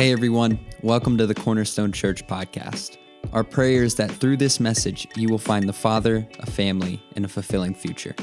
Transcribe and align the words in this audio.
Hey 0.00 0.12
everyone, 0.12 0.58
welcome 0.80 1.18
to 1.18 1.26
the 1.26 1.34
Cornerstone 1.34 1.92
Church 1.92 2.26
podcast. 2.26 2.96
Our 3.34 3.44
prayer 3.44 3.84
is 3.84 3.96
that 3.96 4.10
through 4.10 4.38
this 4.38 4.58
message, 4.58 5.06
you 5.14 5.28
will 5.28 5.36
find 5.36 5.68
the 5.68 5.74
Father, 5.74 6.26
a 6.38 6.46
family, 6.46 7.02
and 7.16 7.26
a 7.26 7.28
fulfilling 7.28 7.74
future. 7.74 8.14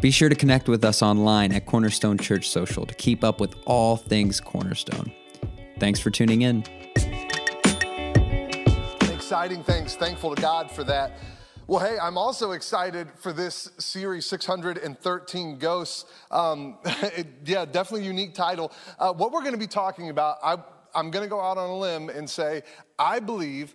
Be 0.00 0.10
sure 0.10 0.30
to 0.30 0.34
connect 0.34 0.68
with 0.68 0.86
us 0.86 1.02
online 1.02 1.52
at 1.52 1.66
Cornerstone 1.66 2.16
Church 2.16 2.48
Social 2.48 2.86
to 2.86 2.94
keep 2.94 3.24
up 3.24 3.40
with 3.40 3.56
all 3.66 3.98
things 3.98 4.40
Cornerstone. 4.40 5.12
Thanks 5.78 6.00
for 6.00 6.08
tuning 6.08 6.40
in. 6.40 6.64
Exciting 9.12 9.62
things. 9.64 9.96
Thankful 9.96 10.34
to 10.34 10.40
God 10.40 10.70
for 10.70 10.82
that. 10.84 11.18
Well, 11.66 11.80
hey, 11.80 11.98
I'm 12.00 12.16
also 12.16 12.52
excited 12.52 13.08
for 13.18 13.34
this 13.34 13.70
series, 13.76 14.24
613 14.24 15.58
Ghosts. 15.58 16.06
Um, 16.30 16.78
it, 16.86 17.26
yeah, 17.44 17.66
definitely 17.66 18.06
unique 18.06 18.32
title. 18.32 18.72
Uh, 18.98 19.12
what 19.12 19.30
we're 19.30 19.42
going 19.42 19.52
to 19.52 19.58
be 19.58 19.66
talking 19.66 20.08
about, 20.08 20.38
I, 20.42 20.56
I'm 20.94 21.10
going 21.10 21.24
to 21.24 21.28
go 21.28 21.40
out 21.40 21.58
on 21.58 21.70
a 21.70 21.76
limb 21.76 22.08
and 22.08 22.28
say, 22.28 22.62
I 22.98 23.20
believe 23.20 23.74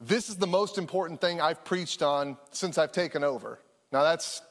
this 0.00 0.28
is 0.28 0.36
the 0.36 0.46
most 0.46 0.78
important 0.78 1.20
thing 1.20 1.40
I've 1.40 1.64
preached 1.64 2.02
on 2.02 2.36
since 2.50 2.78
I've 2.78 2.92
taken 2.92 3.24
over. 3.24 3.60
Now, 3.92 4.02
that's 4.02 4.42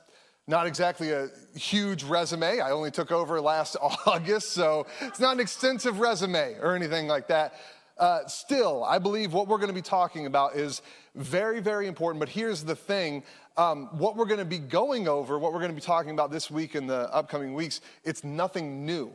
not 0.48 0.68
exactly 0.68 1.12
a 1.12 1.30
huge 1.56 2.04
resume. 2.04 2.60
I 2.60 2.72
only 2.72 2.92
took 2.92 3.12
over 3.12 3.42
last 3.42 3.78
August, 4.06 4.52
so 4.52 4.88
it's 5.02 5.20
not 5.20 5.36
an 5.36 5.40
extensive 5.40 6.00
resume 6.00 6.56
or 6.62 6.76
anything 6.76 7.08
like 7.08 7.28
that. 7.28 7.56
Uh, 7.98 8.26
still, 8.28 8.84
I 8.84 9.00
believe 9.00 9.34
what 9.34 9.48
we're 9.48 9.58
going 9.58 9.70
to 9.70 9.74
be 9.74 9.82
talking 9.82 10.26
about 10.26 10.56
is 10.56 10.82
very, 11.16 11.62
very 11.62 11.88
important. 11.88 12.20
But 12.20 12.30
here's 12.30 12.64
the 12.64 12.76
thing 12.76 13.24
um, 13.58 13.88
what 13.98 14.18
we're 14.18 14.26
going 14.26 14.40
to 14.40 14.46
be 14.46 14.60
going 14.60 15.08
over, 15.08 15.40
what 15.40 15.54
we're 15.54 15.60
going 15.60 15.72
to 15.72 15.76
be 15.76 15.82
talking 15.82 16.12
about 16.12 16.30
this 16.30 16.52
week 16.52 16.76
and 16.76 16.90
the 16.90 17.14
upcoming 17.14 17.54
weeks, 17.54 17.80
it's 18.04 18.24
nothing 18.24 18.86
new. 18.86 19.14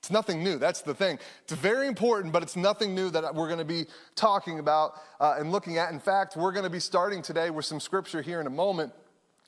It's 0.00 0.10
nothing 0.10 0.44
new. 0.44 0.58
That's 0.58 0.82
the 0.82 0.94
thing. 0.94 1.18
It's 1.42 1.52
very 1.52 1.86
important, 1.86 2.32
but 2.32 2.42
it's 2.42 2.56
nothing 2.56 2.94
new 2.94 3.10
that 3.10 3.34
we're 3.34 3.48
going 3.48 3.58
to 3.58 3.64
be 3.64 3.86
talking 4.14 4.58
about 4.58 4.94
uh, 5.20 5.36
and 5.38 5.50
looking 5.50 5.76
at. 5.78 5.92
In 5.92 5.98
fact, 5.98 6.36
we're 6.36 6.52
going 6.52 6.64
to 6.64 6.70
be 6.70 6.80
starting 6.80 7.20
today 7.20 7.50
with 7.50 7.64
some 7.64 7.80
scripture 7.80 8.22
here 8.22 8.40
in 8.40 8.46
a 8.46 8.50
moment. 8.50 8.92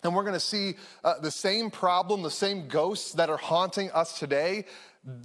And 0.02 0.14
we're 0.14 0.22
going 0.22 0.34
to 0.34 0.40
see 0.40 0.74
uh, 1.04 1.18
the 1.20 1.30
same 1.30 1.70
problem, 1.70 2.22
the 2.22 2.30
same 2.30 2.68
ghosts 2.68 3.12
that 3.12 3.28
are 3.28 3.36
haunting 3.36 3.90
us 3.92 4.18
today. 4.18 4.64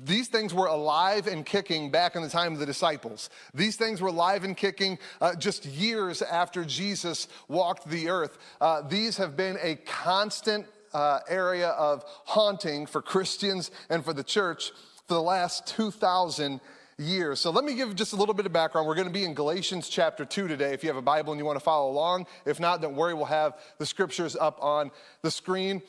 These 0.03 0.27
things 0.27 0.53
were 0.53 0.67
alive 0.67 1.28
and 1.28 1.45
kicking 1.45 1.91
back 1.91 2.16
in 2.16 2.22
the 2.22 2.30
time 2.30 2.53
of 2.53 2.59
the 2.59 2.66
disciples. 2.66 3.30
These 3.53 3.78
things 3.78 4.02
were 4.02 4.09
alive 4.09 4.44
and 4.44 4.55
kicking 4.55 5.00
uh, 5.22 5.35
just 5.35 5.66
years 5.66 6.22
after 6.22 6.63
Jesus 6.63 7.28
walked 7.47 7.89
the 7.89 8.09
earth. 8.09 8.38
Uh, 8.61 8.81
these 8.81 9.17
have 9.17 9.35
been 9.35 9.57
a 9.61 9.75
constant 9.75 10.66
uh, 10.94 11.19
area 11.28 11.69
of 11.69 12.03
haunting 12.25 12.85
for 12.85 13.02
Christians 13.02 13.72
and 13.89 14.03
for 14.03 14.13
the 14.13 14.23
church 14.23 14.72
for 15.08 15.14
the 15.14 15.22
last 15.22 15.67
2,000 15.67 16.59
years. 16.98 17.39
So 17.39 17.52
let 17.52 17.64
me 17.64 17.75
give 17.75 17.95
just 17.95 18.14
a 18.14 18.16
little 18.16 18.34
bit 18.34 18.45
of 18.45 18.53
background. 18.53 18.88
We're 18.88 18.95
going 18.95 19.08
to 19.08 19.14
be 19.14 19.23
in 19.23 19.34
Galatians 19.34 19.89
chapter 19.89 20.25
2 20.25 20.47
today. 20.47 20.73
If 20.73 20.84
you 20.84 20.89
have 20.89 20.97
a 20.97 21.02
Bible 21.02 21.34
and 21.34 21.39
you 21.39 21.45
want 21.45 21.58
to 21.58 21.64
follow 21.64 21.92
along, 21.92 22.25
if 22.45 22.59
not, 22.59 22.81
don't 22.81 22.95
worry, 22.95 23.14
we'll 23.14 23.25
have 23.25 23.58
the 23.78 23.86
scriptures 23.86 24.36
up 24.36 24.58
on 24.62 24.92
the 25.22 25.30
screen. 25.30 25.81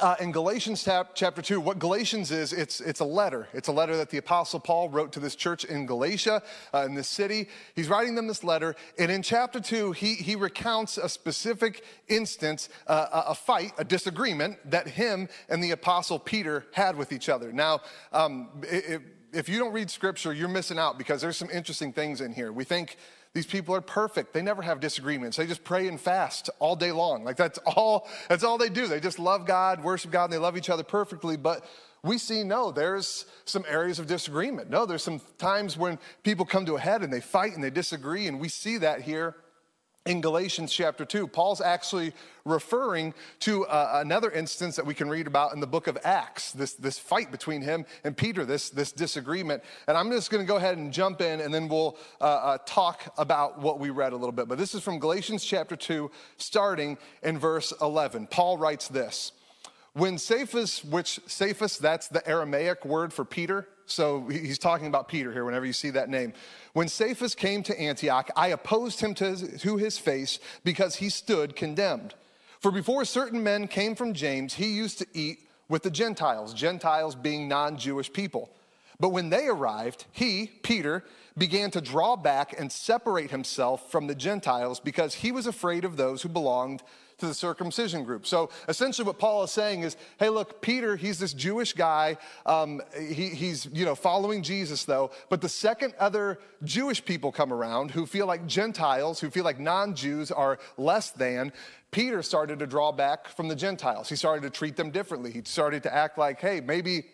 Uh, 0.00 0.14
in 0.20 0.32
Galatians 0.32 0.88
chapter 1.14 1.42
2, 1.42 1.60
what 1.60 1.78
Galatians 1.78 2.30
is, 2.30 2.54
it's, 2.54 2.80
it's 2.80 3.00
a 3.00 3.04
letter. 3.04 3.46
It's 3.52 3.68
a 3.68 3.72
letter 3.72 3.94
that 3.98 4.08
the 4.08 4.16
Apostle 4.16 4.58
Paul 4.58 4.88
wrote 4.88 5.12
to 5.12 5.20
this 5.20 5.36
church 5.36 5.64
in 5.64 5.84
Galatia, 5.84 6.42
uh, 6.72 6.86
in 6.86 6.94
this 6.94 7.08
city. 7.08 7.50
He's 7.76 7.90
writing 7.90 8.14
them 8.14 8.26
this 8.26 8.42
letter. 8.42 8.74
And 8.98 9.12
in 9.12 9.22
chapter 9.22 9.60
2, 9.60 9.92
he, 9.92 10.14
he 10.14 10.34
recounts 10.34 10.96
a 10.96 11.10
specific 11.10 11.84
instance, 12.08 12.70
uh, 12.86 13.24
a 13.26 13.34
fight, 13.34 13.72
a 13.76 13.84
disagreement 13.84 14.58
that 14.70 14.88
him 14.88 15.28
and 15.50 15.62
the 15.62 15.72
Apostle 15.72 16.18
Peter 16.18 16.64
had 16.72 16.96
with 16.96 17.12
each 17.12 17.28
other. 17.28 17.52
Now, 17.52 17.82
um, 18.14 18.48
it, 18.62 19.02
if 19.34 19.46
you 19.46 19.58
don't 19.58 19.74
read 19.74 19.90
scripture, 19.90 20.32
you're 20.32 20.48
missing 20.48 20.78
out 20.78 20.96
because 20.96 21.20
there's 21.20 21.36
some 21.36 21.50
interesting 21.50 21.92
things 21.92 22.22
in 22.22 22.32
here. 22.32 22.50
We 22.50 22.64
think 22.64 22.96
these 23.34 23.46
people 23.46 23.74
are 23.74 23.80
perfect. 23.80 24.34
They 24.34 24.42
never 24.42 24.60
have 24.62 24.80
disagreements. 24.80 25.36
They 25.36 25.46
just 25.46 25.64
pray 25.64 25.88
and 25.88 25.98
fast 25.98 26.50
all 26.58 26.76
day 26.76 26.92
long. 26.92 27.24
Like 27.24 27.36
that's 27.36 27.58
all 27.58 28.08
that's 28.28 28.44
all 28.44 28.58
they 28.58 28.68
do. 28.68 28.86
They 28.86 29.00
just 29.00 29.18
love 29.18 29.46
God, 29.46 29.82
worship 29.82 30.10
God, 30.10 30.24
and 30.24 30.32
they 30.32 30.38
love 30.38 30.56
each 30.56 30.70
other 30.70 30.82
perfectly. 30.82 31.36
But 31.36 31.64
we 32.02 32.18
see 32.18 32.42
no, 32.42 32.72
there's 32.72 33.24
some 33.44 33.64
areas 33.68 33.98
of 33.98 34.06
disagreement. 34.06 34.68
No, 34.68 34.84
there's 34.84 35.02
some 35.02 35.20
times 35.38 35.78
when 35.78 35.98
people 36.22 36.44
come 36.44 36.66
to 36.66 36.74
a 36.74 36.80
head 36.80 37.02
and 37.02 37.12
they 37.12 37.20
fight 37.20 37.54
and 37.54 37.64
they 37.64 37.70
disagree, 37.70 38.26
and 38.26 38.38
we 38.38 38.48
see 38.48 38.78
that 38.78 39.02
here 39.02 39.36
in 40.06 40.20
Galatians 40.20 40.72
chapter 40.72 41.04
2. 41.04 41.28
Paul's 41.28 41.60
actually 41.60 42.12
referring 42.44 43.14
to 43.40 43.64
uh, 43.66 44.00
another 44.04 44.30
instance 44.30 44.76
that 44.76 44.84
we 44.84 44.94
can 44.94 45.08
read 45.08 45.26
about 45.26 45.52
in 45.52 45.60
the 45.60 45.66
book 45.66 45.86
of 45.86 45.96
Acts, 46.04 46.52
this, 46.52 46.72
this 46.74 46.98
fight 46.98 47.30
between 47.30 47.62
him 47.62 47.86
and 48.02 48.16
Peter, 48.16 48.44
this, 48.44 48.70
this 48.70 48.90
disagreement. 48.90 49.62
And 49.86 49.96
I'm 49.96 50.10
just 50.10 50.30
going 50.30 50.44
to 50.44 50.48
go 50.48 50.56
ahead 50.56 50.76
and 50.76 50.92
jump 50.92 51.20
in 51.20 51.40
and 51.40 51.54
then 51.54 51.68
we'll 51.68 51.96
uh, 52.20 52.24
uh, 52.24 52.58
talk 52.66 53.12
about 53.16 53.60
what 53.60 53.78
we 53.78 53.90
read 53.90 54.12
a 54.12 54.16
little 54.16 54.32
bit. 54.32 54.48
But 54.48 54.58
this 54.58 54.74
is 54.74 54.82
from 54.82 54.98
Galatians 54.98 55.44
chapter 55.44 55.76
2, 55.76 56.10
starting 56.36 56.98
in 57.22 57.38
verse 57.38 57.72
11. 57.80 58.26
Paul 58.26 58.58
writes 58.58 58.88
this. 58.88 59.32
When 59.94 60.16
Cephas, 60.16 60.82
which 60.84 61.20
Cephas, 61.26 61.78
that's 61.78 62.08
the 62.08 62.26
Aramaic 62.26 62.84
word 62.84 63.12
for 63.12 63.26
Peter, 63.26 63.68
so 63.92 64.26
he's 64.28 64.58
talking 64.58 64.86
about 64.86 65.08
Peter 65.08 65.32
here 65.32 65.44
whenever 65.44 65.66
you 65.66 65.72
see 65.72 65.90
that 65.90 66.08
name. 66.08 66.32
When 66.72 66.88
Cephas 66.88 67.34
came 67.34 67.62
to 67.64 67.80
Antioch, 67.80 68.30
I 68.36 68.48
opposed 68.48 69.00
him 69.00 69.14
to 69.14 69.24
his, 69.24 69.62
to 69.62 69.76
his 69.76 69.98
face 69.98 70.38
because 70.64 70.96
he 70.96 71.08
stood 71.08 71.54
condemned. 71.54 72.14
For 72.60 72.70
before 72.70 73.04
certain 73.04 73.42
men 73.42 73.68
came 73.68 73.94
from 73.94 74.14
James, 74.14 74.54
he 74.54 74.72
used 74.72 74.98
to 74.98 75.06
eat 75.12 75.40
with 75.68 75.82
the 75.82 75.90
Gentiles, 75.90 76.54
Gentiles 76.54 77.14
being 77.14 77.48
non 77.48 77.76
Jewish 77.76 78.12
people. 78.12 78.50
But 79.00 79.08
when 79.08 79.30
they 79.30 79.48
arrived, 79.48 80.04
he, 80.12 80.46
Peter, 80.62 81.02
began 81.36 81.70
to 81.72 81.80
draw 81.80 82.14
back 82.14 82.58
and 82.58 82.70
separate 82.70 83.30
himself 83.30 83.90
from 83.90 84.06
the 84.06 84.14
Gentiles 84.14 84.80
because 84.80 85.14
he 85.14 85.32
was 85.32 85.46
afraid 85.46 85.84
of 85.84 85.96
those 85.96 86.22
who 86.22 86.28
belonged 86.28 86.82
to 87.18 87.26
the 87.26 87.34
circumcision 87.34 88.04
group. 88.04 88.26
So 88.26 88.50
essentially, 88.68 89.06
what 89.06 89.18
Paul 89.18 89.44
is 89.44 89.50
saying 89.50 89.82
is, 89.82 89.96
hey, 90.18 90.28
look, 90.28 90.60
Peter, 90.60 90.96
he's 90.96 91.18
this 91.18 91.32
Jewish 91.32 91.72
guy. 91.72 92.16
Um, 92.46 92.80
he, 92.98 93.28
he's 93.28 93.66
you 93.72 93.84
know 93.84 93.94
following 93.94 94.42
Jesus 94.42 94.84
though. 94.84 95.10
But 95.28 95.40
the 95.40 95.48
second 95.48 95.94
other 95.98 96.38
Jewish 96.64 97.04
people 97.04 97.32
come 97.32 97.52
around 97.52 97.90
who 97.90 98.06
feel 98.06 98.26
like 98.26 98.46
Gentiles, 98.46 99.20
who 99.20 99.30
feel 99.30 99.44
like 99.44 99.58
non-Jews 99.58 100.30
are 100.30 100.58
less 100.76 101.10
than, 101.10 101.52
Peter 101.90 102.22
started 102.22 102.58
to 102.58 102.66
draw 102.66 102.90
back 102.90 103.28
from 103.28 103.48
the 103.48 103.56
Gentiles. 103.56 104.08
He 104.08 104.16
started 104.16 104.42
to 104.42 104.50
treat 104.50 104.76
them 104.76 104.90
differently. 104.90 105.30
He 105.30 105.42
started 105.44 105.82
to 105.82 105.94
act 105.94 106.16
like, 106.16 106.40
hey, 106.40 106.60
maybe 106.60 107.04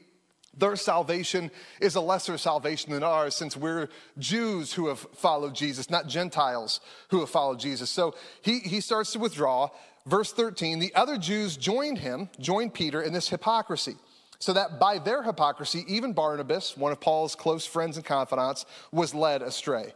their 0.59 0.77
salvation 0.77 1.51
is 1.81 1.95
a 1.95 2.01
lesser 2.01 2.37
salvation 2.39 2.93
than 2.93 3.03
ours 3.03 3.35
since 3.35 3.57
we're 3.57 3.89
Jews 4.19 4.73
who 4.73 4.89
have 4.89 4.99
followed 4.99 5.55
Jesus, 5.55 5.91
not 5.91 6.09
Gentiles 6.09 6.81
who 7.11 7.21
have 7.21 7.31
followed 7.31 7.61
Jesus. 7.61 7.91
So 7.91 8.15
he, 8.43 8.61
he 8.61 8.81
starts 8.81 9.13
to 9.13 9.19
withdraw. 9.19 9.71
Verse 10.07 10.33
13, 10.33 10.79
the 10.79 10.95
other 10.95 11.19
Jews 11.19 11.57
joined 11.57 11.99
him, 11.99 12.31
joined 12.41 12.75
Peter 12.75 13.03
in 13.03 13.13
this 13.13 13.29
hypocrisy, 13.29 13.97
so 14.39 14.53
that 14.55 14.81
by 14.81 14.99
their 14.99 15.23
hypocrisy, 15.23 15.85
even 15.87 16.13
Barnabas, 16.13 16.77
one 16.77 16.93
of 16.93 17.01
Paul's 17.01 17.35
close 17.35 17.67
friends 17.67 17.97
and 17.97 18.07
confidants, 18.07 18.65
was 18.91 19.15
led 19.15 19.43
astray. 19.43 19.93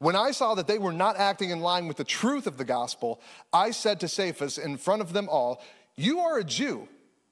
When 0.00 0.16
I 0.16 0.32
saw 0.32 0.54
that 0.54 0.66
they 0.66 0.78
were 0.78 0.92
not 0.92 1.16
acting 1.16 1.50
in 1.50 1.60
line 1.60 1.86
with 1.86 1.98
the 1.98 2.04
truth 2.04 2.46
of 2.46 2.58
the 2.58 2.64
gospel, 2.64 3.20
I 3.52 3.70
said 3.70 4.00
to 4.00 4.08
Cephas 4.08 4.58
in 4.58 4.76
front 4.76 5.02
of 5.02 5.12
them 5.12 5.28
all, 5.28 5.62
You 5.96 6.20
are 6.20 6.38
a 6.38 6.44
Jew, 6.44 6.88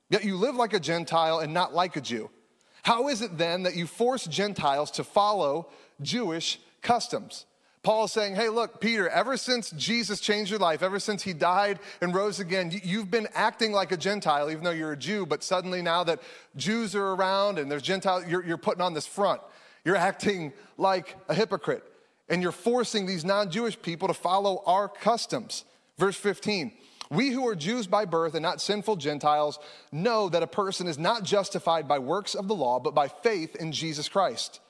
yet 0.08 0.24
you 0.24 0.36
live 0.36 0.54
like 0.54 0.74
a 0.74 0.80
Gentile 0.80 1.40
and 1.40 1.52
not 1.52 1.74
like 1.74 1.96
a 1.96 2.00
Jew. 2.00 2.30
How 2.82 3.08
is 3.08 3.22
it 3.22 3.38
then 3.38 3.62
that 3.62 3.76
you 3.76 3.86
force 3.86 4.26
Gentiles 4.26 4.90
to 4.92 5.04
follow 5.04 5.68
Jewish 6.00 6.60
customs? 6.82 7.46
Paul 7.82 8.04
is 8.04 8.12
saying, 8.12 8.36
hey, 8.36 8.48
look, 8.48 8.80
Peter, 8.80 9.08
ever 9.08 9.36
since 9.36 9.70
Jesus 9.72 10.20
changed 10.20 10.52
your 10.52 10.60
life, 10.60 10.82
ever 10.82 11.00
since 11.00 11.22
he 11.22 11.32
died 11.32 11.80
and 12.00 12.14
rose 12.14 12.38
again, 12.38 12.72
you've 12.84 13.10
been 13.10 13.26
acting 13.34 13.72
like 13.72 13.90
a 13.90 13.96
Gentile, 13.96 14.50
even 14.50 14.62
though 14.62 14.70
you're 14.70 14.92
a 14.92 14.96
Jew, 14.96 15.26
but 15.26 15.42
suddenly 15.42 15.82
now 15.82 16.04
that 16.04 16.20
Jews 16.54 16.94
are 16.94 17.12
around 17.14 17.58
and 17.58 17.68
there's 17.68 17.82
Gentiles, 17.82 18.24
you're, 18.28 18.44
you're 18.44 18.56
putting 18.56 18.82
on 18.82 18.94
this 18.94 19.06
front. 19.06 19.40
You're 19.84 19.96
acting 19.96 20.52
like 20.78 21.16
a 21.28 21.34
hypocrite. 21.34 21.82
And 22.28 22.40
you're 22.40 22.52
forcing 22.52 23.04
these 23.04 23.24
non 23.24 23.50
Jewish 23.50 23.80
people 23.80 24.08
to 24.08 24.14
follow 24.14 24.62
our 24.64 24.88
customs. 24.88 25.64
Verse 25.98 26.16
15 26.16 26.72
We 27.12 27.30
who 27.30 27.46
are 27.46 27.54
Jews 27.54 27.86
by 27.86 28.06
birth 28.06 28.32
and 28.34 28.42
not 28.42 28.62
sinful 28.62 28.96
Gentiles 28.96 29.58
know 29.92 30.30
that 30.30 30.42
a 30.42 30.46
person 30.46 30.86
is 30.88 30.98
not 30.98 31.24
justified 31.24 31.86
by 31.86 31.98
works 31.98 32.34
of 32.34 32.48
the 32.48 32.54
law, 32.54 32.80
but 32.80 32.94
by 32.94 33.08
faith 33.08 33.54
in 33.56 33.70
Jesus 33.70 34.08
Christ. 34.08 34.60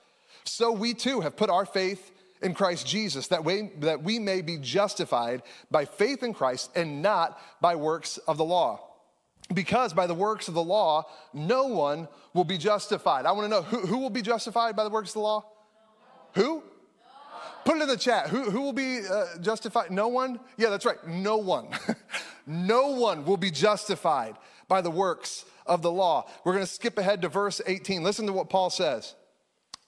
So 0.43 0.73
we 0.73 0.93
too 0.93 1.21
have 1.21 1.37
put 1.37 1.49
our 1.49 1.65
faith 1.65 2.11
in 2.41 2.53
Christ 2.53 2.85
Jesus, 2.85 3.27
that 3.27 3.45
we, 3.45 3.71
that 3.79 4.03
we 4.03 4.19
may 4.19 4.41
be 4.41 4.57
justified 4.57 5.41
by 5.71 5.85
faith 5.85 6.21
in 6.21 6.33
Christ 6.33 6.69
and 6.75 7.01
not 7.01 7.39
by 7.61 7.75
works 7.75 8.17
of 8.17 8.35
the 8.37 8.43
law. 8.43 8.89
Because 9.53 9.93
by 9.93 10.05
the 10.05 10.13
works 10.13 10.49
of 10.49 10.53
the 10.53 10.63
law, 10.63 11.05
no 11.33 11.67
one 11.67 12.09
will 12.33 12.43
be 12.43 12.57
justified. 12.57 13.25
I 13.25 13.31
want 13.31 13.45
to 13.45 13.49
know 13.49 13.61
who, 13.61 13.87
who 13.87 13.99
will 13.99 14.09
be 14.09 14.21
justified 14.21 14.75
by 14.75 14.83
the 14.83 14.89
works 14.89 15.11
of 15.11 15.13
the 15.13 15.19
law? 15.19 15.45
Who? 16.35 16.61
Put 17.65 17.77
it 17.77 17.83
in 17.83 17.87
the 17.87 17.97
chat. 17.97 18.27
Who, 18.27 18.49
who 18.49 18.61
will 18.61 18.73
be 18.73 18.99
uh, 19.07 19.37
justified? 19.41 19.91
No 19.91 20.07
one? 20.07 20.39
Yeah, 20.57 20.69
that's 20.69 20.85
right. 20.85 21.05
No 21.07 21.37
one. 21.37 21.69
no 22.47 22.89
one 22.89 23.25
will 23.25 23.37
be 23.37 23.51
justified 23.51 24.35
by 24.67 24.81
the 24.81 24.91
works 24.91 25.45
of 25.65 25.81
the 25.81 25.91
law. 25.91 26.29
We're 26.43 26.53
going 26.53 26.65
to 26.65 26.71
skip 26.71 26.97
ahead 26.97 27.21
to 27.21 27.29
verse 27.29 27.61
18. 27.65 28.03
Listen 28.03 28.27
to 28.27 28.33
what 28.33 28.49
Paul 28.49 28.69
says. 28.69 29.15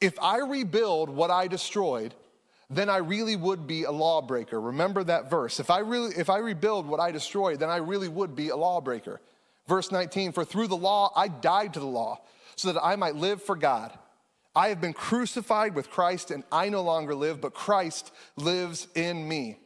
if 0.01 0.19
I 0.21 0.39
rebuild 0.39 1.09
what 1.09 1.31
I 1.31 1.47
destroyed, 1.47 2.13
then 2.69 2.89
I 2.89 2.97
really 2.97 3.35
would 3.35 3.67
be 3.67 3.83
a 3.83 3.91
lawbreaker. 3.91 4.59
Remember 4.59 5.03
that 5.03 5.29
verse. 5.29 5.59
If 5.59 5.69
I 5.69 5.79
really 5.79 6.15
if 6.15 6.29
I 6.29 6.37
rebuild 6.37 6.87
what 6.87 6.99
I 6.99 7.11
destroyed, 7.11 7.59
then 7.59 7.69
I 7.69 7.77
really 7.77 8.07
would 8.07 8.35
be 8.35 8.49
a 8.49 8.55
lawbreaker. 8.55 9.21
Verse 9.67 9.91
19, 9.91 10.31
for 10.31 10.45
through 10.45 10.67
the 10.67 10.77
law 10.77 11.11
I 11.15 11.27
died 11.27 11.73
to 11.73 11.79
the 11.79 11.85
law, 11.85 12.21
so 12.55 12.71
that 12.71 12.83
I 12.83 12.95
might 12.95 13.15
live 13.15 13.41
for 13.41 13.55
God. 13.55 13.91
I 14.55 14.69
have 14.69 14.79
been 14.79 14.93
crucified 14.93 15.75
with 15.75 15.89
Christ, 15.89 16.31
and 16.31 16.43
I 16.51 16.69
no 16.69 16.81
longer 16.81 17.13
live, 17.13 17.41
but 17.41 17.53
Christ 17.53 18.11
lives 18.37 18.87
in 18.95 19.27
me. 19.27 19.59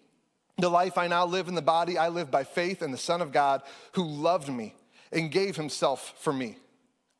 The 0.57 0.69
life 0.69 0.97
I 0.97 1.07
now 1.07 1.25
live 1.25 1.47
in 1.47 1.55
the 1.55 1.61
body, 1.61 1.97
I 1.97 2.09
live 2.09 2.31
by 2.31 2.43
faith 2.43 2.81
in 2.81 2.91
the 2.91 2.97
Son 2.97 3.21
of 3.21 3.31
God 3.31 3.61
who 3.93 4.03
loved 4.03 4.49
me 4.49 4.75
and 5.11 5.31
gave 5.31 5.55
himself 5.55 6.15
for 6.19 6.33
me. 6.33 6.57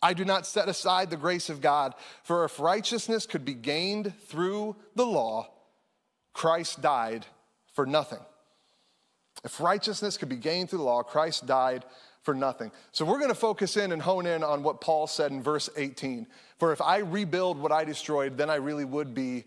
I 0.01 0.13
do 0.13 0.25
not 0.25 0.47
set 0.47 0.69
aside 0.69 1.09
the 1.09 1.17
grace 1.17 1.49
of 1.49 1.61
God, 1.61 1.93
for 2.23 2.45
if 2.45 2.59
righteousness 2.59 3.25
could 3.25 3.45
be 3.45 3.53
gained 3.53 4.13
through 4.27 4.75
the 4.95 5.05
law, 5.05 5.49
Christ 6.33 6.81
died 6.81 7.25
for 7.73 7.85
nothing. 7.85 8.19
If 9.43 9.59
righteousness 9.61 10.17
could 10.17 10.29
be 10.29 10.35
gained 10.35 10.69
through 10.69 10.79
the 10.79 10.85
law, 10.85 11.03
Christ 11.03 11.45
died 11.45 11.85
for 12.23 12.33
nothing. 12.33 12.71
So 12.91 13.05
we're 13.05 13.19
going 13.19 13.29
to 13.29 13.35
focus 13.35 13.77
in 13.77 13.91
and 13.91 14.01
hone 14.01 14.25
in 14.25 14.43
on 14.43 14.63
what 14.63 14.81
Paul 14.81 15.07
said 15.07 15.31
in 15.31 15.41
verse 15.41 15.69
18. 15.75 16.27
For 16.59 16.73
if 16.73 16.81
I 16.81 16.97
rebuild 16.97 17.57
what 17.57 17.71
I 17.71 17.85
destroyed, 17.85 18.37
then 18.37 18.49
I 18.49 18.55
really 18.55 18.85
would 18.85 19.15
be 19.15 19.45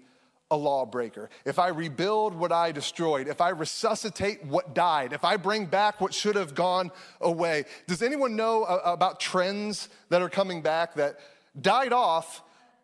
a 0.50 0.56
lawbreaker. 0.56 1.30
If 1.44 1.58
I 1.58 1.68
rebuild 1.68 2.34
what 2.34 2.52
I 2.52 2.72
destroyed, 2.72 3.28
if 3.28 3.40
I 3.40 3.50
resuscitate 3.50 4.44
what 4.44 4.74
died, 4.74 5.12
if 5.12 5.24
I 5.24 5.36
bring 5.36 5.66
back 5.66 6.00
what 6.00 6.12
should 6.12 6.36
have 6.36 6.54
gone 6.54 6.90
away. 7.20 7.64
Does 7.86 8.02
anyone 8.02 8.36
know 8.36 8.64
about 8.64 9.20
trends 9.20 9.88
that 10.10 10.20
are 10.20 10.28
coming 10.28 10.60
back 10.60 10.94
that 10.94 11.20
died 11.60 11.92
off, 11.92 12.42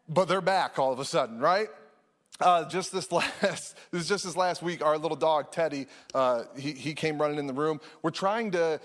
but 0.09 0.29
they're 0.29 0.41
back 0.41 0.79
all 0.79 0.93
of 0.93 0.99
a 0.99 1.05
sudden, 1.05 1.41
right? 1.41 1.69
Uh, 2.41 2.69
just 2.69 2.93
this 2.93 3.11
last, 3.13 3.77
this 3.91 4.03
is 4.03 4.09
just 4.09 4.25
this 4.25 4.37
last 4.37 4.63
week, 4.63 4.83
our 4.83 4.97
little 4.97 5.17
dog 5.17 5.53
Teddy, 5.53 5.87
uh, 6.15 6.45
he, 6.57 6.73
he 6.73 6.95
came 6.95 7.21
running 7.21 7.39
in 7.39 7.47
the 7.47 7.53
room. 7.53 7.81
We're 8.03 8.11
trying 8.11 8.53
to, 8.53 8.81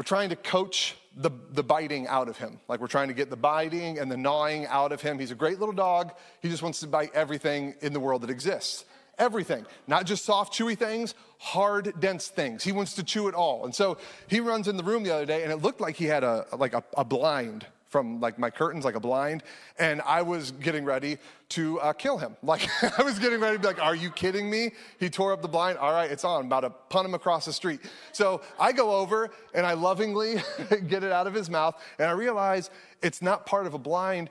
we're 0.00 0.04
trying 0.04 0.30
to 0.30 0.36
coach 0.36 0.96
the, 1.14 1.30
the 1.52 1.62
biting 1.62 2.06
out 2.06 2.30
of 2.30 2.38
him. 2.38 2.58
Like 2.68 2.80
we're 2.80 2.86
trying 2.86 3.08
to 3.08 3.14
get 3.14 3.28
the 3.28 3.36
biting 3.36 3.98
and 3.98 4.10
the 4.10 4.16
gnawing 4.16 4.64
out 4.64 4.92
of 4.92 5.02
him. 5.02 5.18
He's 5.18 5.30
a 5.30 5.34
great 5.34 5.60
little 5.60 5.74
dog. 5.74 6.14
He 6.40 6.48
just 6.48 6.62
wants 6.62 6.80
to 6.80 6.86
bite 6.86 7.10
everything 7.12 7.74
in 7.82 7.92
the 7.92 8.00
world 8.00 8.22
that 8.22 8.30
exists. 8.30 8.86
Everything, 9.18 9.66
not 9.86 10.06
just 10.06 10.24
soft, 10.24 10.54
chewy 10.54 10.74
things, 10.74 11.14
hard, 11.36 11.92
dense 12.00 12.28
things. 12.28 12.64
He 12.64 12.72
wants 12.72 12.94
to 12.94 13.02
chew 13.02 13.28
it 13.28 13.34
all. 13.34 13.66
And 13.66 13.74
so 13.74 13.98
he 14.26 14.40
runs 14.40 14.68
in 14.68 14.78
the 14.78 14.82
room 14.82 15.02
the 15.02 15.14
other 15.14 15.26
day, 15.26 15.42
and 15.42 15.52
it 15.52 15.56
looked 15.56 15.82
like 15.82 15.96
he 15.96 16.06
had 16.06 16.24
a 16.24 16.46
like 16.56 16.72
a, 16.72 16.82
a 16.96 17.04
blind 17.04 17.66
from 17.90 18.20
like 18.20 18.38
my 18.38 18.50
curtains, 18.50 18.84
like 18.84 18.94
a 18.94 19.00
blind, 19.00 19.42
and 19.78 20.00
I 20.02 20.22
was 20.22 20.52
getting 20.52 20.84
ready 20.84 21.18
to 21.50 21.80
uh, 21.80 21.92
kill 21.92 22.16
him. 22.18 22.36
Like 22.42 22.68
I 22.98 23.02
was 23.02 23.18
getting 23.18 23.38
ready 23.40 23.56
to 23.56 23.60
be 23.60 23.66
like, 23.66 23.82
"Are 23.82 23.94
you 23.94 24.10
kidding 24.10 24.48
me?" 24.48 24.72
He 24.98 25.10
tore 25.10 25.32
up 25.32 25.42
the 25.42 25.48
blind. 25.48 25.78
All 25.78 25.92
right, 25.92 26.10
it's 26.10 26.24
on. 26.24 26.40
I'm 26.40 26.46
about 26.46 26.60
to 26.60 26.70
punt 26.70 27.06
him 27.06 27.14
across 27.14 27.44
the 27.44 27.52
street. 27.52 27.80
So 28.12 28.40
I 28.58 28.72
go 28.72 28.92
over 28.92 29.30
and 29.54 29.66
I 29.66 29.74
lovingly 29.74 30.36
get 30.88 31.04
it 31.04 31.12
out 31.12 31.26
of 31.26 31.34
his 31.34 31.50
mouth, 31.50 31.80
and 31.98 32.08
I 32.08 32.12
realize 32.12 32.70
it's 33.02 33.20
not 33.20 33.44
part 33.46 33.66
of 33.66 33.74
a 33.74 33.78
blind; 33.78 34.30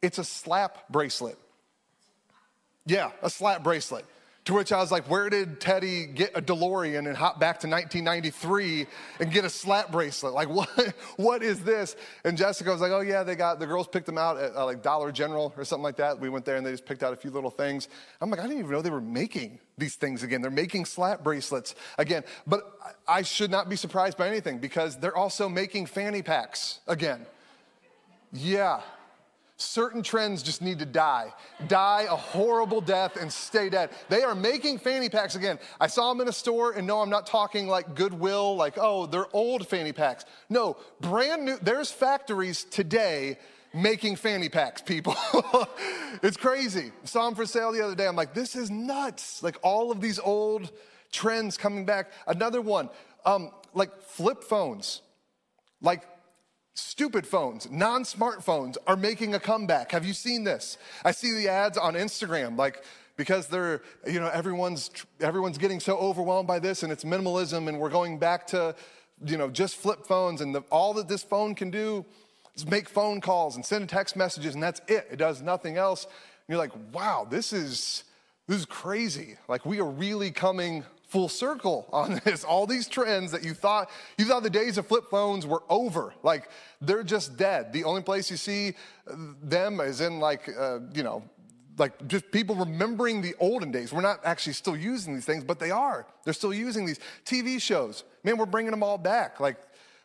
it's 0.00 0.18
a 0.18 0.24
slap 0.24 0.88
bracelet. 0.88 1.38
Yeah, 2.86 3.10
a 3.22 3.30
slap 3.30 3.62
bracelet. 3.62 4.04
To 4.46 4.54
which 4.54 4.72
I 4.72 4.78
was 4.78 4.90
like, 4.90 5.08
where 5.08 5.30
did 5.30 5.60
Teddy 5.60 6.04
get 6.04 6.36
a 6.36 6.42
DeLorean 6.42 7.06
and 7.06 7.16
hop 7.16 7.38
back 7.38 7.60
to 7.60 7.68
1993 7.68 8.86
and 9.20 9.30
get 9.30 9.44
a 9.44 9.48
slap 9.48 9.92
bracelet? 9.92 10.34
Like, 10.34 10.48
what, 10.50 10.68
what 11.16 11.44
is 11.44 11.62
this? 11.62 11.94
And 12.24 12.36
Jessica 12.36 12.70
was 12.72 12.80
like, 12.80 12.90
oh, 12.90 13.02
yeah, 13.02 13.22
they 13.22 13.36
got, 13.36 13.60
the 13.60 13.66
girls 13.66 13.86
picked 13.86 14.06
them 14.06 14.18
out 14.18 14.38
at 14.38 14.56
uh, 14.56 14.64
like 14.64 14.82
Dollar 14.82 15.12
General 15.12 15.54
or 15.56 15.64
something 15.64 15.84
like 15.84 15.96
that. 15.96 16.18
We 16.18 16.28
went 16.28 16.44
there 16.44 16.56
and 16.56 16.66
they 16.66 16.72
just 16.72 16.84
picked 16.84 17.04
out 17.04 17.12
a 17.12 17.16
few 17.16 17.30
little 17.30 17.50
things. 17.50 17.88
I'm 18.20 18.30
like, 18.30 18.40
I 18.40 18.44
didn't 18.44 18.58
even 18.58 18.70
know 18.72 18.82
they 18.82 18.90
were 18.90 19.00
making 19.00 19.60
these 19.78 19.94
things 19.94 20.24
again. 20.24 20.42
They're 20.42 20.50
making 20.50 20.86
slap 20.86 21.22
bracelets 21.22 21.76
again. 21.96 22.24
But 22.44 22.96
I 23.06 23.22
should 23.22 23.50
not 23.50 23.68
be 23.68 23.76
surprised 23.76 24.18
by 24.18 24.26
anything 24.26 24.58
because 24.58 24.96
they're 24.96 25.16
also 25.16 25.48
making 25.48 25.86
fanny 25.86 26.22
packs 26.22 26.80
again. 26.88 27.26
Yeah. 28.32 28.80
Certain 29.56 30.02
trends 30.02 30.42
just 30.42 30.60
need 30.62 30.78
to 30.80 30.86
die. 30.86 31.32
Die 31.68 32.06
a 32.10 32.16
horrible 32.16 32.80
death 32.80 33.16
and 33.20 33.32
stay 33.32 33.68
dead. 33.68 33.90
They 34.08 34.22
are 34.22 34.34
making 34.34 34.78
fanny 34.78 35.08
packs 35.08 35.36
again. 35.36 35.58
I 35.80 35.86
saw 35.86 36.08
them 36.08 36.20
in 36.20 36.28
a 36.28 36.32
store, 36.32 36.72
and 36.72 36.86
no, 36.86 37.00
I'm 37.00 37.10
not 37.10 37.26
talking 37.26 37.68
like 37.68 37.94
Goodwill, 37.94 38.56
like, 38.56 38.74
oh, 38.76 39.06
they're 39.06 39.34
old 39.34 39.68
fanny 39.68 39.92
packs. 39.92 40.24
No, 40.48 40.76
brand 41.00 41.44
new. 41.44 41.58
There's 41.62 41.92
factories 41.92 42.64
today 42.64 43.38
making 43.74 44.16
fanny 44.16 44.48
packs, 44.48 44.82
people. 44.82 45.16
it's 46.22 46.36
crazy. 46.36 46.92
Saw 47.04 47.26
them 47.26 47.34
for 47.34 47.46
sale 47.46 47.72
the 47.72 47.82
other 47.82 47.94
day. 47.94 48.06
I'm 48.06 48.16
like, 48.16 48.34
this 48.34 48.56
is 48.56 48.70
nuts. 48.70 49.42
Like 49.42 49.56
all 49.62 49.90
of 49.90 50.00
these 50.00 50.18
old 50.18 50.70
trends 51.10 51.56
coming 51.56 51.84
back. 51.84 52.10
Another 52.26 52.60
one, 52.60 52.90
um, 53.24 53.50
like 53.74 54.02
flip 54.02 54.42
phones. 54.42 55.02
Like 55.80 56.02
Stupid 56.74 57.26
phones, 57.26 57.70
non 57.70 58.02
smartphones 58.04 58.76
are 58.86 58.96
making 58.96 59.34
a 59.34 59.40
comeback. 59.40 59.92
Have 59.92 60.06
you 60.06 60.14
seen 60.14 60.44
this? 60.44 60.78
I 61.04 61.10
see 61.10 61.32
the 61.32 61.48
ads 61.48 61.76
on 61.76 61.94
Instagram, 61.94 62.56
like, 62.56 62.82
because 63.16 63.46
they're, 63.46 63.82
you 64.06 64.20
know, 64.20 64.28
everyone's, 64.28 64.90
everyone's 65.20 65.58
getting 65.58 65.80
so 65.80 65.98
overwhelmed 65.98 66.48
by 66.48 66.58
this 66.58 66.82
and 66.82 66.90
it's 66.90 67.04
minimalism 67.04 67.68
and 67.68 67.78
we're 67.78 67.90
going 67.90 68.18
back 68.18 68.46
to, 68.48 68.74
you 69.24 69.36
know, 69.36 69.50
just 69.50 69.76
flip 69.76 70.06
phones 70.06 70.40
and 70.40 70.54
the, 70.54 70.62
all 70.70 70.94
that 70.94 71.08
this 71.08 71.22
phone 71.22 71.54
can 71.54 71.70
do 71.70 72.06
is 72.54 72.66
make 72.66 72.88
phone 72.88 73.20
calls 73.20 73.56
and 73.56 73.64
send 73.64 73.88
text 73.88 74.16
messages 74.16 74.54
and 74.54 74.62
that's 74.62 74.80
it. 74.88 75.06
It 75.10 75.16
does 75.16 75.42
nothing 75.42 75.76
else. 75.76 76.04
And 76.04 76.12
you're 76.48 76.58
like, 76.58 76.72
wow, 76.92 77.26
this 77.28 77.52
is, 77.52 78.04
this 78.48 78.58
is 78.58 78.66
crazy. 78.66 79.36
Like, 79.46 79.66
we 79.66 79.78
are 79.78 79.88
really 79.88 80.30
coming 80.30 80.84
full 81.12 81.28
circle 81.28 81.86
on 81.92 82.20
this. 82.24 82.42
All 82.42 82.66
these 82.66 82.88
trends 82.88 83.30
that 83.32 83.44
you 83.44 83.52
thought 83.54 83.90
you 84.18 84.24
thought 84.24 84.42
the 84.42 84.50
days 84.50 84.78
of 84.78 84.86
flip 84.86 85.04
phones 85.10 85.46
were 85.46 85.62
over, 85.68 86.14
like 86.22 86.48
they're 86.80 87.04
just 87.04 87.36
dead. 87.36 87.72
The 87.72 87.84
only 87.84 88.02
place 88.02 88.30
you 88.30 88.36
see 88.36 88.74
them 89.42 89.78
is 89.80 90.00
in 90.00 90.18
like 90.18 90.48
uh, 90.58 90.80
you 90.94 91.02
know 91.02 91.22
like 91.78 92.06
just 92.08 92.30
people 92.30 92.56
remembering 92.56 93.20
the 93.20 93.34
olden 93.38 93.70
days. 93.70 93.92
We're 93.92 94.00
not 94.00 94.20
actually 94.24 94.54
still 94.54 94.76
using 94.76 95.14
these 95.14 95.24
things, 95.24 95.44
but 95.44 95.58
they 95.58 95.70
are. 95.70 96.06
They're 96.24 96.34
still 96.34 96.54
using 96.54 96.86
these 96.86 97.00
TV 97.24 97.60
shows. 97.60 98.04
Man, 98.24 98.36
we're 98.36 98.46
bringing 98.46 98.70
them 98.70 98.82
all 98.82 98.98
back. 98.98 99.38
Like 99.38 99.56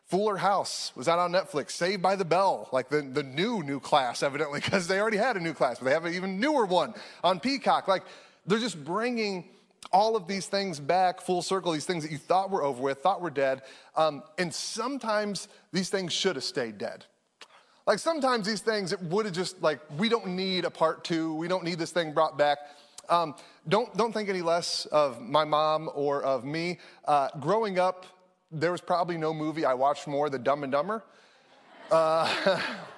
Fuller 0.06 0.36
House 0.36 0.92
was 0.94 1.08
out 1.08 1.18
on 1.18 1.32
Netflix. 1.32 1.72
Saved 1.72 2.02
by 2.02 2.16
the 2.16 2.24
Bell, 2.24 2.68
like 2.72 2.90
the, 2.90 3.02
the 3.02 3.22
new 3.22 3.62
new 3.62 3.80
class, 3.80 4.22
evidently, 4.22 4.60
because 4.60 4.86
they 4.86 5.00
already 5.00 5.16
had 5.16 5.36
a 5.36 5.40
new 5.40 5.54
class, 5.54 5.78
but 5.78 5.86
they 5.86 5.92
have 5.92 6.04
an 6.04 6.14
even 6.14 6.38
newer 6.38 6.66
one 6.66 6.92
on 7.24 7.40
Peacock. 7.40 7.88
Like 7.88 8.04
they're 8.46 8.58
just 8.58 8.82
bringing 8.84 9.48
all 9.92 10.16
of 10.16 10.26
these 10.26 10.46
things 10.46 10.80
back 10.80 11.20
full 11.20 11.42
circle, 11.42 11.72
these 11.72 11.86
things 11.86 12.02
that 12.02 12.12
you 12.12 12.18
thought 12.18 12.50
were 12.50 12.62
over 12.62 12.82
with, 12.82 12.98
thought 12.98 13.20
were 13.20 13.30
dead. 13.30 13.62
Um, 13.96 14.22
and 14.36 14.52
sometimes 14.52 15.48
these 15.72 15.90
things 15.90 16.12
should 16.12 16.36
have 16.36 16.44
stayed 16.44 16.78
dead. 16.78 17.04
Like 17.86 17.98
sometimes 17.98 18.46
these 18.46 18.60
things, 18.60 18.92
it 18.92 19.00
would 19.04 19.24
have 19.24 19.34
just 19.34 19.62
like, 19.62 19.80
we 19.96 20.08
don't 20.08 20.28
need 20.28 20.64
a 20.66 20.70
part 20.70 21.04
two, 21.04 21.34
we 21.34 21.48
don't 21.48 21.64
need 21.64 21.78
this 21.78 21.90
thing 21.90 22.12
brought 22.12 22.36
back. 22.36 22.58
Um, 23.08 23.34
don't, 23.68 23.94
don't 23.96 24.12
think 24.12 24.28
any 24.28 24.42
less 24.42 24.84
of 24.86 25.22
my 25.22 25.44
mom 25.44 25.88
or 25.94 26.22
of 26.22 26.44
me. 26.44 26.78
Uh, 27.06 27.28
growing 27.40 27.78
up, 27.78 28.04
there 28.50 28.72
was 28.72 28.82
probably 28.82 29.16
no 29.16 29.32
movie 29.32 29.64
I 29.64 29.72
watched 29.72 30.06
more 30.06 30.28
than 30.28 30.42
Dumb 30.42 30.62
and 30.64 30.72
Dumber. 30.72 31.02
Uh, 31.90 32.60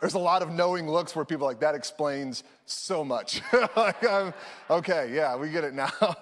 there's 0.00 0.14
a 0.14 0.18
lot 0.18 0.42
of 0.42 0.50
knowing 0.50 0.90
looks 0.90 1.16
where 1.16 1.24
people 1.24 1.46
like 1.46 1.60
that 1.60 1.74
explains 1.74 2.44
so 2.64 3.04
much. 3.04 3.40
like, 3.76 4.06
I'm, 4.08 4.34
okay, 4.70 5.10
yeah, 5.12 5.36
we 5.36 5.50
get 5.50 5.64
it 5.64 5.74
now. 5.74 5.90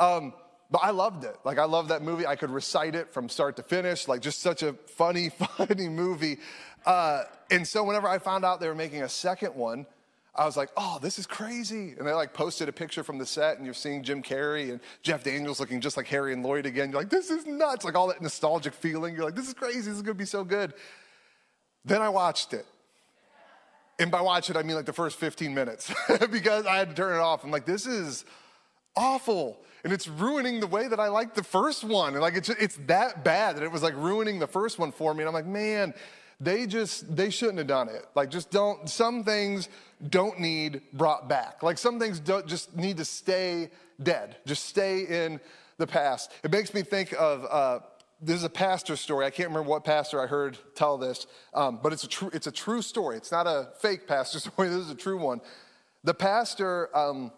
Um, 0.00 0.32
but 0.70 0.78
I 0.82 0.90
loved 0.90 1.24
it. 1.24 1.36
Like 1.44 1.58
I 1.58 1.64
loved 1.64 1.88
that 1.88 2.02
movie. 2.02 2.26
I 2.26 2.36
could 2.36 2.50
recite 2.50 2.94
it 2.94 3.12
from 3.12 3.28
start 3.28 3.56
to 3.56 3.62
finish. 3.62 4.06
Like 4.06 4.20
just 4.20 4.40
such 4.40 4.62
a 4.62 4.74
funny, 4.74 5.28
funny 5.56 5.88
movie. 5.88 6.38
Uh, 6.84 7.24
and 7.50 7.66
so 7.66 7.82
whenever 7.84 8.06
I 8.06 8.18
found 8.18 8.44
out 8.44 8.60
they 8.60 8.68
were 8.68 8.74
making 8.74 9.02
a 9.02 9.08
second 9.08 9.54
one, 9.54 9.86
I 10.34 10.44
was 10.44 10.56
like, 10.56 10.68
oh, 10.76 10.98
this 11.02 11.18
is 11.18 11.26
crazy. 11.26 11.94
And 11.98 12.06
they 12.06 12.12
like 12.12 12.32
posted 12.32 12.68
a 12.68 12.72
picture 12.72 13.02
from 13.02 13.18
the 13.18 13.26
set, 13.26 13.56
and 13.56 13.64
you're 13.64 13.74
seeing 13.74 14.04
Jim 14.04 14.22
Carrey 14.22 14.70
and 14.70 14.80
Jeff 15.02 15.24
Daniels 15.24 15.58
looking 15.58 15.80
just 15.80 15.96
like 15.96 16.06
Harry 16.06 16.32
and 16.32 16.44
Lloyd 16.44 16.64
again. 16.64 16.90
You're 16.90 17.00
like, 17.00 17.10
this 17.10 17.30
is 17.30 17.44
nuts. 17.44 17.84
Like 17.84 17.96
all 17.96 18.06
that 18.08 18.22
nostalgic 18.22 18.72
feeling. 18.72 19.16
You're 19.16 19.24
like, 19.24 19.34
this 19.34 19.48
is 19.48 19.54
crazy. 19.54 19.80
This 19.80 19.96
is 19.96 20.02
gonna 20.02 20.14
be 20.14 20.24
so 20.24 20.44
good. 20.44 20.74
Then 21.84 22.02
I 22.02 22.08
watched 22.08 22.52
it. 22.52 22.66
And 23.98 24.10
by 24.10 24.20
watch 24.20 24.48
it, 24.48 24.56
I 24.56 24.62
mean 24.62 24.76
like 24.76 24.86
the 24.86 24.92
first 24.92 25.18
15 25.18 25.52
minutes 25.52 25.92
because 26.30 26.66
I 26.66 26.76
had 26.76 26.90
to 26.90 26.94
turn 26.94 27.14
it 27.14 27.20
off. 27.20 27.44
I'm 27.44 27.50
like, 27.50 27.66
this 27.66 27.86
is 27.86 28.24
awful. 28.96 29.60
And 29.84 29.92
it's 29.92 30.08
ruining 30.08 30.60
the 30.60 30.66
way 30.66 30.88
that 30.88 31.00
I 31.00 31.08
liked 31.08 31.34
the 31.34 31.44
first 31.44 31.84
one. 31.84 32.14
And 32.14 32.20
like, 32.20 32.34
it's, 32.34 32.48
it's 32.48 32.78
that 32.86 33.24
bad 33.24 33.56
that 33.56 33.62
it 33.62 33.72
was 33.72 33.82
like 33.82 33.94
ruining 33.96 34.38
the 34.38 34.46
first 34.46 34.78
one 34.78 34.92
for 34.92 35.14
me. 35.14 35.22
And 35.22 35.28
I'm 35.28 35.34
like, 35.34 35.46
man, 35.46 35.94
they 36.40 36.66
just, 36.66 37.14
they 37.16 37.30
shouldn't 37.30 37.58
have 37.58 37.66
done 37.66 37.88
it. 37.88 38.06
Like, 38.14 38.30
just 38.30 38.50
don't, 38.50 38.88
some 38.88 39.24
things 39.24 39.68
don't 40.08 40.38
need 40.38 40.82
brought 40.92 41.28
back. 41.28 41.62
Like, 41.62 41.78
some 41.78 41.98
things 41.98 42.20
don't 42.20 42.46
just 42.46 42.76
need 42.76 42.98
to 42.98 43.04
stay 43.04 43.70
dead, 44.00 44.36
just 44.46 44.66
stay 44.66 45.24
in 45.24 45.40
the 45.78 45.86
past. 45.86 46.30
It 46.44 46.52
makes 46.52 46.72
me 46.74 46.82
think 46.82 47.12
of, 47.18 47.44
uh, 47.50 47.80
this 48.20 48.36
is 48.36 48.44
a 48.44 48.50
pastor 48.50 48.96
story. 48.96 49.26
I 49.26 49.30
can't 49.30 49.48
remember 49.48 49.68
what 49.68 49.84
pastor 49.84 50.20
I 50.20 50.26
heard 50.26 50.58
tell 50.74 50.98
this, 50.98 51.26
um, 51.54 51.78
but 51.82 51.92
it's 51.92 52.04
a, 52.04 52.08
true, 52.08 52.30
it's 52.32 52.46
a 52.46 52.52
true 52.52 52.82
story. 52.82 53.16
It's 53.16 53.30
not 53.30 53.46
a 53.46 53.68
fake 53.80 54.06
pastor 54.06 54.40
story. 54.50 54.68
This 54.68 54.78
is 54.78 54.90
a 54.90 54.96
true 54.96 55.18
one. 55.18 55.40
The 56.04 56.14
pastor, 56.14 56.96
um, 56.96 57.32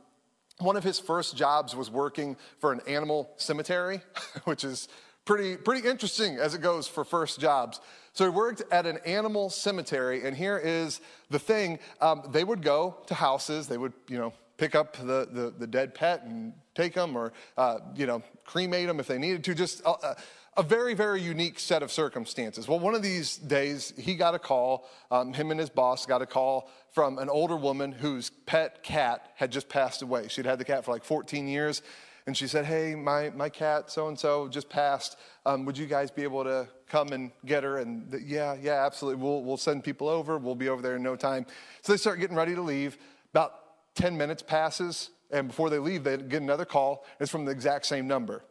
one 0.58 0.76
of 0.76 0.84
his 0.84 0.98
first 0.98 1.36
jobs 1.36 1.74
was 1.74 1.90
working 1.90 2.36
for 2.58 2.72
an 2.72 2.80
animal 2.86 3.30
cemetery, 3.36 4.00
which 4.44 4.64
is 4.64 4.88
pretty, 5.24 5.56
pretty 5.56 5.86
interesting 5.86 6.36
as 6.36 6.54
it 6.54 6.60
goes 6.60 6.88
for 6.88 7.04
first 7.04 7.40
jobs. 7.40 7.80
So 8.12 8.24
he 8.24 8.30
worked 8.30 8.62
at 8.72 8.86
an 8.86 8.98
animal 9.06 9.50
cemetery, 9.50 10.26
and 10.26 10.36
here 10.36 10.58
is 10.58 11.00
the 11.30 11.38
thing 11.38 11.78
um, 12.00 12.22
they 12.30 12.42
would 12.42 12.62
go 12.62 12.96
to 13.06 13.14
houses, 13.14 13.68
they 13.68 13.78
would, 13.78 13.92
you 14.08 14.18
know, 14.18 14.32
pick 14.56 14.74
up 14.74 14.94
the, 14.96 15.26
the, 15.30 15.54
the 15.58 15.66
dead 15.66 15.94
pet 15.94 16.22
and 16.24 16.52
take 16.74 16.92
them 16.92 17.16
or, 17.16 17.32
uh, 17.56 17.78
you 17.94 18.06
know, 18.06 18.22
cremate 18.44 18.88
them 18.88 19.00
if 19.00 19.06
they 19.06 19.16
needed 19.16 19.42
to. 19.44 19.54
Just 19.54 19.80
a, 19.86 20.16
a, 20.56 20.62
very, 20.62 20.94
very 20.94 21.20
unique 21.20 21.58
set 21.58 21.82
of 21.82 21.90
circumstances. 21.90 22.68
Well, 22.68 22.78
one 22.78 22.94
of 22.94 23.02
these 23.02 23.36
days, 23.36 23.92
he 23.96 24.14
got 24.14 24.34
a 24.34 24.38
call, 24.38 24.88
um, 25.10 25.32
him 25.32 25.50
and 25.50 25.58
his 25.58 25.70
boss 25.70 26.06
got 26.06 26.22
a 26.22 26.26
call 26.26 26.70
from 26.92 27.18
an 27.18 27.28
older 27.28 27.56
woman 27.56 27.92
whose 27.92 28.30
pet 28.46 28.82
cat 28.82 29.32
had 29.36 29.52
just 29.52 29.68
passed 29.68 30.02
away. 30.02 30.28
She'd 30.28 30.46
had 30.46 30.58
the 30.58 30.64
cat 30.64 30.84
for 30.84 30.92
like 30.92 31.04
14 31.04 31.46
years. 31.48 31.82
And 32.26 32.36
she 32.36 32.46
said, 32.46 32.64
Hey, 32.64 32.94
my, 32.94 33.30
my 33.30 33.48
cat 33.48 33.90
so 33.90 34.08
and 34.08 34.18
so 34.18 34.46
just 34.46 34.68
passed. 34.68 35.16
Um, 35.46 35.64
would 35.64 35.76
you 35.76 35.86
guys 35.86 36.10
be 36.10 36.22
able 36.22 36.44
to 36.44 36.68
come 36.86 37.08
and 37.12 37.32
get 37.46 37.64
her? 37.64 37.78
And 37.78 38.10
the, 38.10 38.22
yeah, 38.22 38.56
yeah, 38.60 38.84
absolutely. 38.84 39.22
We'll, 39.22 39.42
we'll 39.42 39.56
send 39.56 39.84
people 39.84 40.08
over. 40.08 40.38
We'll 40.38 40.54
be 40.54 40.68
over 40.68 40.82
there 40.82 40.96
in 40.96 41.02
no 41.02 41.16
time. 41.16 41.46
So 41.82 41.92
they 41.92 41.96
start 41.96 42.20
getting 42.20 42.36
ready 42.36 42.54
to 42.54 42.62
leave. 42.62 42.98
About 43.32 43.54
10 43.94 44.16
minutes 44.16 44.42
passes, 44.42 45.10
and 45.30 45.48
before 45.48 45.70
they 45.70 45.78
leave, 45.78 46.04
they 46.04 46.16
get 46.16 46.42
another 46.42 46.64
call. 46.64 47.04
It's 47.18 47.30
from 47.30 47.44
the 47.44 47.52
exact 47.52 47.86
same 47.86 48.06
number. 48.06 48.44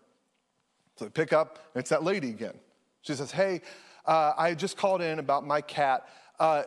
So 1.00 1.06
they 1.06 1.12
pick 1.12 1.32
up, 1.32 1.60
and 1.74 1.79
it's 1.79 1.91
that 1.91 2.03
lady 2.03 2.29
again. 2.29 2.56
She 3.03 3.13
says, 3.13 3.32
Hey, 3.32 3.62
uh, 4.06 4.34
I 4.38 4.53
just 4.53 4.75
called 4.75 5.01
in 5.01 5.20
about 5.20 5.48
my 5.48 5.62
cat. 5.62 6.06
Uh, 6.38 6.63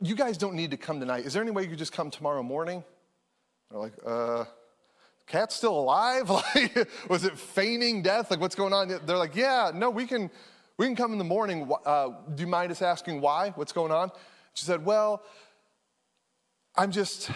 you 0.00 0.16
guys 0.16 0.36
don't 0.36 0.54
need 0.54 0.72
to 0.72 0.76
come 0.76 0.98
tonight. 0.98 1.24
Is 1.24 1.34
there 1.34 1.42
any 1.42 1.52
way 1.52 1.62
you 1.62 1.68
could 1.68 1.78
just 1.78 1.92
come 1.92 2.10
tomorrow 2.10 2.42
morning? 2.42 2.82
They're 3.70 3.78
like, 3.78 3.92
uh, 4.04 4.46
cat's 5.28 5.54
still 5.54 5.78
alive? 5.78 6.28
Like, 6.54 6.88
was 7.08 7.24
it 7.24 7.38
feigning 7.38 8.02
death? 8.02 8.28
Like, 8.28 8.40
what's 8.40 8.56
going 8.56 8.72
on? 8.72 8.88
They're 8.88 9.16
like, 9.16 9.36
yeah, 9.36 9.70
no, 9.72 9.88
we 9.88 10.04
can, 10.04 10.32
we 10.76 10.86
can 10.86 10.96
come 10.96 11.12
in 11.12 11.18
the 11.18 11.24
morning. 11.24 11.70
Uh, 11.86 12.08
do 12.34 12.40
you 12.40 12.48
mind 12.48 12.72
us 12.72 12.82
asking 12.82 13.20
why? 13.20 13.50
What's 13.50 13.72
going 13.72 13.92
on? 13.92 14.10
She 14.54 14.64
said, 14.64 14.84
well, 14.84 15.22
I'm 16.74 16.90
just, 16.90 17.30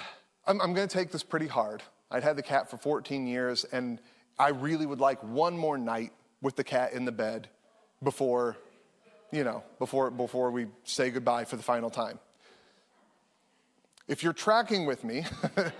I'm, 0.48 0.60
I'm 0.60 0.75
going 0.75 0.88
to 0.88 0.92
take 0.92 1.12
this 1.12 1.22
pretty 1.22 1.46
hard. 1.46 1.84
I'd 2.10 2.25
had 2.25 2.34
the 2.34 2.42
cat 2.42 2.68
for 2.68 2.76
14 2.76 3.28
years, 3.28 3.62
and 3.70 4.00
I 4.38 4.50
really 4.50 4.87
would 4.87 5.00
like 5.00 5.23
one 5.23 5.57
more 5.57 5.76
night 5.76 6.12
with 6.40 6.57
the 6.57 6.64
cat 6.64 6.92
in 6.92 7.04
the 7.04 7.12
bed 7.12 7.49
before, 8.02 8.57
you 9.33 9.45
know, 9.45 9.64
before, 9.78 10.11
before 10.11 10.50
we 10.50 10.66
say 10.85 11.11
goodbye 11.11 11.45
for 11.45 11.57
the 11.57 11.62
final 11.62 11.90
time. 11.90 12.18
If 14.07 14.23
you're 14.23 14.33
tracking 14.33 14.87
with 14.87 15.04
me, 15.04 15.25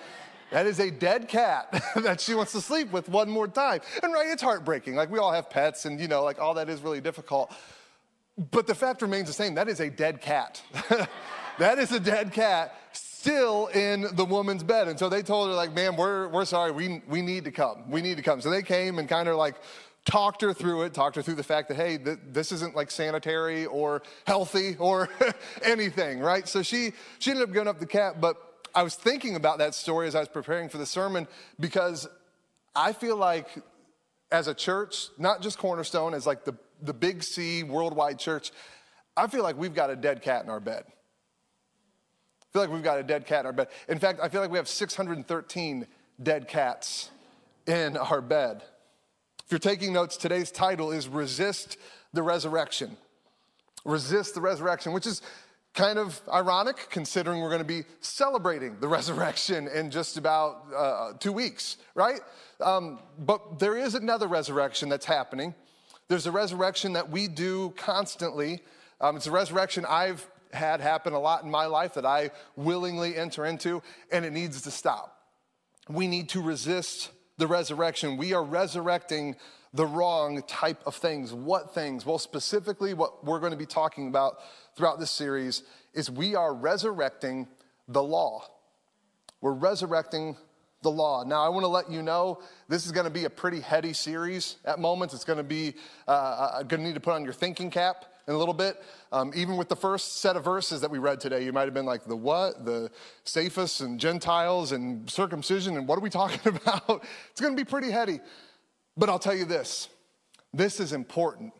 that 0.51 0.67
is 0.67 0.81
a 0.81 0.91
dead 0.91 1.29
cat 1.29 1.83
that 1.97 2.21
she 2.21 2.35
wants 2.35 2.53
to 2.53 2.61
sleep 2.61 2.93
with 2.93 3.09
one 3.09 3.31
more 3.31 3.49
time. 3.49 3.81
And 4.03 4.13
right, 4.13 4.27
it's 4.29 4.43
heartbreaking. 4.43 4.97
Like 4.97 5.11
we 5.11 5.19
all 5.19 5.33
have 5.33 5.49
pets, 5.49 5.85
and 5.85 6.01
you 6.01 6.09
know, 6.09 6.25
like 6.25 6.39
all 6.39 6.55
that 6.55 6.69
is 6.69 6.83
really 6.83 7.01
difficult. 7.01 7.53
But 8.51 8.67
the 8.67 8.75
fact 8.75 9.03
remains 9.03 9.29
the 9.29 9.35
same 9.35 9.55
that 9.55 9.69
is 9.69 9.81
a 9.81 9.89
dead 9.89 10.21
cat. 10.21 10.63
that 11.59 11.79
is 11.79 11.93
a 11.93 12.01
dead 12.01 12.33
cat 12.33 12.75
still 13.19 13.67
in 13.67 14.07
the 14.13 14.25
woman's 14.25 14.63
bed. 14.63 14.87
And 14.87 14.97
so 14.97 15.09
they 15.09 15.23
told 15.23 15.49
her, 15.49 15.55
like, 15.55 15.75
man, 15.75 15.97
we're, 15.97 16.29
we're 16.29 16.45
sorry, 16.45 16.71
we, 16.71 17.03
we 17.09 17.21
need 17.21 17.45
to 17.45 17.51
come. 17.51 17.91
We 17.91 18.01
need 18.01 18.17
to 18.19 18.23
come. 18.23 18.41
So 18.41 18.49
they 18.49 18.63
came 18.63 19.01
and 19.01 19.09
kind 19.09 19.29
of 19.29 19.35
like 19.35 19.57
talked 20.05 20.41
her 20.43 20.55
through 20.55 20.83
it, 20.83 20.95
talked 20.95 21.17
her 21.17 21.23
through 21.23 21.35
the 21.35 21.43
fact 21.43 21.67
that, 21.69 21.75
hey, 21.75 21.99
th- 21.99 22.19
this 22.29 22.53
isn't 22.53 22.77
like 22.77 22.93
sanitary 22.93 23.67
or 23.67 24.03
healthy 24.25 24.77
or 24.79 25.09
anything, 25.65 26.21
right? 26.21 26.47
So 26.47 26.63
she, 26.63 26.93
she 27.19 27.33
ended 27.33 27.49
up 27.49 27.53
going 27.53 27.67
up 27.67 27.81
the 27.81 27.87
cat. 27.87 28.21
But 28.21 28.37
I 28.73 28.85
was 28.85 28.95
thinking 28.95 29.35
about 29.35 29.59
that 29.59 29.75
story 29.75 30.07
as 30.07 30.15
I 30.15 30.21
was 30.21 30.29
preparing 30.29 30.69
for 30.69 30.79
the 30.79 30.87
sermon 30.87 31.27
because 31.59 32.07
I 32.77 32.93
feel 32.93 33.17
like 33.17 33.49
as 34.31 34.47
a 34.47 34.55
church, 34.55 35.09
not 35.19 35.43
just 35.43 35.59
Cornerstone, 35.59 36.15
as 36.15 36.25
like 36.25 36.45
the, 36.45 36.55
the 36.83 36.95
big 36.95 37.25
C 37.25 37.65
worldwide 37.65 38.21
church, 38.21 38.53
I 39.17 39.27
feel 39.27 39.43
like 39.43 39.57
we've 39.57 39.75
got 39.75 39.91
a 39.91 39.97
dead 39.97 40.23
cat 40.23 40.45
in 40.45 40.51
our 40.51 40.61
bed. 40.61 40.85
I 42.49 42.53
feel 42.53 42.63
like 42.63 42.71
we've 42.71 42.83
got 42.83 42.99
a 42.99 43.03
dead 43.03 43.27
cat 43.27 43.41
in 43.41 43.47
our 43.47 43.53
bed. 43.53 43.69
In 43.89 43.99
fact, 43.99 44.21
I 44.23 44.29
feel 44.31 44.41
like 44.41 44.51
we 44.51 44.57
have 44.57 44.69
613 44.69 45.87
dead 46.23 46.49
cats 46.49 47.11
in 47.67 47.99
our 47.99 48.23
bed. 48.23 48.63
If 49.45 49.53
you're 49.53 49.59
taking 49.59 49.93
notes, 49.93 50.17
today's 50.17 50.51
title 50.51 50.91
is 50.91 51.09
Resist 51.09 51.77
the 52.15 52.23
Resurrection. 52.23 52.97
Resist 53.85 54.35
the 54.35 54.41
Resurrection, 54.41 54.93
which 54.93 55.07
is 55.07 55.21
kind 55.75 55.99
of 55.99 56.21
ironic 56.33 56.89
considering 56.91 57.43
we're 57.43 57.51
going 57.51 57.61
to 57.61 57.65
be 57.67 57.85
celebrating 58.01 58.79
the 58.81 58.89
resurrection 58.99 59.69
in 59.69 59.91
just 59.91 60.17
about 60.17 60.65
uh, 60.75 61.13
two 61.21 61.33
weeks, 61.33 61.77
right? 61.95 62.21
Um, 62.61 62.99
but 63.19 63.59
there 63.59 63.77
is 63.77 63.95
another 63.95 64.27
resurrection 64.27 64.89
that's 64.89 65.07
happening. 65.07 65.55
There's 66.09 66.27
a 66.27 66.33
resurrection 66.33 66.95
that 66.95 67.11
we 67.11 67.29
do 67.29 67.75
constantly. 67.77 68.63
Um, 69.03 69.17
it's 69.17 69.27
a 69.27 69.31
resurrection 69.31 69.85
I've 69.87 70.27
had 70.53 70.81
happen 70.81 71.13
a 71.13 71.19
lot 71.19 71.45
in 71.45 71.51
my 71.51 71.67
life 71.67 71.95
that 71.95 72.07
I 72.07 72.31
willingly 72.57 73.17
enter 73.17 73.45
into, 73.45 73.83
and 74.11 74.25
it 74.25 74.33
needs 74.33 74.63
to 74.63 74.71
stop. 74.71 75.17
We 75.89 76.07
need 76.07 76.29
to 76.31 76.43
resist 76.43 77.11
the 77.39 77.47
resurrection. 77.47 78.17
We 78.17 78.33
are 78.35 78.43
resurrecting 78.45 79.37
the 79.73 79.87
wrong 79.87 80.43
type 80.47 80.81
of 80.87 80.95
things. 80.95 81.33
What 81.33 81.75
things? 81.75 82.05
Well, 82.05 82.19
specifically, 82.19 82.95
what 82.95 83.25
we're 83.25 83.41
going 83.41 83.53
to 83.53 83.59
be 83.59 83.67
talking 83.67 84.09
about 84.09 84.39
throughout 84.77 84.99
this 84.99 85.11
series 85.11 85.63
is 85.95 86.11
we 86.11 86.35
are 86.35 86.55
resurrecting 86.55 87.49
the 87.87 88.03
law. 88.03 88.45
We're 89.41 89.53
resurrecting 89.53 90.37
the 90.83 90.91
law. 90.91 91.25
Now, 91.25 91.45
I 91.45 91.49
want 91.49 91.65
to 91.65 91.69
let 91.69 91.91
you 91.91 92.03
know 92.03 92.41
this 92.69 92.87
is 92.87 92.93
going 92.93 93.05
to 93.05 93.11
be 93.11 93.25
a 93.25 93.31
pretty 93.31 93.61
heady 93.61 93.93
series 93.93 94.57
at 94.65 94.79
moments. 94.79 95.13
It's 95.15 95.25
going 95.25 95.39
to 95.39 95.43
be 95.43 95.75
uh, 96.07 96.11
uh 96.11 96.63
going 96.63 96.83
to 96.83 96.89
need 96.89 96.95
to 96.95 97.01
put 97.01 97.15
on 97.15 97.25
your 97.25 97.33
thinking 97.33 97.71
cap 97.71 98.05
in 98.29 98.35
a 98.35 98.39
little 98.39 98.55
bit. 98.55 98.81
Um, 99.11 99.33
even 99.35 99.57
with 99.57 99.69
the 99.69 99.77
first 99.77 100.21
set 100.21 100.37
of 100.37 100.45
verses 100.45 100.83
that 100.83 100.91
we 100.91 100.99
read 100.99 101.19
today, 101.19 101.45
you 101.45 101.53
might 101.53 101.65
have 101.65 101.75
been 101.75 101.87
like, 101.87 102.05
the 102.05 102.15
what? 102.15 102.65
The 102.65 102.91
Cephas 103.25 103.81
and 103.81 103.99
Gentiles 103.99 104.73
and 104.73 105.11
circumcision, 105.11 105.77
and 105.77 105.89
what 105.89 105.99
are 105.99 106.03
we 106.03 106.11
talking 106.11 106.41
about? 106.65 107.05
it's 107.31 107.41
to 107.41 107.57
be 107.57 107.65
pretty 107.65 107.91
heady. 107.91 108.21
But 108.97 109.09
I'll 109.09 109.19
tell 109.19 109.35
you 109.35 109.47
this 109.47 109.89
this 110.53 110.79
is 110.79 110.93
important. 110.93 111.53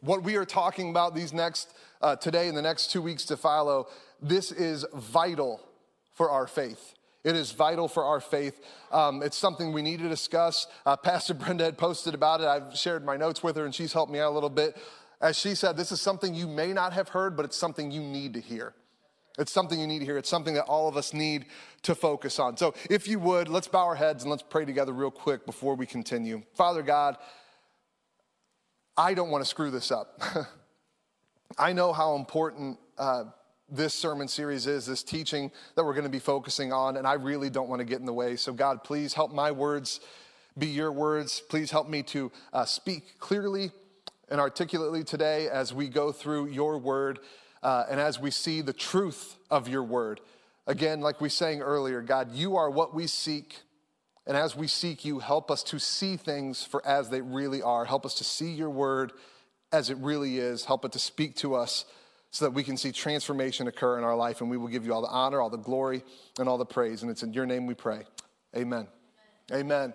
What 0.00 0.22
we 0.22 0.36
are 0.36 0.44
talking 0.44 0.90
about 0.90 1.14
these 1.14 1.32
next, 1.32 1.74
uh, 2.00 2.14
today 2.14 2.46
and 2.46 2.56
the 2.56 2.62
next 2.62 2.92
two 2.92 3.02
weeks 3.02 3.24
to 3.26 3.36
follow, 3.36 3.88
this 4.22 4.52
is 4.52 4.86
vital 4.94 5.60
for 6.14 6.30
our 6.30 6.46
faith. 6.46 6.94
It 7.24 7.34
is 7.34 7.50
vital 7.50 7.88
for 7.88 8.04
our 8.04 8.20
faith. 8.20 8.60
Um, 8.92 9.22
it's 9.22 9.36
something 9.36 9.72
we 9.72 9.82
need 9.82 9.98
to 9.98 10.08
discuss. 10.08 10.68
Uh, 10.86 10.96
Pastor 10.96 11.34
Brenda 11.34 11.64
had 11.64 11.76
posted 11.76 12.14
about 12.14 12.40
it. 12.40 12.46
I've 12.46 12.76
shared 12.76 13.04
my 13.04 13.16
notes 13.16 13.42
with 13.42 13.56
her, 13.56 13.64
and 13.64 13.74
she's 13.74 13.92
helped 13.92 14.12
me 14.12 14.20
out 14.20 14.30
a 14.30 14.34
little 14.34 14.50
bit. 14.50 14.76
As 15.20 15.36
she 15.36 15.54
said, 15.54 15.76
this 15.76 15.90
is 15.90 16.00
something 16.00 16.34
you 16.34 16.46
may 16.46 16.72
not 16.72 16.92
have 16.92 17.08
heard, 17.08 17.36
but 17.36 17.44
it's 17.44 17.56
something 17.56 17.90
you 17.90 18.02
need 18.02 18.34
to 18.34 18.40
hear. 18.40 18.74
It's 19.38 19.52
something 19.52 19.78
you 19.78 19.86
need 19.86 20.00
to 20.00 20.04
hear. 20.04 20.18
It's 20.18 20.28
something 20.28 20.54
that 20.54 20.64
all 20.64 20.88
of 20.88 20.96
us 20.96 21.14
need 21.14 21.46
to 21.82 21.94
focus 21.94 22.38
on. 22.38 22.56
So, 22.56 22.74
if 22.90 23.06
you 23.06 23.18
would, 23.20 23.48
let's 23.48 23.68
bow 23.68 23.86
our 23.86 23.94
heads 23.94 24.24
and 24.24 24.30
let's 24.30 24.42
pray 24.42 24.64
together 24.64 24.92
real 24.92 25.12
quick 25.12 25.46
before 25.46 25.76
we 25.76 25.86
continue. 25.86 26.42
Father 26.54 26.82
God, 26.82 27.16
I 28.96 29.14
don't 29.14 29.30
want 29.30 29.42
to 29.42 29.48
screw 29.48 29.70
this 29.70 29.92
up. 29.92 30.20
I 31.58 31.72
know 31.72 31.92
how 31.92 32.16
important 32.16 32.78
uh, 32.98 33.24
this 33.68 33.94
sermon 33.94 34.26
series 34.26 34.66
is, 34.66 34.86
this 34.86 35.04
teaching 35.04 35.52
that 35.76 35.84
we're 35.84 35.94
going 35.94 36.04
to 36.04 36.10
be 36.10 36.18
focusing 36.18 36.72
on, 36.72 36.96
and 36.96 37.06
I 37.06 37.14
really 37.14 37.48
don't 37.48 37.68
want 37.68 37.78
to 37.78 37.84
get 37.84 38.00
in 38.00 38.06
the 38.06 38.12
way. 38.12 38.34
So, 38.34 38.52
God, 38.52 38.82
please 38.82 39.14
help 39.14 39.32
my 39.32 39.52
words 39.52 40.00
be 40.58 40.66
your 40.66 40.90
words. 40.90 41.40
Please 41.48 41.70
help 41.70 41.88
me 41.88 42.02
to 42.04 42.32
uh, 42.52 42.64
speak 42.64 43.20
clearly 43.20 43.70
and 44.30 44.40
articulately 44.40 45.04
today 45.04 45.48
as 45.48 45.72
we 45.72 45.88
go 45.88 46.12
through 46.12 46.46
your 46.46 46.78
word 46.78 47.20
uh, 47.62 47.84
and 47.90 48.00
as 48.00 48.20
we 48.20 48.30
see 48.30 48.60
the 48.60 48.72
truth 48.72 49.36
of 49.50 49.68
your 49.68 49.82
word. 49.82 50.20
Again, 50.66 51.00
like 51.00 51.20
we 51.20 51.28
sang 51.28 51.62
earlier, 51.62 52.02
God, 52.02 52.32
you 52.32 52.56
are 52.56 52.70
what 52.70 52.94
we 52.94 53.06
seek. 53.06 53.60
And 54.26 54.36
as 54.36 54.54
we 54.54 54.66
seek 54.66 55.04
you, 55.04 55.18
help 55.20 55.50
us 55.50 55.62
to 55.64 55.78
see 55.78 56.16
things 56.16 56.62
for 56.62 56.86
as 56.86 57.08
they 57.08 57.22
really 57.22 57.62
are. 57.62 57.86
Help 57.86 58.04
us 58.04 58.14
to 58.16 58.24
see 58.24 58.50
your 58.50 58.68
word 58.68 59.12
as 59.72 59.88
it 59.88 59.96
really 59.98 60.38
is. 60.38 60.66
Help 60.66 60.84
it 60.84 60.92
to 60.92 60.98
speak 60.98 61.34
to 61.36 61.54
us 61.54 61.86
so 62.30 62.44
that 62.44 62.50
we 62.50 62.62
can 62.62 62.76
see 62.76 62.92
transformation 62.92 63.66
occur 63.66 63.96
in 63.96 64.04
our 64.04 64.14
life. 64.14 64.42
And 64.42 64.50
we 64.50 64.58
will 64.58 64.68
give 64.68 64.84
you 64.84 64.92
all 64.92 65.00
the 65.00 65.08
honor, 65.08 65.40
all 65.40 65.48
the 65.48 65.56
glory, 65.56 66.04
and 66.38 66.46
all 66.48 66.58
the 66.58 66.66
praise. 66.66 67.00
And 67.02 67.10
it's 67.10 67.22
in 67.22 67.32
your 67.32 67.46
name 67.46 67.66
we 67.66 67.74
pray. 67.74 68.02
Amen. 68.54 68.86
Amen. 69.50 69.60
Amen. 69.60 69.94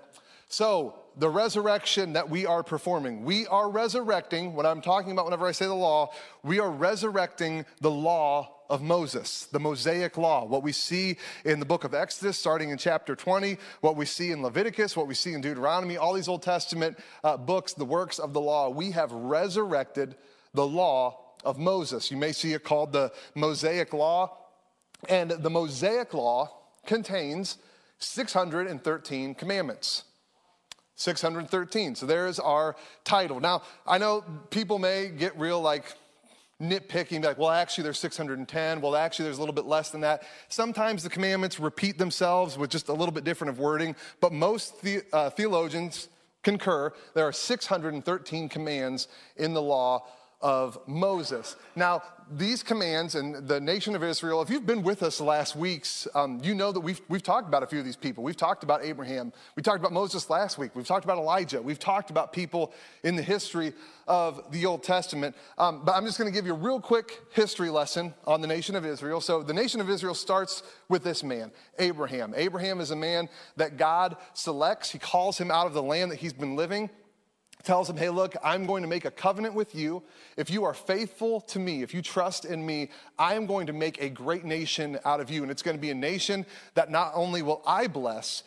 So, 0.54 1.00
the 1.18 1.30
resurrection 1.30 2.14
that 2.14 2.30
we 2.30 2.46
are 2.46 2.62
performing, 2.62 3.24
we 3.24 3.48
are 3.48 3.72
resurrecting, 3.72 4.54
what 4.54 4.68
I'm 4.68 4.82
talking 4.82 5.12
about 5.12 5.26
whenever 5.26 5.48
I 5.48 5.52
say 5.52 5.66
the 5.66 5.74
law, 5.74 6.12
we 6.44 6.60
are 6.60 6.70
resurrecting 6.70 7.66
the 7.82 7.90
law 7.90 8.54
of 8.70 8.84
Moses, 8.84 9.48
the 9.52 9.60
Mosaic 9.60 10.16
law. 10.16 10.46
What 10.46 10.62
we 10.62 10.72
see 10.72 11.18
in 11.44 11.60
the 11.60 11.66
book 11.66 11.86
of 11.86 11.96
Exodus, 11.96 12.38
starting 12.38 12.70
in 12.70 12.78
chapter 12.78 13.16
20, 13.16 13.58
what 13.82 13.96
we 13.96 14.06
see 14.06 14.30
in 14.30 14.44
Leviticus, 14.44 14.96
what 14.96 15.08
we 15.08 15.16
see 15.16 15.34
in 15.34 15.42
Deuteronomy, 15.42 15.98
all 15.98 16.14
these 16.14 16.28
Old 16.28 16.44
Testament 16.44 17.00
uh, 17.24 17.36
books, 17.36 17.74
the 17.74 17.84
works 17.84 18.20
of 18.20 18.32
the 18.34 18.42
law, 18.42 18.70
we 18.70 18.92
have 18.92 19.12
resurrected 19.12 20.14
the 20.54 20.68
law 20.68 21.20
of 21.44 21.58
Moses. 21.58 22.12
You 22.12 22.18
may 22.18 22.32
see 22.32 22.54
it 22.54 22.64
called 22.64 22.94
the 22.94 23.12
Mosaic 23.34 23.92
law. 23.92 24.38
And 25.10 25.32
the 25.32 25.50
Mosaic 25.50 26.14
law 26.14 26.52
contains 26.86 27.58
613 27.98 29.34
commandments. 29.34 30.04
613. 30.96 31.96
So 31.96 32.06
there's 32.06 32.40
our 32.40 32.76
title. 33.04 33.40
Now, 33.40 33.64
I 33.86 33.98
know 33.98 34.24
people 34.50 34.80
may 34.80 35.10
get 35.10 35.38
real 35.38 35.62
like 35.62 35.86
nitpicking, 36.62 37.24
like, 37.24 37.38
well, 37.38 37.50
actually, 37.50 37.84
there's 37.84 38.00
610. 38.00 38.82
Well, 38.82 38.96
actually, 38.96 39.26
there's 39.26 39.38
a 39.38 39.42
little 39.42 39.56
bit 39.56 39.66
less 39.66 39.90
than 39.90 40.02
that. 40.02 40.24
Sometimes 40.50 41.04
the 41.04 41.10
commandments 41.10 41.60
repeat 41.60 41.98
themselves 41.98 42.58
with 42.58 42.70
just 42.70 42.90
a 42.90 42.94
little 42.94 43.14
bit 43.14 43.24
different 43.24 43.50
of 43.50 43.60
wording, 43.60 43.96
but 44.22 44.32
most 44.32 44.82
the, 44.82 45.02
uh, 45.12 45.30
theologians 45.30 46.10
concur 46.44 46.92
there 47.14 47.26
are 47.26 47.32
613 47.32 48.50
commands 48.50 49.08
in 49.38 49.54
the 49.54 49.62
law 49.62 50.06
of 50.44 50.78
Moses. 50.88 51.56
Now, 51.74 52.04
these 52.30 52.64
commands 52.64 53.16
and 53.16 53.48
the 53.48 53.60
nation 53.60 53.96
of 53.96 54.04
Israel, 54.04 54.42
if 54.42 54.50
you've 54.50 54.66
been 54.66 54.84
with 54.84 55.02
us 55.02 55.22
last 55.22 55.56
weeks, 55.56 56.08
um, 56.16 56.42
you 56.44 56.54
know 56.54 56.72
that 56.72 56.82
we've, 56.82 57.00
we've 57.08 57.24
talked 57.24 57.48
about 57.48 57.64
a 57.64 57.68
few 57.68 57.80
of 57.80 57.86
these 57.86 57.96
people. 57.96 58.24
We've 58.24 58.38
talked 58.38 58.64
about 58.64 58.84
Abraham. 58.84 59.32
We 59.56 59.64
talked 59.64 59.80
about 59.80 59.94
Moses 59.94 60.30
last 60.30 60.58
week. 60.58 60.76
We've 60.76 60.88
talked 60.88 61.06
about 61.06 61.18
Elijah. 61.18 61.62
We've 61.62 61.80
talked 61.80 62.10
about 62.10 62.34
people 62.34 62.74
in 63.04 63.16
the 63.16 63.22
history 63.22 63.74
of 64.08 64.52
the 64.52 64.66
Old 64.66 64.84
Testament. 64.84 65.36
Um, 65.58 65.84
but 65.86 65.94
I'm 65.94 66.06
just 66.06 66.18
going 66.18 66.30
to 66.30 66.34
give 66.34 66.46
you 66.46 66.54
a 66.54 66.58
real 66.58 66.82
quick 66.82 67.20
history 67.32 67.70
lesson 67.70 68.14
on 68.26 68.42
the 68.42 68.48
nation 68.48 68.76
of 68.76 68.86
Israel. 68.86 69.22
So, 69.22 69.44
the 69.44 69.54
nation 69.54 69.80
of 69.80 69.90
Israel 69.90 70.14
starts 70.14 70.64
with 70.90 71.04
this 71.04 71.24
man, 71.24 71.52
Abraham. 71.80 72.34
Abraham 72.36 72.82
is 72.82 72.92
a 72.92 72.96
man 72.96 73.30
that 73.56 73.78
God 73.78 74.18
selects, 74.34 74.92
he 74.92 75.00
calls 75.00 75.38
him 75.38 75.52
out 75.52 75.68
of 75.68 75.74
the 75.74 75.84
land 75.84 76.12
that 76.12 76.18
he's 76.18 76.34
been 76.34 76.56
living 76.56 76.90
tells 77.64 77.90
him, 77.90 77.98
Hey, 77.98 78.10
look, 78.10 78.36
I'm 78.44 78.66
going 78.66 78.84
to 78.84 78.88
make 78.88 79.06
a 79.06 79.12
covenant 79.12 79.54
with 79.54 79.74
you. 79.74 80.04
If 80.38 80.50
you 80.50 80.64
are 80.66 80.74
faithful 80.74 81.42
to 81.42 81.60
me, 81.60 81.82
if 81.82 81.94
you 81.94 82.02
trust 82.02 82.46
in 82.46 82.66
me, 82.66 82.90
I 83.18 83.36
am 83.36 83.46
going 83.46 83.68
to 83.68 83.74
make 83.74 84.02
a 84.02 84.10
great 84.10 84.44
nation 84.44 85.00
out 85.06 85.20
of 85.20 85.30
you. 85.30 85.42
And 85.42 85.52
it's 85.52 85.62
going 85.62 85.78
to 85.78 85.82
be 85.82 85.90
a 85.90 85.96
nation 85.96 86.46
that 86.76 86.92
not 86.92 87.12
only 87.16 87.42
will 87.42 87.62
I 87.66 87.88
bless, 87.88 88.44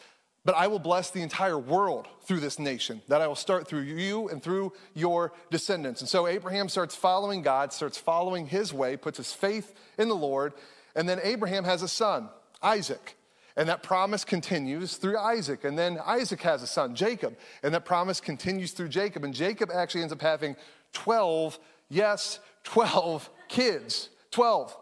but 0.46 0.54
I 0.54 0.68
will 0.68 0.78
bless 0.78 1.10
the 1.10 1.22
entire 1.22 1.58
world 1.58 2.06
through 2.22 2.38
this 2.38 2.60
nation, 2.60 3.02
that 3.08 3.20
I 3.20 3.26
will 3.26 3.34
start 3.34 3.66
through 3.66 3.80
you 3.80 4.28
and 4.28 4.40
through 4.40 4.72
your 4.94 5.32
descendants. 5.50 6.00
And 6.00 6.08
so 6.08 6.28
Abraham 6.28 6.68
starts 6.68 6.94
following 6.94 7.42
God, 7.42 7.72
starts 7.72 7.98
following 7.98 8.46
his 8.46 8.72
way, 8.72 8.96
puts 8.96 9.16
his 9.16 9.32
faith 9.32 9.74
in 9.98 10.08
the 10.08 10.14
Lord. 10.14 10.52
And 10.94 11.08
then 11.08 11.18
Abraham 11.24 11.64
has 11.64 11.82
a 11.82 11.88
son, 11.88 12.28
Isaac. 12.62 13.16
And 13.56 13.68
that 13.68 13.82
promise 13.82 14.24
continues 14.24 14.96
through 14.96 15.18
Isaac. 15.18 15.64
And 15.64 15.78
then 15.78 15.98
Isaac 16.04 16.42
has 16.42 16.62
a 16.62 16.66
son, 16.66 16.94
Jacob. 16.94 17.36
And 17.62 17.72
that 17.74 17.84
promise 17.84 18.20
continues 18.20 18.72
through 18.72 18.88
Jacob. 18.88 19.24
And 19.24 19.32
Jacob 19.32 19.70
actually 19.72 20.02
ends 20.02 20.12
up 20.12 20.20
having 20.20 20.56
12, 20.92 21.58
yes, 21.88 22.38
12 22.64 23.30
kids. 23.48 24.10
12. 24.30 24.76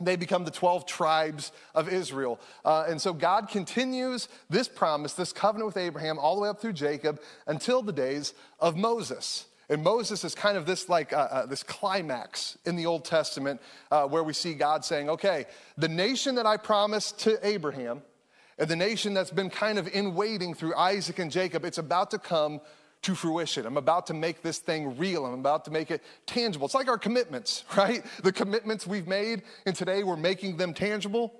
They 0.00 0.16
become 0.16 0.44
the 0.44 0.50
12 0.50 0.84
tribes 0.84 1.52
of 1.74 1.88
Israel. 1.88 2.38
Uh, 2.64 2.84
and 2.88 3.00
so 3.00 3.14
God 3.14 3.48
continues 3.48 4.28
this 4.50 4.68
promise, 4.68 5.14
this 5.14 5.32
covenant 5.32 5.66
with 5.66 5.76
Abraham, 5.76 6.18
all 6.18 6.34
the 6.34 6.42
way 6.42 6.48
up 6.48 6.60
through 6.60 6.72
Jacob 6.74 7.20
until 7.46 7.82
the 7.82 7.92
days 7.92 8.34
of 8.60 8.76
Moses. 8.76 9.46
And 9.72 9.82
Moses 9.82 10.22
is 10.22 10.34
kind 10.34 10.58
of 10.58 10.66
this 10.66 10.90
like 10.90 11.14
uh, 11.14 11.16
uh, 11.30 11.46
this 11.46 11.62
climax 11.62 12.58
in 12.66 12.76
the 12.76 12.84
Old 12.84 13.06
Testament 13.06 13.58
uh, 13.90 14.06
where 14.06 14.22
we 14.22 14.34
see 14.34 14.52
God 14.52 14.84
saying, 14.84 15.08
"Okay, 15.08 15.46
the 15.78 15.88
nation 15.88 16.34
that 16.34 16.44
I 16.44 16.58
promised 16.58 17.20
to 17.20 17.38
Abraham, 17.42 18.02
and 18.58 18.68
the 18.68 18.76
nation 18.76 19.14
that's 19.14 19.30
been 19.30 19.48
kind 19.48 19.78
of 19.78 19.88
in 19.88 20.14
waiting 20.14 20.52
through 20.52 20.74
Isaac 20.74 21.18
and 21.18 21.30
Jacob, 21.30 21.64
it's 21.64 21.78
about 21.78 22.10
to 22.10 22.18
come 22.18 22.60
to 23.00 23.14
fruition. 23.14 23.64
I'm 23.64 23.78
about 23.78 24.08
to 24.08 24.14
make 24.14 24.42
this 24.42 24.58
thing 24.58 24.98
real. 24.98 25.24
I'm 25.24 25.40
about 25.40 25.64
to 25.64 25.70
make 25.70 25.90
it 25.90 26.02
tangible. 26.26 26.66
It's 26.66 26.74
like 26.74 26.88
our 26.88 26.98
commitments, 26.98 27.64
right? 27.76 28.04
The 28.22 28.32
commitments 28.32 28.86
we've 28.86 29.08
made, 29.08 29.40
and 29.64 29.74
today 29.74 30.04
we're 30.04 30.16
making 30.16 30.58
them 30.58 30.74
tangible. 30.74 31.32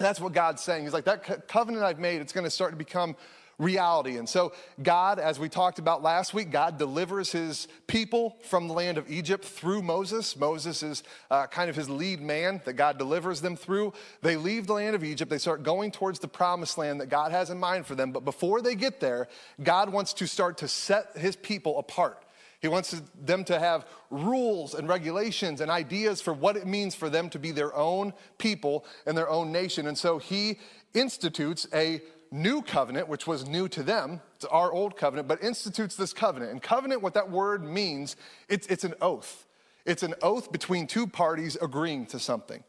That's 0.00 0.20
what 0.20 0.32
God's 0.32 0.62
saying. 0.62 0.82
He's 0.82 0.92
like, 0.92 1.04
that 1.04 1.46
covenant 1.46 1.84
I've 1.84 2.00
made, 2.00 2.22
it's 2.22 2.32
going 2.32 2.44
to 2.44 2.50
start 2.50 2.72
to 2.72 2.76
become 2.76 3.14
reality. 3.58 4.16
And 4.16 4.28
so, 4.28 4.52
God, 4.82 5.18
as 5.18 5.38
we 5.38 5.48
talked 5.48 5.78
about 5.78 6.02
last 6.02 6.32
week, 6.32 6.50
God 6.50 6.78
delivers 6.78 7.32
his 7.32 7.66
people 7.86 8.36
from 8.42 8.68
the 8.68 8.74
land 8.74 8.98
of 8.98 9.10
Egypt 9.10 9.44
through 9.44 9.82
Moses. 9.82 10.36
Moses 10.36 10.82
is 10.82 11.02
uh, 11.30 11.46
kind 11.48 11.68
of 11.68 11.74
his 11.74 11.90
lead 11.90 12.20
man 12.20 12.60
that 12.64 12.74
God 12.74 12.98
delivers 12.98 13.40
them 13.40 13.56
through. 13.56 13.92
They 14.22 14.36
leave 14.36 14.66
the 14.66 14.74
land 14.74 14.94
of 14.94 15.02
Egypt, 15.02 15.30
they 15.30 15.38
start 15.38 15.62
going 15.62 15.90
towards 15.90 16.20
the 16.20 16.28
promised 16.28 16.78
land 16.78 17.00
that 17.00 17.08
God 17.08 17.32
has 17.32 17.50
in 17.50 17.58
mind 17.58 17.86
for 17.86 17.94
them. 17.94 18.12
But 18.12 18.24
before 18.24 18.62
they 18.62 18.76
get 18.76 19.00
there, 19.00 19.28
God 19.62 19.90
wants 19.90 20.12
to 20.14 20.26
start 20.28 20.58
to 20.58 20.68
set 20.68 21.16
his 21.16 21.34
people 21.34 21.78
apart. 21.78 22.22
He 22.60 22.68
wants 22.68 23.00
them 23.24 23.44
to 23.44 23.58
have 23.58 23.86
rules 24.10 24.74
and 24.74 24.88
regulations 24.88 25.60
and 25.60 25.70
ideas 25.70 26.20
for 26.20 26.32
what 26.32 26.56
it 26.56 26.66
means 26.66 26.94
for 26.94 27.08
them 27.08 27.30
to 27.30 27.38
be 27.38 27.52
their 27.52 27.74
own 27.74 28.12
people 28.36 28.84
and 29.06 29.16
their 29.16 29.28
own 29.28 29.52
nation. 29.52 29.86
And 29.86 29.96
so 29.96 30.18
he 30.18 30.58
institutes 30.92 31.68
a 31.72 32.02
new 32.30 32.62
covenant, 32.62 33.08
which 33.08 33.26
was 33.26 33.48
new 33.48 33.68
to 33.68 33.82
them, 33.82 34.20
it's 34.36 34.44
our 34.44 34.70
old 34.72 34.96
covenant, 34.96 35.28
but 35.28 35.42
institutes 35.42 35.96
this 35.96 36.12
covenant. 36.12 36.52
And 36.52 36.62
covenant, 36.62 37.02
what 37.02 37.14
that 37.14 37.30
word 37.30 37.64
means, 37.64 38.16
it's, 38.48 38.66
it's 38.68 38.84
an 38.84 38.94
oath. 39.00 39.46
It's 39.84 40.02
an 40.02 40.14
oath 40.22 40.52
between 40.52 40.86
two 40.86 41.06
parties 41.06 41.56
agreeing 41.60 42.06
to 42.06 42.18
something. 42.18 42.62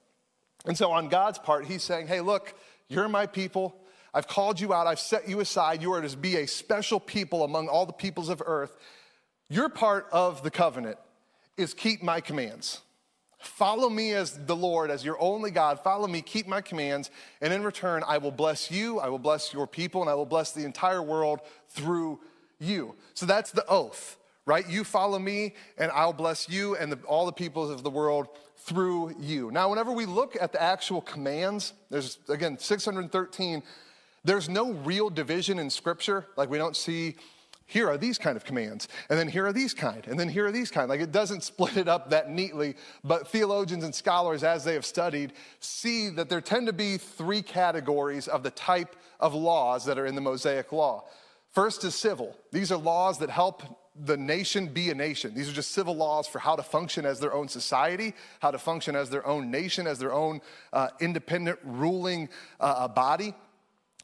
And 0.66 0.78
so 0.78 0.92
on 0.92 1.10
God's 1.10 1.40
part, 1.40 1.66
he's 1.66 1.84
saying, 1.84 2.08
hey, 2.08 2.22
look, 2.22 2.54
you're 2.88 3.10
my 3.10 3.26
people. 3.26 3.76
I've 4.14 4.28
called 4.28 4.60
you 4.60 4.74
out. 4.74 4.88
I've 4.88 5.00
set 5.00 5.30
you 5.30 5.40
aside. 5.40 5.82
You 5.82 5.94
are 5.94 6.02
to 6.02 6.18
be 6.18 6.38
a 6.38 6.48
special 6.48 7.00
people 7.00 7.44
among 7.44 7.68
all 7.68 7.86
the 7.86 7.94
peoples 7.94 8.30
of 8.30 8.42
earth. 8.46 8.76
Your 9.50 9.70
part 9.70 10.08
of 10.12 10.44
the 10.44 10.52
covenant 10.52 10.98
is 11.58 11.74
keep 11.74 12.02
my 12.02 12.22
commands. 12.22 12.82
Follow 13.40 13.90
me 13.90 14.14
as 14.14 14.38
the 14.46 14.56
Lord, 14.56 14.92
as 14.92 15.04
your 15.04 15.20
only 15.22 15.50
God. 15.50 15.80
Follow 15.80 16.08
me, 16.08 16.22
keep 16.22 16.46
my 16.46 16.60
commands, 16.60 17.10
and 17.40 17.54
in 17.54 17.64
return, 17.64 18.04
I 18.06 18.18
will 18.18 18.32
bless 18.32 18.70
you, 18.70 19.00
I 19.00 19.08
will 19.08 19.20
bless 19.20 19.54
your 19.54 19.66
people, 19.66 20.02
and 20.02 20.10
I 20.10 20.14
will 20.14 20.26
bless 20.26 20.52
the 20.52 20.66
entire 20.66 21.02
world 21.02 21.40
through 21.70 22.20
you. 22.60 22.96
So 23.14 23.26
that's 23.26 23.52
the 23.52 23.66
oath, 23.68 24.18
right? 24.46 24.68
You 24.68 24.84
follow 24.84 25.20
me, 25.20 25.56
and 25.78 25.90
I'll 25.92 26.12
bless 26.12 26.50
you 26.50 26.76
and 26.76 26.92
the, 26.92 27.00
all 27.06 27.26
the 27.26 27.32
peoples 27.32 27.72
of 27.72 27.82
the 27.82 27.90
world 27.90 28.28
through 28.58 29.16
you. 29.18 29.52
Now, 29.52 29.70
whenever 29.70 29.94
we 29.94 30.06
look 30.06 30.36
at 30.40 30.52
the 30.52 30.62
actual 30.62 31.00
commands, 31.00 31.72
there's 31.90 32.20
again 32.28 32.60
613, 32.60 33.64
there's 34.26 34.50
no 34.50 34.74
real 34.74 35.10
division 35.10 35.60
in 35.60 35.70
Scripture. 35.70 36.28
Like 36.36 36.50
we 36.50 36.58
don't 36.58 36.76
see 36.76 37.16
here 37.70 37.88
are 37.88 38.00
these 38.00 38.18
kind 38.18 38.36
of 38.36 38.44
commands, 38.44 38.88
and 39.10 39.20
then 39.20 39.28
here 39.28 39.46
are 39.46 39.54
these 39.54 39.76
kind, 39.76 40.08
and 40.08 40.20
then 40.20 40.28
here 40.28 40.48
are 40.48 40.52
these 40.52 40.72
kind. 40.72 40.90
Like 40.90 41.02
it 41.02 41.12
doesn't 41.12 41.44
split 41.52 41.78
it 41.78 41.88
up 41.88 42.10
that 42.10 42.32
neatly, 42.32 42.76
but 43.04 43.28
theologians 43.28 43.84
and 43.84 43.94
scholars, 43.94 44.44
as 44.44 44.64
they 44.64 44.74
have 44.74 44.86
studied, 44.86 45.34
see 45.60 46.10
that 46.10 46.30
there 46.30 46.42
tend 46.42 46.66
to 46.66 46.74
be 46.74 46.98
three 46.98 47.44
categories 47.44 48.28
of 48.28 48.42
the 48.42 48.50
type 48.50 48.96
of 49.20 49.36
laws 49.36 49.86
that 49.86 50.00
are 50.00 50.08
in 50.08 50.16
the 50.16 50.22
Mosaic 50.22 50.72
Law. 50.72 51.06
First 51.52 51.84
is 51.84 51.94
civil. 51.94 52.36
These 52.52 52.72
are 52.72 52.78
laws 52.78 53.20
that 53.20 53.30
help 53.30 53.62
the 53.96 54.18
nation 54.18 54.68
be 54.68 54.90
a 54.90 54.96
nation. 54.96 55.36
These 55.36 55.48
are 55.48 55.54
just 55.54 55.72
civil 55.72 55.96
laws 55.96 56.28
for 56.28 56.40
how 56.40 56.56
to 56.56 56.64
function 56.64 57.06
as 57.06 57.20
their 57.20 57.34
own 57.34 57.48
society, 57.48 58.16
how 58.40 58.50
to 58.50 58.58
function 58.58 58.96
as 58.96 59.12
their 59.12 59.26
own 59.28 59.52
nation, 59.52 59.86
as 59.86 60.00
their 60.00 60.14
own 60.14 60.42
uh, 60.74 60.88
independent 61.00 61.60
ruling 61.64 62.30
uh, 62.60 62.88
body. 62.88 63.36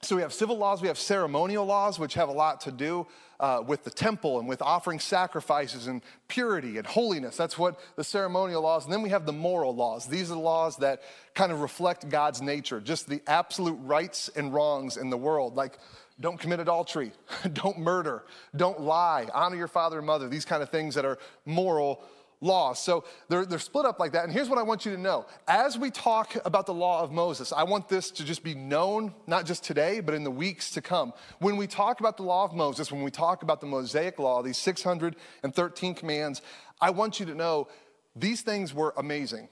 So 0.06 0.16
we 0.16 0.22
have 0.22 0.34
civil 0.34 0.56
laws, 0.56 0.84
we 0.84 0.88
have 0.88 1.00
ceremonial 1.00 1.66
laws, 1.66 1.98
which 1.98 2.14
have 2.14 2.30
a 2.30 2.34
lot 2.34 2.62
to 2.62 2.72
do 2.72 3.08
uh, 3.40 3.64
with 3.66 3.84
the 3.84 3.90
temple 3.90 4.38
and 4.38 4.48
with 4.48 4.62
offering 4.62 5.00
sacrifices 5.00 5.88
and 5.88 6.04
purity 6.28 6.78
and 6.78 6.86
holiness. 6.86 7.36
That's 7.36 7.58
what 7.58 7.80
the 7.96 8.04
ceremonial 8.04 8.62
laws. 8.62 8.84
And 8.84 8.94
then 8.94 9.02
we 9.02 9.10
have 9.10 9.26
the 9.26 9.34
moral 9.34 9.76
laws. 9.76 10.06
These 10.06 10.30
are 10.30 10.36
the 10.36 10.40
laws 10.40 10.78
that 10.78 11.02
kind 11.34 11.52
of 11.52 11.62
reflect 11.62 12.08
God's 12.08 12.40
nature, 12.40 12.80
just 12.80 13.10
the 13.10 13.20
absolute 13.26 13.80
rights 13.82 14.30
and 14.36 14.54
wrongs 14.54 14.98
in 14.98 15.10
the 15.10 15.18
world, 15.18 15.56
like 15.56 15.80
don't 16.20 16.40
commit 16.40 16.60
adultery, 16.60 17.12
don't 17.54 17.80
murder, 17.80 18.26
don't 18.56 18.82
lie, 18.82 19.28
honor 19.34 19.56
your 19.56 19.68
father 19.68 19.98
and 19.98 20.06
mother, 20.06 20.30
these 20.30 20.46
kind 20.46 20.62
of 20.62 20.70
things 20.70 20.94
that 20.94 21.06
are 21.06 21.18
moral 21.46 22.04
laws. 22.42 22.80
So 22.80 23.04
they're, 23.30 23.46
they're 23.46 23.60
split 23.60 23.86
up 23.86 24.00
like 24.00 24.12
that. 24.14 24.24
And 24.24 24.34
here's 24.34 24.50
what 24.50 24.58
I 24.58 24.64
want 24.64 24.86
you 24.86 24.92
to 24.96 25.02
know. 25.02 25.26
As 25.48 25.78
we 25.78 25.90
talk 25.90 26.36
about 26.46 26.66
the 26.66 26.74
law 26.74 27.02
of 27.02 27.12
Moses, 27.12 27.52
I 27.52 27.64
want 27.64 27.90
this 27.90 28.12
to 28.12 28.24
just 28.24 28.44
be 28.44 28.56
known, 28.56 29.14
not 29.28 29.46
just 29.46 29.64
today, 29.64 30.00
but 30.00 30.14
in 30.14 30.24
the 30.24 30.32
weeks 30.32 30.72
to 30.72 30.82
come. 30.82 31.14
When 31.40 31.58
we 31.58 31.68
talk 31.68 32.00
about 32.00 32.18
the 32.18 32.24
law 32.24 32.44
of 32.46 32.54
Moses, 32.54 32.92
when 32.92 33.04
we 33.04 33.12
talk 33.12 33.44
about 33.44 33.62
the 33.62 33.68
Mosaic 33.68 34.20
law, 34.20 34.42
these 34.42 34.58
613 34.58 35.96
commands, 35.96 36.42
I 36.82 36.90
want 36.90 37.20
you 37.20 37.26
to 37.28 37.36
know 37.36 37.68
these 38.16 38.42
things 38.42 38.74
were 38.74 38.94
amazing. 38.98 39.50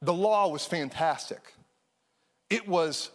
The 0.00 0.14
law 0.14 0.48
was 0.48 0.64
fantastic. 0.64 1.54
It 2.50 2.66
was, 2.66 3.10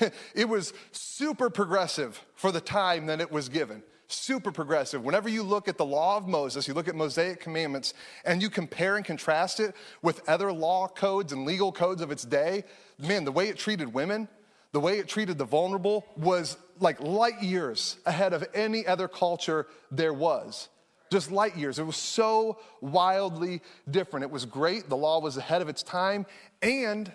it 0.34 0.48
was 0.48 0.72
super 0.92 1.50
progressive 1.50 2.24
for 2.34 2.52
the 2.52 2.60
time 2.60 3.06
that 3.06 3.20
it 3.20 3.32
was 3.32 3.48
given 3.48 3.82
super 4.08 4.50
progressive. 4.50 5.04
Whenever 5.04 5.28
you 5.28 5.42
look 5.42 5.68
at 5.68 5.76
the 5.76 5.84
law 5.84 6.16
of 6.16 6.26
Moses, 6.26 6.66
you 6.66 6.74
look 6.74 6.88
at 6.88 6.94
Mosaic 6.94 7.40
commandments, 7.40 7.94
and 8.24 8.42
you 8.42 8.50
compare 8.50 8.96
and 8.96 9.04
contrast 9.04 9.60
it 9.60 9.76
with 10.02 10.26
other 10.28 10.52
law 10.52 10.88
codes 10.88 11.32
and 11.32 11.44
legal 11.44 11.70
codes 11.70 12.00
of 12.00 12.10
its 12.10 12.24
day, 12.24 12.64
man, 12.98 13.24
the 13.24 13.32
way 13.32 13.48
it 13.48 13.58
treated 13.58 13.92
women, 13.92 14.28
the 14.72 14.80
way 14.80 14.98
it 14.98 15.08
treated 15.08 15.38
the 15.38 15.44
vulnerable 15.44 16.06
was 16.16 16.56
like 16.80 17.00
light 17.00 17.42
years 17.42 17.98
ahead 18.06 18.32
of 18.32 18.46
any 18.54 18.86
other 18.86 19.08
culture 19.08 19.66
there 19.90 20.12
was. 20.12 20.68
Just 21.10 21.30
light 21.30 21.56
years. 21.56 21.78
It 21.78 21.86
was 21.86 21.96
so 21.96 22.58
wildly 22.80 23.62
different. 23.90 24.24
It 24.24 24.30
was 24.30 24.44
great. 24.44 24.88
The 24.88 24.96
law 24.96 25.20
was 25.20 25.38
ahead 25.38 25.62
of 25.62 25.68
its 25.68 25.82
time, 25.82 26.26
and 26.60 27.10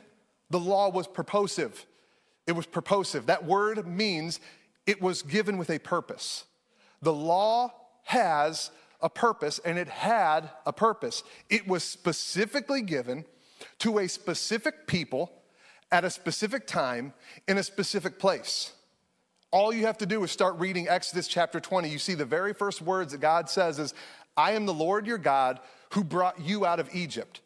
the 0.50 0.60
law 0.60 0.90
was 0.90 1.08
purposive. 1.08 1.86
It 2.48 2.54
was 2.54 2.66
purposive. 2.66 3.28
That 3.28 3.46
word 3.46 3.88
means 3.88 4.40
it 4.86 5.02
was 5.02 5.22
given 5.22 5.58
with 5.58 5.70
a 5.70 5.80
purpose. 5.80 6.46
The 7.04 7.14
law 7.14 7.74
has 8.04 8.72
a 9.02 9.10
purpose, 9.10 9.60
and 9.66 9.78
it 9.78 9.90
had 9.90 10.50
a 10.66 10.72
purpose. 10.72 11.24
It 11.50 11.68
was 11.68 11.84
specifically 11.84 12.82
given 12.82 13.26
to 13.80 14.00
a 14.00 14.08
specific 14.08 14.88
people 14.88 15.32
at 15.92 16.06
a 16.06 16.10
specific 16.10 16.66
time 16.66 17.14
in 17.48 17.58
a 17.58 17.64
specific 17.64 18.18
place. 18.18 18.72
All 19.52 19.74
you 19.74 19.86
have 19.86 19.98
to 19.98 20.06
do 20.06 20.24
is 20.24 20.32
start 20.32 20.58
reading 20.58 20.88
Exodus 20.88 21.28
chapter 21.28 21.60
20. 21.60 21.90
You 21.90 22.00
see 22.00 22.14
the 22.14 22.26
very 22.26 22.54
first 22.54 22.82
words 22.82 23.12
that 23.12 23.20
God 23.20 23.50
says 23.50 23.80
is, 23.80 23.94
I 24.38 24.54
am 24.54 24.66
the 24.66 24.74
Lord 24.74 25.06
your 25.06 25.18
God 25.18 25.60
who 25.92 26.06
brought 26.06 26.40
you 26.40 26.66
out 26.66 26.80
of 26.80 26.90
Egypt. 26.96 27.42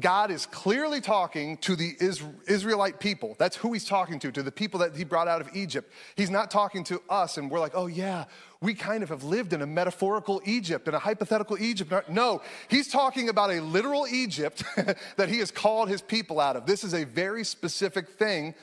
God 0.00 0.32
is 0.32 0.46
clearly 0.46 1.00
talking 1.00 1.56
to 1.58 1.76
the 1.76 1.96
Israelite 2.00 2.98
people. 2.98 3.36
That's 3.38 3.56
who 3.56 3.72
he's 3.72 3.84
talking 3.84 4.18
to, 4.20 4.32
to 4.32 4.42
the 4.42 4.50
people 4.50 4.80
that 4.80 4.96
he 4.96 5.04
brought 5.04 5.28
out 5.28 5.40
of 5.40 5.48
Egypt. 5.54 5.92
He's 6.16 6.30
not 6.30 6.50
talking 6.50 6.82
to 6.84 7.00
us, 7.08 7.36
and 7.36 7.48
we're 7.48 7.60
like, 7.60 7.72
oh, 7.74 7.86
yeah, 7.86 8.24
we 8.60 8.74
kind 8.74 9.04
of 9.04 9.08
have 9.10 9.22
lived 9.22 9.52
in 9.52 9.62
a 9.62 9.66
metaphorical 9.66 10.42
Egypt, 10.44 10.88
in 10.88 10.94
a 10.94 10.98
hypothetical 10.98 11.56
Egypt. 11.60 12.08
No, 12.08 12.42
he's 12.68 12.88
talking 12.88 13.28
about 13.28 13.52
a 13.52 13.60
literal 13.60 14.06
Egypt 14.08 14.64
that 15.16 15.28
he 15.28 15.38
has 15.38 15.52
called 15.52 15.88
his 15.88 16.02
people 16.02 16.40
out 16.40 16.56
of. 16.56 16.66
This 16.66 16.82
is 16.82 16.92
a 16.92 17.04
very 17.04 17.44
specific 17.44 18.08
thing 18.08 18.54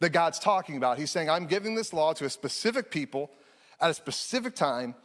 that 0.00 0.10
God's 0.10 0.40
talking 0.40 0.76
about. 0.76 0.98
He's 0.98 1.12
saying, 1.12 1.30
I'm 1.30 1.46
giving 1.46 1.76
this 1.76 1.92
law 1.92 2.12
to 2.14 2.24
a 2.24 2.30
specific 2.30 2.90
people 2.90 3.30
at 3.80 3.90
a 3.90 3.94
specific 3.94 4.56
time 4.56 4.96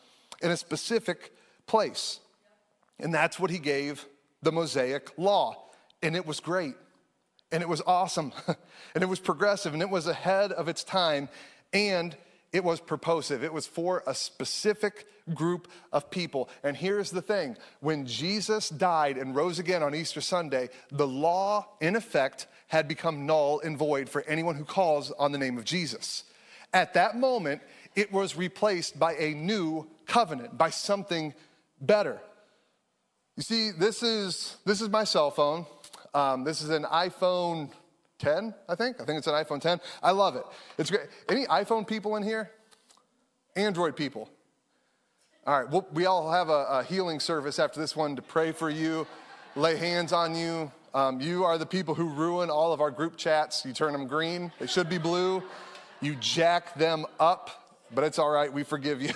in 0.41 0.49
a 0.49 0.57
specific 0.57 1.31
place. 1.67 2.21
And 2.99 3.13
that's 3.13 3.39
what 3.39 3.51
he 3.51 3.59
gave 3.59 4.07
the 4.41 4.51
Mosaic 4.51 5.11
law 5.17 5.64
and 6.01 6.15
it 6.15 6.25
was 6.25 6.39
great 6.39 6.75
and 7.51 7.61
it 7.61 7.69
was 7.69 7.81
awesome 7.85 8.33
and 8.93 9.03
it 9.03 9.07
was 9.07 9.19
progressive 9.19 9.73
and 9.73 9.81
it 9.81 9.89
was 9.89 10.07
ahead 10.07 10.51
of 10.51 10.67
its 10.67 10.83
time 10.83 11.29
and 11.73 12.15
it 12.55 12.63
was 12.63 12.79
purposive. 12.79 13.43
It 13.43 13.51
was 13.51 13.67
for 13.67 14.01
a 14.07 14.15
specific 14.15 15.05
group 15.33 15.67
of 15.91 16.09
people. 16.09 16.49
And 16.63 16.77
here's 16.77 17.11
the 17.11 17.21
thing 17.21 17.57
when 17.81 18.05
Jesus 18.05 18.69
died 18.69 19.17
and 19.17 19.35
rose 19.35 19.59
again 19.59 19.83
on 19.83 19.93
Easter 19.93 20.21
Sunday, 20.21 20.69
the 20.89 21.07
law, 21.07 21.67
in 21.81 21.95
effect, 21.95 22.47
had 22.67 22.87
become 22.87 23.25
null 23.25 23.59
and 23.59 23.77
void 23.77 24.07
for 24.07 24.21
anyone 24.23 24.55
who 24.55 24.63
calls 24.63 25.11
on 25.11 25.31
the 25.31 25.37
name 25.37 25.57
of 25.57 25.65
Jesus. 25.65 26.23
At 26.73 26.93
that 26.93 27.17
moment, 27.17 27.61
it 27.95 28.11
was 28.11 28.35
replaced 28.35 28.97
by 28.97 29.15
a 29.15 29.33
new 29.33 29.87
covenant, 30.05 30.57
by 30.57 30.69
something 30.69 31.33
better. 31.81 32.21
You 33.35 33.43
see, 33.43 33.71
this 33.71 34.01
is, 34.01 34.55
this 34.65 34.81
is 34.81 34.89
my 34.89 35.03
cell 35.03 35.31
phone. 35.31 35.65
Um, 36.15 36.45
this 36.45 36.61
is 36.61 36.69
an 36.69 36.83
iPhone 36.83 37.69
10, 38.19 38.53
I 38.69 38.75
think. 38.75 39.01
I 39.01 39.05
think 39.05 39.17
it's 39.17 39.27
an 39.27 39.33
iPhone 39.33 39.59
10. 39.59 39.81
I 40.01 40.11
love 40.11 40.37
it. 40.37 40.43
It's 40.77 40.89
great. 40.89 41.07
Any 41.27 41.45
iPhone 41.47 41.85
people 41.85 42.15
in 42.15 42.23
here? 42.23 42.49
Android 43.57 43.97
people? 43.97 44.29
All 45.45 45.59
right, 45.59 45.69
well, 45.69 45.85
we 45.91 46.05
all 46.05 46.31
have 46.31 46.47
a, 46.47 46.65
a, 46.69 46.83
healing 46.83 47.19
service 47.19 47.59
after 47.59 47.81
this 47.81 47.97
one 47.97 48.15
to 48.15 48.21
pray 48.21 48.53
for 48.53 48.69
you, 48.69 49.05
lay 49.57 49.75
hands 49.75 50.13
on 50.13 50.35
you. 50.35 50.71
Um, 50.93 51.19
you 51.19 51.43
are 51.43 51.57
the 51.57 51.65
people 51.65 51.93
who 51.93 52.07
ruin 52.07 52.49
all 52.49 52.71
of 52.71 52.79
our 52.79 52.91
group 52.91 53.17
chats. 53.17 53.65
You 53.65 53.73
turn 53.73 53.91
them 53.91 54.07
green, 54.07 54.53
they 54.57 54.67
should 54.67 54.89
be 54.89 54.97
blue. 54.97 55.43
You 56.01 56.15
jack 56.15 56.75
them 56.75 57.05
up, 57.19 57.75
but 57.93 58.05
it's 58.05 58.19
all 58.19 58.31
right, 58.31 58.51
we 58.51 58.63
forgive 58.63 59.01
you. 59.01 59.13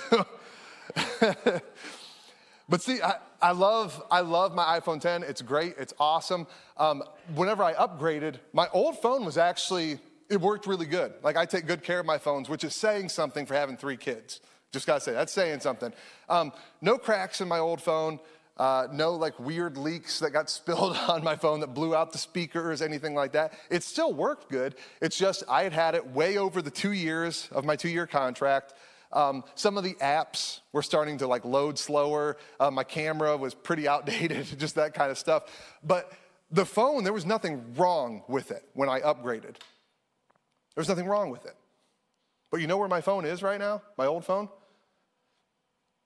But 2.70 2.84
see, 2.84 3.02
I, 3.02 3.16
I, 3.42 3.52
love, 3.52 4.02
I 4.12 4.22
love 4.22 4.54
my 4.54 4.80
iPhone 4.80 5.02
10. 5.02 5.24
It's 5.24 5.42
great, 5.42 5.76
it's 5.80 5.94
awesome. 6.00 6.46
Um, 6.78 7.04
whenever 7.34 7.64
I 7.64 7.74
upgraded, 7.74 8.36
my 8.54 8.68
old 8.72 9.02
phone 9.02 9.26
was 9.26 9.38
actually, 9.38 10.00
it 10.30 10.40
worked 10.40 10.68
really 10.68 10.86
good. 10.86 11.14
Like 11.24 11.36
I 11.36 11.46
take 11.46 11.66
good 11.66 11.84
care 11.84 12.00
of 12.00 12.06
my 12.06 12.20
phones, 12.20 12.48
which 12.48 12.64
is 12.64 12.76
saying 12.76 13.10
something 13.10 13.48
for 13.48 13.56
having 13.56 13.76
three 13.76 13.98
kids. 13.98 14.40
Just 14.72 14.86
gotta 14.86 15.02
say, 15.02 15.14
that's 15.14 15.34
saying 15.34 15.62
something. 15.62 15.92
Um, 16.30 16.54
no 16.80 17.00
cracks 17.00 17.42
in 17.42 17.48
my 17.48 17.58
old 17.58 17.82
phone. 17.82 18.20
Uh, 18.56 18.88
no 18.92 19.14
like 19.14 19.40
weird 19.40 19.78
leaks 19.78 20.20
that 20.20 20.32
got 20.32 20.50
spilled 20.50 20.96
on 21.08 21.24
my 21.24 21.36
phone 21.36 21.62
that 21.62 21.74
blew 21.74 21.96
out 21.96 22.12
the 22.12 22.20
speakers, 22.20 22.84
anything 22.84 23.16
like 23.16 23.32
that. 23.32 23.54
It 23.72 23.82
still 23.82 24.14
worked 24.14 24.52
good. 24.52 24.76
It's 25.02 25.18
just 25.18 25.44
I 25.50 25.64
had 25.64 25.74
had 25.74 25.96
it 25.96 26.06
way 26.08 26.38
over 26.38 26.62
the 26.62 26.70
two 26.70 26.92
years 26.92 27.48
of 27.52 27.66
my 27.66 27.76
two 27.76 27.90
year 27.90 28.06
contract. 28.06 28.76
Um, 29.12 29.44
some 29.56 29.78
of 29.78 29.84
the 29.84 29.96
apps 29.96 30.60
were 30.72 30.84
starting 30.84 31.18
to 31.20 31.28
like 31.28 31.46
load 31.46 31.80
slower. 31.80 32.38
Uh, 32.60 32.70
my 32.70 32.84
camera 32.84 33.36
was 33.38 33.54
pretty 33.54 33.88
outdated, 33.94 34.60
just 34.60 34.76
that 34.76 34.94
kind 34.94 35.12
of 35.12 35.18
stuff. 35.18 35.44
But 35.84 36.12
the 36.52 36.66
phone, 36.66 37.04
there 37.04 37.14
was 37.14 37.26
nothing 37.26 37.76
wrong 37.76 38.24
with 38.28 38.52
it 38.52 38.64
when 38.74 38.90
I 38.90 39.00
upgraded. 39.02 39.56
There 40.76 40.82
was 40.82 40.90
nothing 40.90 41.08
wrong 41.08 41.30
with 41.30 41.46
it. 41.46 41.56
But 42.52 42.62
you 42.62 42.68
know 42.68 42.78
where 42.78 42.88
my 42.88 43.02
phone 43.02 43.26
is 43.26 43.44
right 43.44 43.60
now? 43.60 43.82
My 43.98 44.06
old 44.06 44.26
phone? 44.26 44.50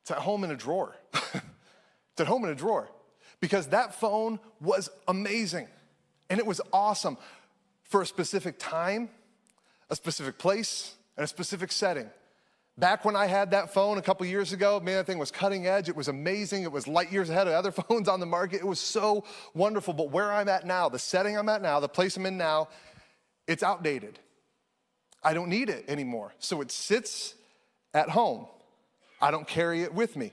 It's 0.02 0.12
at 0.12 0.18
home 0.18 0.44
in 0.44 0.52
a 0.52 0.56
drawer. 0.56 0.96
it's 1.14 2.20
at 2.20 2.28
home 2.28 2.44
in 2.44 2.50
a 2.50 2.56
drawer 2.56 2.90
because 3.40 3.68
that 3.68 3.96
phone 3.96 4.40
was 4.60 4.90
amazing 5.08 5.68
and 6.30 6.40
it 6.40 6.46
was 6.46 6.60
awesome 6.72 7.18
for 7.84 8.02
a 8.02 8.06
specific 8.06 8.58
time, 8.60 9.10
a 9.90 9.96
specific 9.96 10.38
place, 10.38 10.96
and 11.16 11.24
a 11.24 11.28
specific 11.28 11.72
setting. 11.72 12.10
Back 12.78 13.06
when 13.06 13.16
I 13.16 13.28
had 13.28 13.52
that 13.52 13.72
phone 13.72 14.00
a 14.00 14.02
couple 14.02 14.26
years 14.26 14.52
ago, 14.52 14.80
man, 14.80 14.96
that 14.96 15.06
thing 15.06 15.20
was 15.20 15.30
cutting 15.30 15.68
edge. 15.68 15.90
It 15.90 15.96
was 15.96 16.08
amazing. 16.08 16.64
It 16.64 16.72
was 16.72 16.88
light 16.88 17.12
years 17.12 17.30
ahead 17.30 17.48
of 17.48 17.54
other 17.54 17.72
phones 17.88 18.08
on 18.08 18.20
the 18.20 18.26
market. 18.26 18.62
It 18.62 18.68
was 18.68 18.80
so 18.80 19.26
wonderful. 19.54 19.94
But 19.94 20.10
where 20.10 20.32
I'm 20.32 20.50
at 20.50 20.66
now, 20.66 20.90
the 20.90 20.98
setting 20.98 21.38
I'm 21.38 21.50
at 21.50 21.62
now, 21.62 21.80
the 21.80 21.90
place 21.90 22.18
I'm 22.18 22.26
in 22.26 22.38
now, 22.38 22.70
it's 23.48 23.62
outdated. 23.62 24.20
I 25.24 25.34
don't 25.34 25.50
need 25.50 25.70
it 25.70 25.86
anymore. 25.88 26.34
So 26.40 26.62
it 26.62 26.72
sits 26.72 27.36
at 27.94 28.10
home. 28.10 28.48
I 29.22 29.30
don't 29.30 29.48
carry 29.48 29.84
it 29.84 29.94
with 29.94 30.16
me. 30.16 30.32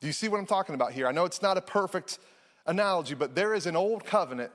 Do 0.00 0.06
you 0.06 0.12
see 0.12 0.28
what 0.28 0.38
I'm 0.38 0.46
talking 0.46 0.74
about 0.74 0.92
here? 0.92 1.06
I 1.06 1.12
know 1.12 1.24
it's 1.24 1.42
not 1.42 1.56
a 1.56 1.62
perfect 1.62 2.18
analogy, 2.66 3.14
but 3.14 3.34
there 3.34 3.54
is 3.54 3.66
an 3.66 3.76
old 3.76 4.04
covenant 4.04 4.52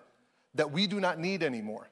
that 0.54 0.72
we 0.72 0.88
do 0.88 1.00
not 1.00 1.20
need 1.20 1.42
anymore 1.42 1.88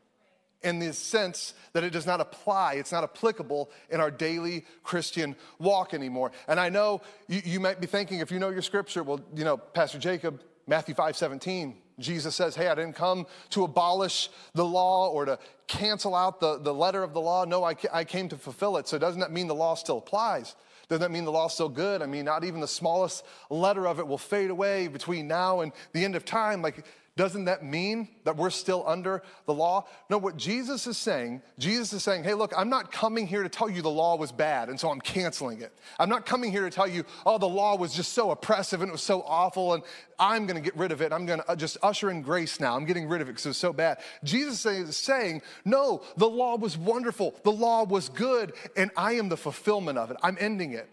in 0.65 0.79
the 0.79 0.91
sense 0.91 1.53
that 1.73 1.83
it 1.83 1.91
does 1.91 2.05
not 2.05 2.19
apply, 2.19 2.73
it's 2.73 2.91
not 2.91 3.03
applicable 3.03 3.69
in 3.89 4.01
our 4.01 4.11
daily 4.11 4.65
Christian 4.83 5.35
walk 5.59 5.93
anymore. 5.93 6.31
And 6.47 6.59
I 6.59 6.69
know 6.69 7.01
you, 7.27 7.41
you 7.45 7.59
might 7.59 7.79
be 7.79 7.87
thinking, 7.87 8.19
if 8.19 8.31
you 8.31 8.39
know 8.39 8.49
your 8.49 8.63
scripture, 8.63 9.03
well, 9.03 9.21
you 9.35 9.45
know, 9.45 9.57
Pastor 9.57 9.99
Jacob, 9.99 10.41
Matthew 10.67 10.95
5 10.95 11.15
17, 11.15 11.77
Jesus 11.99 12.35
says, 12.35 12.55
Hey, 12.55 12.67
I 12.67 12.75
didn't 12.75 12.95
come 12.95 13.27
to 13.51 13.63
abolish 13.63 14.29
the 14.53 14.65
law 14.65 15.09
or 15.09 15.25
to 15.25 15.39
cancel 15.67 16.15
out 16.15 16.39
the, 16.39 16.57
the 16.57 16.73
letter 16.73 17.03
of 17.03 17.13
the 17.13 17.21
law. 17.21 17.45
No, 17.45 17.63
I, 17.63 17.75
I 17.93 18.03
came 18.03 18.27
to 18.29 18.37
fulfill 18.37 18.77
it. 18.77 18.87
So 18.87 18.97
doesn't 18.97 19.21
that 19.21 19.31
mean 19.31 19.47
the 19.47 19.55
law 19.55 19.75
still 19.75 19.99
applies? 19.99 20.55
Doesn't 20.87 21.01
that 21.01 21.11
mean 21.11 21.25
the 21.25 21.31
law's 21.31 21.53
still 21.53 21.69
good? 21.69 22.01
I 22.01 22.05
mean, 22.05 22.25
not 22.25 22.43
even 22.43 22.59
the 22.59 22.67
smallest 22.67 23.23
letter 23.49 23.87
of 23.87 23.99
it 23.99 24.07
will 24.07 24.17
fade 24.17 24.51
away 24.51 24.87
between 24.87 25.27
now 25.27 25.61
and 25.61 25.71
the 25.93 26.05
end 26.05 26.15
of 26.15 26.25
time. 26.25 26.61
Like, 26.61 26.85
doesn't 27.17 27.45
that 27.45 27.63
mean 27.63 28.09
that 28.25 28.35
we're 28.35 28.49
still 28.49 28.83
under 28.85 29.23
the 29.45 29.53
law? 29.53 29.85
No, 30.09 30.17
what 30.17 30.35
Jesus 30.35 30.85
is 30.85 30.97
saying, 30.97 31.41
Jesus 31.57 31.93
is 31.93 32.03
saying, 32.03 32.25
hey, 32.25 32.33
look, 32.33 32.53
I'm 32.57 32.69
not 32.69 32.91
coming 32.91 33.25
here 33.25 33.41
to 33.41 33.47
tell 33.47 33.69
you 33.69 33.81
the 33.81 33.89
law 33.89 34.17
was 34.17 34.33
bad 34.33 34.67
and 34.67 34.77
so 34.77 34.89
I'm 34.89 34.99
canceling 34.99 35.61
it. 35.61 35.71
I'm 35.97 36.09
not 36.09 36.25
coming 36.25 36.51
here 36.51 36.63
to 36.63 36.69
tell 36.69 36.87
you, 36.87 37.05
oh, 37.25 37.37
the 37.37 37.47
law 37.47 37.77
was 37.77 37.93
just 37.93 38.11
so 38.11 38.31
oppressive 38.31 38.81
and 38.81 38.89
it 38.89 38.91
was 38.91 39.01
so 39.01 39.21
awful 39.21 39.75
and 39.75 39.83
I'm 40.19 40.45
gonna 40.45 40.59
get 40.59 40.75
rid 40.75 40.91
of 40.91 41.01
it. 41.01 41.13
I'm 41.13 41.25
gonna 41.25 41.45
uh, 41.47 41.55
just 41.55 41.77
usher 41.81 42.11
in 42.11 42.21
grace 42.21 42.59
now. 42.59 42.75
I'm 42.75 42.85
getting 42.85 43.07
rid 43.07 43.21
of 43.21 43.29
it 43.29 43.31
because 43.31 43.45
it 43.45 43.49
was 43.49 43.57
so 43.57 43.71
bad. 43.71 43.99
Jesus 44.25 44.65
is 44.65 44.97
saying, 44.97 45.41
no, 45.63 46.01
the 46.17 46.29
law 46.29 46.57
was 46.57 46.77
wonderful, 46.77 47.33
the 47.43 47.51
law 47.51 47.85
was 47.85 48.09
good, 48.09 48.53
and 48.75 48.91
I 48.97 49.13
am 49.13 49.29
the 49.29 49.37
fulfillment 49.37 49.97
of 49.97 50.11
it. 50.11 50.17
I'm 50.21 50.37
ending 50.37 50.73
it. 50.73 50.89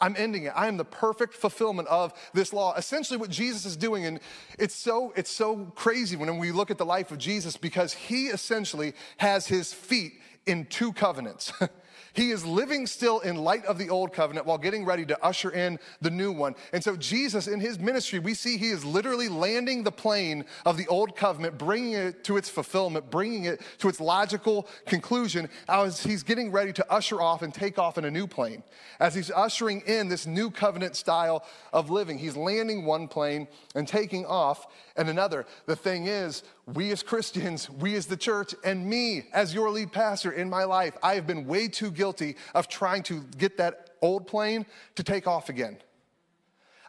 I'm 0.00 0.14
ending 0.16 0.44
it. 0.44 0.52
I 0.56 0.66
am 0.66 0.76
the 0.76 0.84
perfect 0.84 1.34
fulfillment 1.34 1.88
of 1.88 2.12
this 2.32 2.52
law. 2.52 2.74
Essentially, 2.74 3.18
what 3.18 3.30
Jesus 3.30 3.66
is 3.66 3.76
doing, 3.76 4.06
and 4.06 4.20
it's 4.58 4.74
so, 4.74 5.12
it's 5.16 5.30
so 5.30 5.72
crazy 5.74 6.16
when 6.16 6.38
we 6.38 6.52
look 6.52 6.70
at 6.70 6.78
the 6.78 6.86
life 6.86 7.10
of 7.10 7.18
Jesus 7.18 7.56
because 7.56 7.92
he 7.92 8.26
essentially 8.26 8.94
has 9.18 9.46
his 9.46 9.72
feet 9.72 10.14
in 10.46 10.64
two 10.66 10.92
covenants. 10.92 11.52
He 12.12 12.30
is 12.30 12.44
living 12.44 12.86
still 12.86 13.20
in 13.20 13.36
light 13.36 13.64
of 13.66 13.78
the 13.78 13.90
old 13.90 14.12
covenant 14.12 14.46
while 14.46 14.58
getting 14.58 14.84
ready 14.84 15.04
to 15.06 15.24
usher 15.24 15.50
in 15.50 15.78
the 16.00 16.10
new 16.10 16.32
one. 16.32 16.54
And 16.72 16.82
so, 16.82 16.96
Jesus, 16.96 17.46
in 17.46 17.60
his 17.60 17.78
ministry, 17.78 18.18
we 18.18 18.34
see 18.34 18.56
he 18.56 18.70
is 18.70 18.84
literally 18.84 19.28
landing 19.28 19.82
the 19.82 19.92
plane 19.92 20.44
of 20.66 20.76
the 20.76 20.86
old 20.88 21.16
covenant, 21.16 21.58
bringing 21.58 21.92
it 21.92 22.24
to 22.24 22.36
its 22.36 22.48
fulfillment, 22.48 23.10
bringing 23.10 23.44
it 23.44 23.60
to 23.78 23.88
its 23.88 24.00
logical 24.00 24.66
conclusion 24.86 25.48
as 25.68 26.02
he's 26.02 26.22
getting 26.22 26.50
ready 26.50 26.72
to 26.72 26.92
usher 26.92 27.20
off 27.20 27.42
and 27.42 27.54
take 27.54 27.78
off 27.78 27.98
in 27.98 28.04
a 28.04 28.10
new 28.10 28.26
plane. 28.26 28.62
As 28.98 29.14
he's 29.14 29.30
ushering 29.30 29.82
in 29.86 30.08
this 30.08 30.26
new 30.26 30.50
covenant 30.50 30.96
style 30.96 31.44
of 31.72 31.90
living, 31.90 32.18
he's 32.18 32.36
landing 32.36 32.84
one 32.84 33.08
plane 33.08 33.48
and 33.74 33.86
taking 33.86 34.26
off 34.26 34.66
and 35.00 35.08
another. 35.08 35.46
The 35.64 35.74
thing 35.74 36.06
is, 36.06 36.42
we 36.74 36.92
as 36.92 37.02
Christians, 37.02 37.70
we 37.70 37.96
as 37.96 38.06
the 38.06 38.18
church, 38.18 38.54
and 38.62 38.86
me 38.86 39.24
as 39.32 39.54
your 39.54 39.70
lead 39.70 39.92
pastor 39.92 40.30
in 40.30 40.50
my 40.50 40.64
life, 40.64 40.94
I 41.02 41.14
have 41.14 41.26
been 41.26 41.46
way 41.46 41.68
too 41.68 41.90
guilty 41.90 42.36
of 42.54 42.68
trying 42.68 43.02
to 43.04 43.22
get 43.38 43.56
that 43.56 43.90
old 44.02 44.26
plane 44.26 44.66
to 44.96 45.02
take 45.02 45.26
off 45.26 45.48
again. 45.48 45.78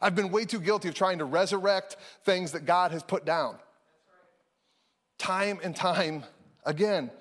I've 0.01 0.13
been 0.13 0.29
way 0.29 0.43
too 0.43 0.59
guilty 0.59 0.89
of 0.89 0.93
trying 0.93 1.19
to 1.19 1.25
resurrect 1.25 1.95
things 2.25 2.51
that 2.51 2.65
God 2.65 2.91
has 2.91 3.01
put 3.01 3.23
down. 3.23 3.55
Time 5.17 5.59
and 5.63 5.73
time 5.73 6.25
again. 6.65 7.11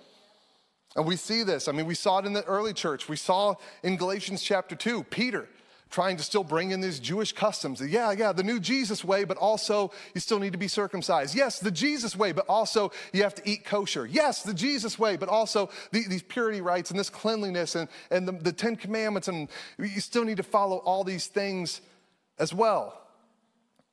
And 0.97 1.07
we 1.07 1.15
see 1.15 1.45
this. 1.45 1.69
I 1.69 1.73
mean, 1.73 1.87
we 1.87 1.95
saw 1.95 2.19
it 2.19 2.27
in 2.27 2.33
the 2.33 2.45
early 2.45 2.73
church. 2.73 3.09
We 3.09 3.17
saw 3.17 3.55
in 3.85 3.97
Galatians 3.97 4.43
chapter 4.43 4.75
2, 4.75 5.05
Peter 5.05 5.49
trying 5.91 6.17
to 6.17 6.23
still 6.23 6.45
bring 6.45 6.71
in 6.71 6.81
these 6.81 7.01
Jewish 7.01 7.33
customs. 7.33 7.81
Yeah, 7.81 8.13
yeah, 8.13 8.33
the 8.33 8.43
new 8.43 8.61
Jesus 8.61 9.05
way, 9.05 9.25
but 9.25 9.37
also 9.37 9.91
you 10.15 10.21
still 10.21 10.39
need 10.39 10.53
to 10.53 10.59
be 10.59 10.69
circumcised. 10.69 11.35
Yes, 11.35 11.59
the 11.59 11.71
Jesus 11.71 12.17
way, 12.17 12.33
but 12.33 12.47
also 12.49 12.93
you 13.13 13.23
have 13.23 13.35
to 13.35 13.49
eat 13.49 13.65
kosher. 13.65 14.07
Yes, 14.07 14.43
the 14.43 14.55
Jesus 14.55 14.99
way, 14.99 15.17
but 15.17 15.29
also 15.29 15.71
the, 15.91 16.05
these 16.09 16.23
purity 16.23 16.61
rites 16.61 16.91
and 16.91 16.99
this 16.99 17.11
cleanliness 17.11 17.75
and, 17.75 17.89
and 18.11 18.27
the, 18.27 18.33
the 18.33 18.53
Ten 18.53 18.77
Commandments, 18.77 19.29
and 19.29 19.49
you 19.79 20.01
still 20.01 20.25
need 20.25 20.37
to 20.37 20.43
follow 20.43 20.77
all 20.79 21.05
these 21.05 21.27
things 21.27 21.81
as 22.39 22.55
well. 22.55 22.97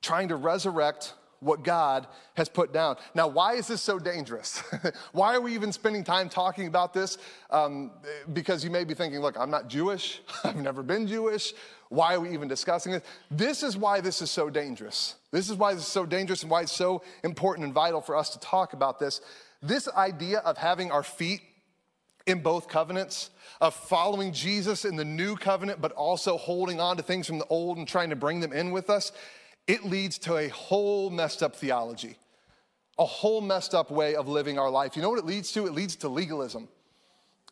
Trying 0.02 0.28
to 0.30 0.36
resurrect 0.36 1.14
what 1.40 1.64
God 1.64 2.08
has 2.36 2.50
put 2.50 2.74
down. 2.74 2.98
Now, 3.14 3.28
why 3.28 3.54
is 3.54 3.68
this 3.68 3.82
so 3.82 4.00
dangerous? 4.00 4.62
why 5.12 5.36
are 5.36 5.42
we 5.42 5.54
even 5.54 5.72
spending 5.72 6.04
time 6.04 6.30
talking 6.30 6.68
about 6.68 6.94
this? 6.94 7.18
Um, 7.52 7.92
because 8.34 8.64
you 8.64 8.72
may 8.72 8.84
be 8.84 8.94
thinking, 8.94 9.20
look, 9.20 9.38
I'm 9.38 9.52
not 9.52 9.68
Jewish, 9.68 10.22
I've 10.44 10.56
never 10.56 10.84
been 10.84 11.08
Jewish. 11.08 11.54
Why 11.90 12.16
are 12.16 12.20
we 12.20 12.32
even 12.32 12.48
discussing 12.48 12.92
this? 12.92 13.04
This 13.32 13.64
is 13.64 13.78
why 13.78 14.02
this 14.02 14.22
is 14.22 14.30
so 14.30 14.50
dangerous. 14.50 15.16
This 15.32 15.50
is 15.50 15.56
why 15.56 15.74
this 15.74 15.84
is 15.84 15.90
so 15.90 16.06
dangerous 16.06 16.42
and 16.42 16.52
why 16.52 16.62
it's 16.62 16.72
so 16.72 17.02
important 17.24 17.66
and 17.66 17.74
vital 17.74 18.02
for 18.02 18.16
us 18.16 18.30
to 18.32 18.40
talk 18.40 18.74
about 18.74 19.00
this. 19.00 19.22
This 19.62 19.88
idea 19.90 20.40
of 20.40 20.58
having 20.58 20.92
our 20.92 21.04
feet 21.04 21.42
in 22.26 22.42
both 22.42 22.68
covenants, 22.68 23.30
of 23.62 23.74
following 23.74 24.34
Jesus 24.34 24.84
in 24.84 24.98
the 24.98 25.06
new 25.06 25.36
covenant, 25.36 25.82
but 25.82 25.94
also 25.94 26.38
holding 26.38 26.80
on 26.80 26.98
to 26.98 27.04
things 27.04 27.26
from 27.26 27.40
the 27.40 27.48
old 27.48 27.78
and 27.78 27.88
trying 27.88 28.10
to 28.10 28.16
bring 28.16 28.42
them 28.42 28.52
in 28.52 28.72
with 28.72 28.90
us, 28.90 29.14
it 29.66 29.86
leads 29.86 30.18
to 30.20 30.38
a 30.38 30.50
whole 30.50 31.10
messed 31.10 31.42
up 31.42 31.56
theology, 31.56 32.18
a 33.00 33.06
whole 33.06 33.42
messed 33.42 33.74
up 33.74 33.90
way 33.90 34.16
of 34.16 34.28
living 34.28 34.60
our 34.60 34.70
life. 34.70 34.96
You 34.96 35.02
know 35.02 35.10
what 35.10 35.20
it 35.20 35.26
leads 35.26 35.52
to? 35.54 35.66
It 35.66 35.74
leads 35.74 35.96
to 35.98 36.10
legalism. 36.10 36.68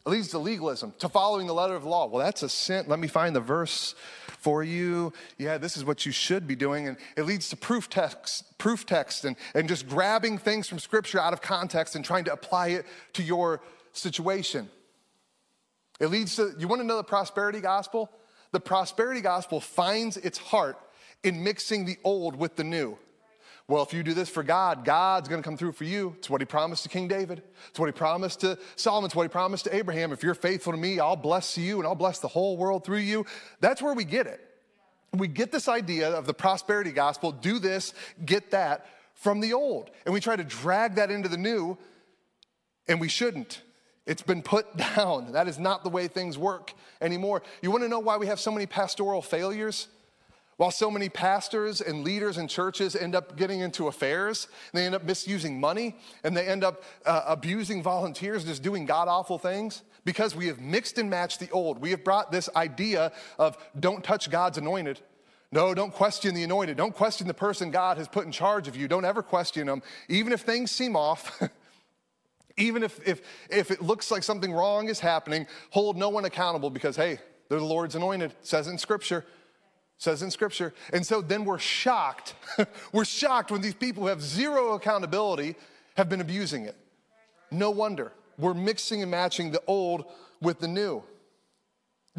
It 0.06 0.10
leads 0.10 0.28
to 0.30 0.40
legalism, 0.40 0.94
to 1.00 1.10
following 1.10 1.48
the 1.48 1.54
letter 1.54 1.76
of 1.76 1.84
the 1.84 1.90
law. 1.90 2.06
Well, 2.06 2.24
that's 2.24 2.44
a 2.44 2.50
sin. 2.50 2.86
Let 2.88 3.00
me 3.00 3.08
find 3.08 3.36
the 3.36 3.42
verse 3.42 3.96
for 4.40 4.64
you. 4.64 5.12
Yeah, 5.40 5.58
this 5.58 5.76
is 5.76 5.84
what 5.84 6.06
you 6.06 6.12
should 6.12 6.48
be 6.48 6.56
doing. 6.56 6.88
And 6.88 6.98
it 7.18 7.24
leads 7.24 7.50
to 7.50 7.56
proof 7.56 7.90
text, 7.90 8.58
proof 8.60 8.86
text 8.86 9.26
and, 9.26 9.36
and 9.56 9.68
just 9.68 9.88
grabbing 9.88 10.38
things 10.38 10.68
from 10.68 10.78
scripture 10.78 11.20
out 11.20 11.34
of 11.34 11.42
context 11.42 11.96
and 11.96 12.06
trying 12.06 12.26
to 12.26 12.34
apply 12.34 12.68
it 12.68 12.86
to 13.14 13.24
your 13.24 13.62
situation. 13.94 14.70
It 16.00 16.08
leads 16.08 16.36
to, 16.36 16.54
you 16.60 16.68
want 16.68 16.82
to 16.82 16.88
know 16.88 16.98
the 16.98 17.04
prosperity 17.04 17.60
gospel? 17.60 18.12
The 18.52 18.60
prosperity 18.60 19.22
gospel 19.22 19.60
finds 19.60 20.18
its 20.18 20.38
heart 20.38 20.78
in 21.24 21.44
mixing 21.44 21.86
the 21.86 21.98
old 22.04 22.36
with 22.36 22.56
the 22.56 22.64
new. 22.64 23.00
Well, 23.68 23.82
if 23.82 23.94
you 23.94 24.04
do 24.04 24.14
this 24.14 24.30
for 24.30 24.44
God, 24.44 24.86
God's 24.86 25.28
gonna 25.28 25.42
come 25.42 25.58
through 25.58 25.72
for 25.72 25.86
you. 25.86 26.16
It's 26.20 26.30
what 26.30 26.40
he 26.40 26.46
promised 26.46 26.84
to 26.84 26.90
King 26.90 27.08
David. 27.08 27.42
It's 27.70 27.80
what 27.80 27.88
he 27.88 27.94
promised 27.94 28.42
to 28.42 28.60
Solomon. 28.76 29.08
It's 29.08 29.16
what 29.16 29.24
he 29.24 29.30
promised 29.30 29.64
to 29.64 29.76
Abraham. 29.76 30.12
If 30.12 30.22
you're 30.22 30.36
faithful 30.36 30.72
to 30.72 30.78
me, 30.78 31.00
I'll 31.00 31.16
bless 31.16 31.58
you 31.58 31.80
and 31.80 31.88
I'll 31.88 31.96
bless 31.96 32.20
the 32.20 32.28
whole 32.28 32.58
world 32.58 32.86
through 32.86 33.00
you. 33.00 33.26
That's 33.62 33.82
where 33.82 33.96
we 33.96 34.04
get 34.04 34.28
it. 34.28 34.40
We 35.14 35.28
get 35.28 35.52
this 35.52 35.68
idea 35.68 36.12
of 36.12 36.28
the 36.28 36.34
prosperity 36.34 36.92
gospel 36.92 37.32
do 37.32 37.58
this, 37.58 37.94
get 38.24 38.52
that 38.52 38.86
from 39.16 39.40
the 39.40 39.54
old. 39.54 39.90
And 40.06 40.14
we 40.14 40.20
try 40.20 40.36
to 40.36 40.44
drag 40.44 40.96
that 40.96 41.10
into 41.10 41.30
the 41.30 41.38
new, 41.38 41.78
and 42.88 43.02
we 43.02 43.08
shouldn't. 43.08 43.62
It's 44.06 44.22
been 44.22 44.44
put 44.44 44.78
down. 44.96 45.32
That 45.32 45.48
is 45.48 45.58
not 45.58 45.84
the 45.84 45.90
way 45.90 46.08
things 46.08 46.38
work 46.38 46.74
anymore. 47.02 47.42
You 47.64 47.72
wanna 47.72 47.88
know 47.88 48.00
why 48.00 48.18
we 48.18 48.28
have 48.28 48.40
so 48.40 48.52
many 48.52 48.68
pastoral 48.68 49.24
failures? 49.24 49.88
While 50.58 50.72
so 50.72 50.90
many 50.90 51.10
pastors 51.10 51.82
and 51.82 52.04
leaders 52.04 52.38
in 52.38 52.48
churches 52.48 52.96
end 52.96 53.14
up 53.14 53.36
getting 53.36 53.60
into 53.60 53.88
affairs, 53.88 54.48
and 54.72 54.80
they 54.80 54.86
end 54.86 54.96
up 54.96 55.04
misusing 55.04 55.60
money, 55.60 55.98
and 56.24 56.36
they 56.36 56.48
end 56.48 56.64
up 56.64 56.84
uh, 57.06 57.24
abusing 57.28 57.84
volunteers, 57.84 58.46
just 58.46 58.64
doing 58.64 58.86
god 58.86 59.10
awful 59.10 59.38
things, 59.38 59.84
because 60.06 60.34
we 60.34 60.48
have 60.48 60.62
mixed 60.62 60.98
and 60.98 61.10
matched 61.10 61.42
the 61.42 61.50
old. 61.52 61.80
We 61.80 61.92
have 61.92 62.06
brought 62.06 62.32
this 62.32 62.48
idea 62.56 63.12
of 63.38 63.58
don't 63.78 64.04
touch 64.04 64.30
God's 64.30 64.58
anointed. 64.58 65.02
No, 65.52 65.74
don't 65.74 65.94
question 65.94 66.34
the 66.34 66.44
anointed. 66.44 66.78
Don't 66.78 66.96
question 66.96 67.28
the 67.28 67.34
person 67.34 67.70
God 67.70 67.98
has 67.98 68.08
put 68.08 68.26
in 68.26 68.32
charge 68.32 68.68
of 68.68 68.78
you. 68.78 68.88
Don't 68.88 69.06
ever 69.06 69.22
question 69.22 69.68
them, 69.68 69.84
even 70.08 70.32
if 70.32 70.42
things 70.42 70.72
seem 70.72 70.96
off. 70.96 71.42
even 72.58 72.84
if, 72.84 73.06
if, 73.06 73.22
if 73.50 73.72
it 73.72 73.82
looks 73.82 74.10
like 74.10 74.24
something 74.24 74.54
wrong 74.54 74.88
is 74.88 75.02
happening, 75.02 75.48
hold 75.72 75.98
no 75.98 76.08
one 76.08 76.24
accountable 76.24 76.70
because, 76.70 76.96
hey, 76.96 77.20
they're 77.50 77.60
the 77.60 77.66
Lord's 77.66 77.96
anointed. 77.96 78.32
It 78.32 78.38
says 78.48 78.68
in 78.68 78.78
Scripture 78.78 79.26
says 79.98 80.22
in 80.22 80.32
scripture. 80.32 80.74
And 80.94 81.06
so 81.06 81.22
then 81.22 81.46
we're 81.46 81.60
shocked. 81.60 82.36
we're 82.92 83.06
shocked 83.06 83.52
when 83.52 83.62
these 83.62 83.74
people 83.74 84.04
who 84.04 84.10
have 84.10 84.22
zero 84.22 84.74
accountability 84.74 85.56
have 85.96 86.10
been 86.10 86.22
abusing 86.22 86.66
it. 86.66 86.76
No 87.52 87.72
wonder. 87.72 88.12
We're 88.38 88.54
mixing 88.54 89.02
and 89.02 89.10
matching 89.10 89.52
the 89.52 89.62
old 89.68 90.06
with 90.42 90.60
the 90.60 90.68
new. 90.68 91.04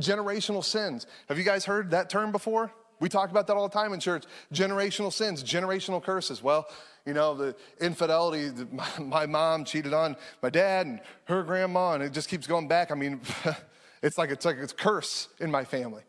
Generational 0.01 0.65
sins. 0.65 1.07
Have 1.29 1.39
you 1.39 1.45
guys 1.45 1.65
heard 1.65 1.91
that 1.91 2.11
term 2.11 2.33
before? 2.33 2.73
We 2.99 3.09
talk 3.09 3.31
about 3.31 3.47
that 3.49 3.57
all 3.57 3.69
the 3.69 3.75
time 3.75 3.93
in 3.93 4.01
church. 4.01 4.25
Generational 4.53 5.13
sins, 5.13 5.45
generational 5.45 6.03
curses. 6.03 6.43
Well, 6.43 6.67
you 7.05 7.13
know, 7.13 7.35
the 7.35 7.55
infidelity, 7.81 8.49
the, 8.49 8.67
my, 8.73 8.89
my 8.99 9.27
mom 9.27 9.65
cheated 9.65 9.93
on 9.93 10.17
my 10.43 10.51
dad 10.51 10.87
and 10.87 11.01
her 11.25 11.43
grandma, 11.43 11.93
and 11.93 12.03
it 12.03 12.13
just 12.13 12.29
keeps 12.29 12.47
going 12.47 12.69
back. 12.69 12.91
I 12.91 12.95
mean, 12.95 13.21
it's 14.03 14.17
like 14.17 14.31
it's 14.31 14.45
like 14.45 14.57
it's 14.57 14.73
curse 14.73 15.29
in 15.41 15.51
my 15.51 15.65
family. 15.65 16.03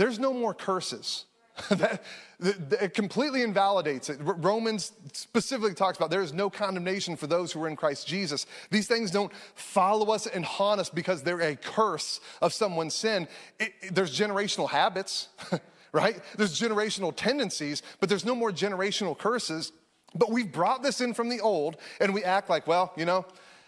There's 0.00 0.18
no 0.18 0.32
more 0.32 0.54
curses. 0.54 1.26
that, 1.68 2.02
it 2.38 2.94
completely 2.94 3.42
invalidates 3.42 4.08
it. 4.08 4.16
Romans 4.22 4.92
specifically 5.12 5.74
talks 5.74 5.98
about 5.98 6.08
there 6.08 6.22
is 6.22 6.32
no 6.32 6.48
condemnation 6.48 7.16
for 7.16 7.26
those 7.26 7.52
who 7.52 7.62
are 7.62 7.68
in 7.68 7.76
Christ 7.76 8.08
Jesus. 8.08 8.46
These 8.70 8.86
things 8.88 9.10
don't 9.10 9.30
follow 9.54 10.10
us 10.10 10.26
and 10.26 10.42
haunt 10.42 10.80
us 10.80 10.88
because 10.88 11.22
they're 11.22 11.42
a 11.42 11.54
curse 11.54 12.20
of 12.40 12.54
someone's 12.54 12.94
sin. 12.94 13.28
It, 13.58 13.74
it, 13.82 13.94
there's 13.94 14.18
generational 14.18 14.70
habits, 14.70 15.28
right? 15.92 16.18
There's 16.34 16.58
generational 16.58 17.14
tendencies, 17.14 17.82
but 18.00 18.08
there's 18.08 18.24
no 18.24 18.34
more 18.34 18.52
generational 18.52 19.18
curses. 19.18 19.70
But 20.14 20.30
we've 20.30 20.50
brought 20.50 20.82
this 20.82 21.02
in 21.02 21.12
from 21.12 21.28
the 21.28 21.40
old 21.40 21.76
and 22.00 22.14
we 22.14 22.24
act 22.24 22.48
like, 22.48 22.66
well, 22.66 22.94
you 22.96 23.04
know, 23.04 23.26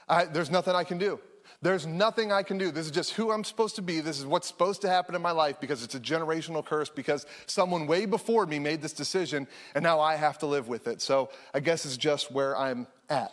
I, 0.08 0.24
there's 0.24 0.50
nothing 0.50 0.74
I 0.74 0.84
can 0.84 0.96
do. 0.96 1.20
There's 1.62 1.86
nothing 1.86 2.32
I 2.32 2.42
can 2.42 2.58
do. 2.58 2.72
This 2.72 2.86
is 2.86 2.90
just 2.90 3.12
who 3.12 3.30
I'm 3.30 3.44
supposed 3.44 3.76
to 3.76 3.82
be. 3.82 4.00
This 4.00 4.18
is 4.18 4.26
what's 4.26 4.48
supposed 4.48 4.80
to 4.82 4.88
happen 4.88 5.14
in 5.14 5.22
my 5.22 5.30
life 5.30 5.60
because 5.60 5.84
it's 5.84 5.94
a 5.94 6.00
generational 6.00 6.64
curse 6.64 6.90
because 6.90 7.24
someone 7.46 7.86
way 7.86 8.04
before 8.04 8.46
me 8.46 8.58
made 8.58 8.82
this 8.82 8.92
decision 8.92 9.46
and 9.76 9.84
now 9.84 10.00
I 10.00 10.16
have 10.16 10.38
to 10.38 10.46
live 10.46 10.66
with 10.66 10.88
it. 10.88 11.00
So 11.00 11.30
I 11.54 11.60
guess 11.60 11.86
it's 11.86 11.96
just 11.96 12.32
where 12.32 12.56
I'm 12.56 12.88
at. 13.08 13.32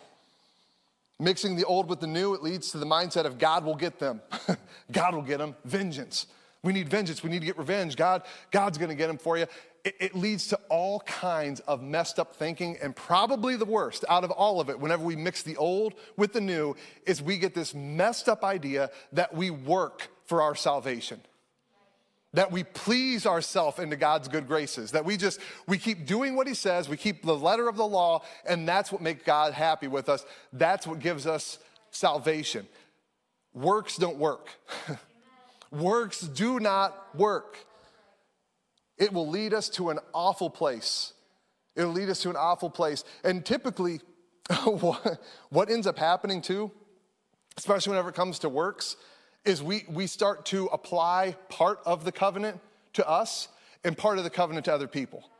Mixing 1.18 1.56
the 1.56 1.64
old 1.64 1.90
with 1.90 1.98
the 1.98 2.06
new, 2.06 2.32
it 2.34 2.42
leads 2.42 2.70
to 2.70 2.78
the 2.78 2.86
mindset 2.86 3.24
of 3.26 3.36
God 3.36 3.64
will 3.64 3.74
get 3.74 3.98
them. 3.98 4.22
God 4.92 5.14
will 5.14 5.22
get 5.22 5.38
them. 5.38 5.56
Vengeance. 5.64 6.26
We 6.62 6.72
need 6.72 6.88
vengeance. 6.88 7.22
We 7.22 7.30
need 7.30 7.40
to 7.40 7.46
get 7.46 7.58
revenge. 7.58 7.96
God, 7.96 8.22
God's 8.50 8.76
going 8.76 8.90
to 8.90 8.94
get 8.94 9.06
them 9.06 9.18
for 9.18 9.38
you 9.38 9.46
it, 9.84 9.96
it, 10.00 10.14
leads 10.14 10.48
to 10.48 10.58
all 10.68 11.00
kinds 11.00 11.60
of 11.60 11.82
messed 11.82 12.18
up 12.18 12.34
thinking. 12.34 12.76
And 12.82 12.94
probably 12.94 13.56
the 13.56 13.64
worst 13.64 14.04
out 14.08 14.24
of 14.24 14.30
all 14.30 14.60
of 14.60 14.68
it, 14.70 14.78
whenever 14.78 15.04
we 15.04 15.16
mix 15.16 15.42
the 15.42 15.56
old 15.56 15.94
with 16.16 16.32
the 16.32 16.40
new, 16.40 16.76
is 17.06 17.22
we 17.22 17.38
get 17.38 17.54
this 17.54 17.74
messed 17.74 18.28
up 18.28 18.44
idea 18.44 18.90
that 19.12 19.34
we 19.34 19.50
work 19.50 20.08
for 20.26 20.42
our 20.42 20.54
salvation. 20.54 21.20
That 22.32 22.52
we 22.52 22.62
please 22.62 23.26
ourselves 23.26 23.80
into 23.80 23.96
God's 23.96 24.28
good 24.28 24.46
graces. 24.46 24.92
That 24.92 25.04
we 25.04 25.16
just, 25.16 25.40
we 25.66 25.78
keep 25.78 26.06
doing 26.06 26.36
what 26.36 26.46
He 26.46 26.54
says, 26.54 26.88
we 26.88 26.96
keep 26.96 27.22
the 27.22 27.36
letter 27.36 27.68
of 27.68 27.76
the 27.76 27.86
law, 27.86 28.22
and 28.46 28.68
that's 28.68 28.92
what 28.92 29.00
makes 29.00 29.24
God 29.24 29.52
happy 29.52 29.88
with 29.88 30.08
us. 30.08 30.24
That's 30.52 30.86
what 30.86 31.00
gives 31.00 31.26
us 31.26 31.58
salvation. 31.90 32.66
Works 33.52 33.96
don't 33.96 34.16
work. 34.18 34.48
Works 35.70 36.20
do 36.20 36.60
not 36.60 37.16
work 37.16 37.58
it 39.00 39.14
will 39.14 39.26
lead 39.26 39.54
us 39.54 39.70
to 39.70 39.88
an 39.88 39.98
awful 40.12 40.50
place. 40.50 41.14
It'll 41.74 41.90
lead 41.90 42.10
us 42.10 42.20
to 42.22 42.30
an 42.30 42.36
awful 42.36 42.68
place. 42.68 43.02
And 43.24 43.44
typically, 43.44 44.02
what 45.48 45.70
ends 45.70 45.86
up 45.86 45.98
happening 45.98 46.42
too, 46.42 46.70
especially 47.56 47.92
whenever 47.92 48.10
it 48.10 48.14
comes 48.14 48.40
to 48.40 48.50
works, 48.50 48.96
is 49.46 49.62
we, 49.62 49.84
we 49.88 50.06
start 50.06 50.44
to 50.46 50.66
apply 50.66 51.34
part 51.48 51.80
of 51.86 52.04
the 52.04 52.12
covenant 52.12 52.60
to 52.92 53.08
us 53.08 53.48
and 53.84 53.96
part 53.96 54.18
of 54.18 54.24
the 54.24 54.30
covenant 54.30 54.66
to 54.66 54.74
other 54.74 54.86
people. 54.86 55.30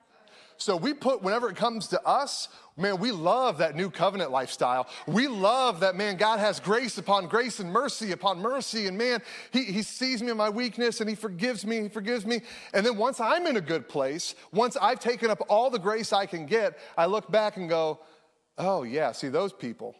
So 0.60 0.76
we 0.76 0.92
put, 0.92 1.22
whenever 1.22 1.48
it 1.48 1.56
comes 1.56 1.88
to 1.88 2.06
us, 2.06 2.48
man, 2.76 2.98
we 2.98 3.12
love 3.12 3.58
that 3.58 3.74
new 3.74 3.88
covenant 3.90 4.30
lifestyle. 4.30 4.88
We 5.06 5.26
love 5.26 5.80
that, 5.80 5.96
man, 5.96 6.18
God 6.18 6.38
has 6.38 6.60
grace 6.60 6.98
upon 6.98 7.28
grace 7.28 7.60
and 7.60 7.72
mercy 7.72 8.12
upon 8.12 8.40
mercy. 8.40 8.86
And 8.86 8.98
man, 8.98 9.22
he, 9.52 9.64
he 9.64 9.82
sees 9.82 10.22
me 10.22 10.30
in 10.30 10.36
my 10.36 10.50
weakness 10.50 11.00
and 11.00 11.08
He 11.08 11.16
forgives 11.16 11.64
me, 11.64 11.82
He 11.82 11.88
forgives 11.88 12.26
me. 12.26 12.42
And 12.74 12.84
then 12.84 12.98
once 12.98 13.20
I'm 13.20 13.46
in 13.46 13.56
a 13.56 13.60
good 13.62 13.88
place, 13.88 14.34
once 14.52 14.76
I've 14.76 15.00
taken 15.00 15.30
up 15.30 15.40
all 15.48 15.70
the 15.70 15.78
grace 15.78 16.12
I 16.12 16.26
can 16.26 16.44
get, 16.44 16.78
I 16.96 17.06
look 17.06 17.30
back 17.30 17.56
and 17.56 17.66
go, 17.66 18.00
oh, 18.58 18.82
yeah, 18.82 19.12
see, 19.12 19.28
those 19.28 19.54
people, 19.54 19.96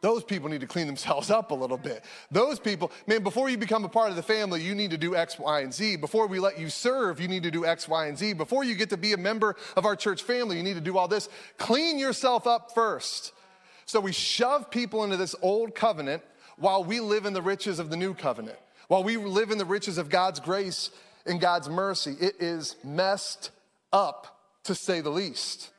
those 0.00 0.24
people 0.24 0.48
need 0.48 0.62
to 0.62 0.66
clean 0.66 0.86
themselves 0.86 1.30
up 1.30 1.50
a 1.50 1.54
little 1.54 1.76
bit. 1.76 2.04
Those 2.30 2.58
people, 2.58 2.90
man, 3.06 3.22
before 3.22 3.50
you 3.50 3.58
become 3.58 3.84
a 3.84 3.88
part 3.88 4.10
of 4.10 4.16
the 4.16 4.22
family, 4.22 4.62
you 4.62 4.74
need 4.74 4.92
to 4.92 4.98
do 4.98 5.14
X, 5.14 5.38
Y, 5.38 5.60
and 5.60 5.74
Z. 5.74 5.96
Before 5.96 6.26
we 6.26 6.38
let 6.38 6.58
you 6.58 6.70
serve, 6.70 7.20
you 7.20 7.28
need 7.28 7.42
to 7.42 7.50
do 7.50 7.66
X, 7.66 7.86
Y, 7.86 8.06
and 8.06 8.16
Z. 8.16 8.32
Before 8.34 8.64
you 8.64 8.74
get 8.74 8.90
to 8.90 8.96
be 8.96 9.12
a 9.12 9.18
member 9.18 9.56
of 9.76 9.84
our 9.84 9.96
church 9.96 10.22
family, 10.22 10.56
you 10.56 10.62
need 10.62 10.74
to 10.74 10.80
do 10.80 10.96
all 10.96 11.08
this. 11.08 11.28
Clean 11.58 11.98
yourself 11.98 12.46
up 12.46 12.72
first. 12.74 13.32
So 13.84 14.00
we 14.00 14.12
shove 14.12 14.70
people 14.70 15.04
into 15.04 15.16
this 15.16 15.34
old 15.42 15.74
covenant 15.74 16.22
while 16.56 16.84
we 16.84 17.00
live 17.00 17.26
in 17.26 17.32
the 17.32 17.42
riches 17.42 17.78
of 17.78 17.90
the 17.90 17.96
new 17.96 18.14
covenant, 18.14 18.58
while 18.88 19.02
we 19.02 19.16
live 19.16 19.50
in 19.50 19.58
the 19.58 19.64
riches 19.64 19.98
of 19.98 20.08
God's 20.08 20.40
grace 20.40 20.90
and 21.26 21.40
God's 21.40 21.68
mercy. 21.68 22.16
It 22.20 22.36
is 22.40 22.76
messed 22.84 23.50
up, 23.92 24.38
to 24.64 24.74
say 24.74 25.00
the 25.00 25.10
least. 25.10 25.70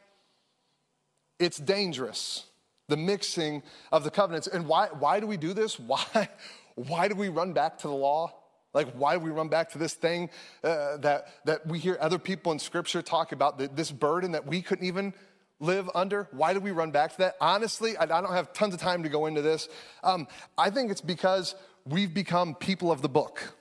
It's 1.40 1.58
dangerous, 1.58 2.46
the 2.92 2.98
mixing 2.98 3.64
of 3.92 4.04
the 4.04 4.12
covenants. 4.12 4.48
And 4.48 4.68
why, 4.68 4.88
why 4.88 5.20
do 5.20 5.26
we 5.26 5.38
do 5.38 5.54
this? 5.54 5.80
Why, 5.92 6.30
why 6.76 7.08
do 7.08 7.16
we 7.16 7.30
run 7.30 7.54
back 7.54 7.80
to 7.80 7.88
the 7.88 7.94
law? 7.94 8.34
Like, 8.74 8.92
why 8.94 9.18
do 9.18 9.20
we 9.20 9.32
run 9.32 9.50
back 9.50 9.72
to 9.72 9.78
this 9.78 9.94
thing 9.94 10.30
uh, 10.64 10.98
that, 10.98 11.28
that 11.46 11.68
we 11.68 11.80
hear 11.80 11.98
other 12.00 12.18
people 12.18 12.54
in 12.54 12.60
Scripture 12.60 13.02
talk 13.02 13.34
about, 13.34 13.58
the, 13.58 13.68
this 13.68 13.92
burden 13.92 14.32
that 14.32 14.48
we 14.48 14.62
couldn't 14.62 14.86
even 14.86 15.14
live 15.60 15.90
under? 15.94 16.30
Why 16.32 16.54
do 16.54 16.62
we 16.62 16.72
run 16.72 16.92
back 16.92 17.12
to 17.12 17.18
that? 17.20 17.36
Honestly, 17.42 17.98
I, 17.98 18.04
I 18.04 18.22
don't 18.22 18.32
have 18.32 18.54
tons 18.54 18.74
of 18.74 18.80
time 18.80 19.04
to 19.04 19.10
go 19.10 19.26
into 19.26 19.42
this. 19.42 19.68
Um, 20.04 20.28
I 20.58 20.70
think 20.70 20.92
it's 20.92 21.02
because 21.02 21.56
we've 21.86 22.14
become 22.14 22.56
people 22.56 22.92
of 22.92 23.02
the 23.02 23.10
book. 23.10 23.56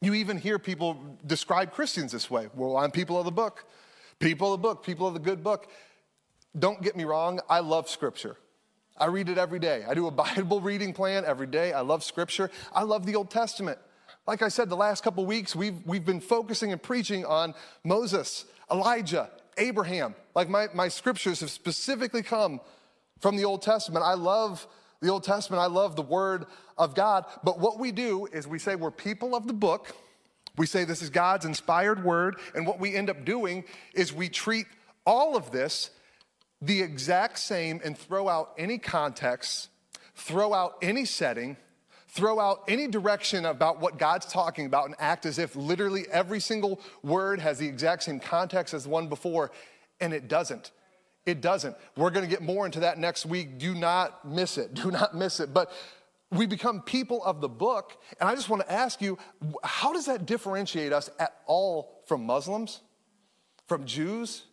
You 0.00 0.14
even 0.14 0.38
hear 0.38 0.58
people 0.58 1.18
describe 1.26 1.72
Christians 1.72 2.12
this 2.12 2.30
way. 2.30 2.48
Well, 2.54 2.76
I'm 2.76 2.90
people 2.90 3.18
of 3.18 3.26
the 3.26 3.32
book, 3.32 3.66
people 4.18 4.54
of 4.54 4.62
the 4.62 4.68
book, 4.68 4.84
people 4.84 5.06
of 5.06 5.14
the 5.14 5.20
good 5.20 5.42
book. 5.42 5.68
Don't 6.58 6.80
get 6.82 6.96
me 6.96 7.04
wrong, 7.04 7.40
I 7.48 7.60
love 7.60 7.88
Scripture. 7.88 8.36
I 8.98 9.06
read 9.06 9.28
it 9.28 9.36
every 9.36 9.58
day. 9.58 9.84
I 9.86 9.94
do 9.94 10.06
a 10.06 10.10
Bible 10.24 10.60
reading 10.60 10.92
plan 10.92 11.24
every 11.26 11.46
day. 11.46 11.72
I 11.72 11.80
love 11.80 12.02
Scripture. 12.02 12.50
I 12.72 12.82
love 12.82 13.06
the 13.06 13.16
Old 13.16 13.30
Testament. 13.30 13.78
Like 14.26 14.42
I 14.42 14.48
said, 14.48 14.68
the 14.68 14.76
last 14.76 15.04
couple 15.04 15.24
weeks, 15.24 15.54
we've, 15.54 15.78
we've 15.84 16.04
been 16.04 16.20
focusing 16.20 16.72
and 16.72 16.82
preaching 16.82 17.24
on 17.24 17.54
Moses, 17.84 18.44
Elijah, 18.70 19.30
Abraham. 19.56 20.14
Like 20.34 20.48
my, 20.48 20.68
my 20.74 20.88
scriptures 20.88 21.40
have 21.40 21.50
specifically 21.50 22.22
come 22.22 22.60
from 23.20 23.36
the 23.36 23.44
Old 23.44 23.62
Testament. 23.62 24.04
I 24.04 24.14
love 24.14 24.66
the 25.00 25.08
Old 25.08 25.24
Testament. 25.24 25.62
I 25.62 25.66
love 25.66 25.94
the 25.94 26.02
Word 26.02 26.46
of 26.76 26.94
God. 26.94 27.26
But 27.44 27.60
what 27.60 27.78
we 27.78 27.92
do 27.92 28.26
is 28.26 28.48
we 28.48 28.58
say 28.58 28.74
we're 28.74 28.90
people 28.90 29.36
of 29.36 29.46
the 29.46 29.52
book. 29.52 29.94
We 30.56 30.66
say 30.66 30.84
this 30.84 31.02
is 31.02 31.10
God's 31.10 31.44
inspired 31.44 32.02
Word. 32.02 32.36
And 32.54 32.66
what 32.66 32.80
we 32.80 32.94
end 32.94 33.10
up 33.10 33.24
doing 33.24 33.64
is 33.94 34.12
we 34.12 34.28
treat 34.28 34.66
all 35.04 35.36
of 35.36 35.52
this 35.52 35.90
the 36.62 36.80
exact 36.80 37.38
same 37.38 37.80
and 37.84 37.96
throw 37.96 38.28
out 38.28 38.52
any 38.56 38.78
context, 38.78 39.68
throw 40.14 40.54
out 40.54 40.76
any 40.82 41.04
setting, 41.04 41.56
throw 42.08 42.40
out 42.40 42.62
any 42.66 42.86
direction 42.86 43.44
about 43.44 43.80
what 43.80 43.98
God's 43.98 44.26
talking 44.26 44.64
about 44.64 44.86
and 44.86 44.94
act 44.98 45.26
as 45.26 45.38
if 45.38 45.54
literally 45.54 46.06
every 46.10 46.40
single 46.40 46.80
word 47.02 47.40
has 47.40 47.58
the 47.58 47.66
exact 47.66 48.04
same 48.04 48.18
context 48.18 48.72
as 48.72 48.84
the 48.84 48.88
one 48.88 49.08
before, 49.08 49.52
and 50.00 50.14
it 50.14 50.28
doesn't. 50.28 50.70
It 51.26 51.40
doesn't. 51.40 51.76
We're 51.96 52.10
going 52.10 52.24
to 52.24 52.30
get 52.30 52.42
more 52.42 52.64
into 52.64 52.80
that 52.80 52.98
next 52.98 53.26
week. 53.26 53.58
Do 53.58 53.74
not 53.74 54.24
miss 54.26 54.58
it. 54.58 54.74
Do 54.74 54.90
not 54.90 55.14
miss 55.14 55.40
it. 55.40 55.52
But 55.52 55.72
we 56.30 56.46
become 56.46 56.80
people 56.82 57.22
of 57.24 57.40
the 57.40 57.48
book. 57.48 58.00
And 58.20 58.28
I 58.28 58.34
just 58.34 58.48
want 58.48 58.62
to 58.62 58.72
ask 58.72 59.02
you 59.02 59.18
how 59.62 59.92
does 59.92 60.06
that 60.06 60.24
differentiate 60.24 60.92
us 60.92 61.10
at 61.18 61.36
all 61.46 62.02
from 62.06 62.24
Muslims, 62.24 62.80
from 63.66 63.84
Jews, 63.84 64.44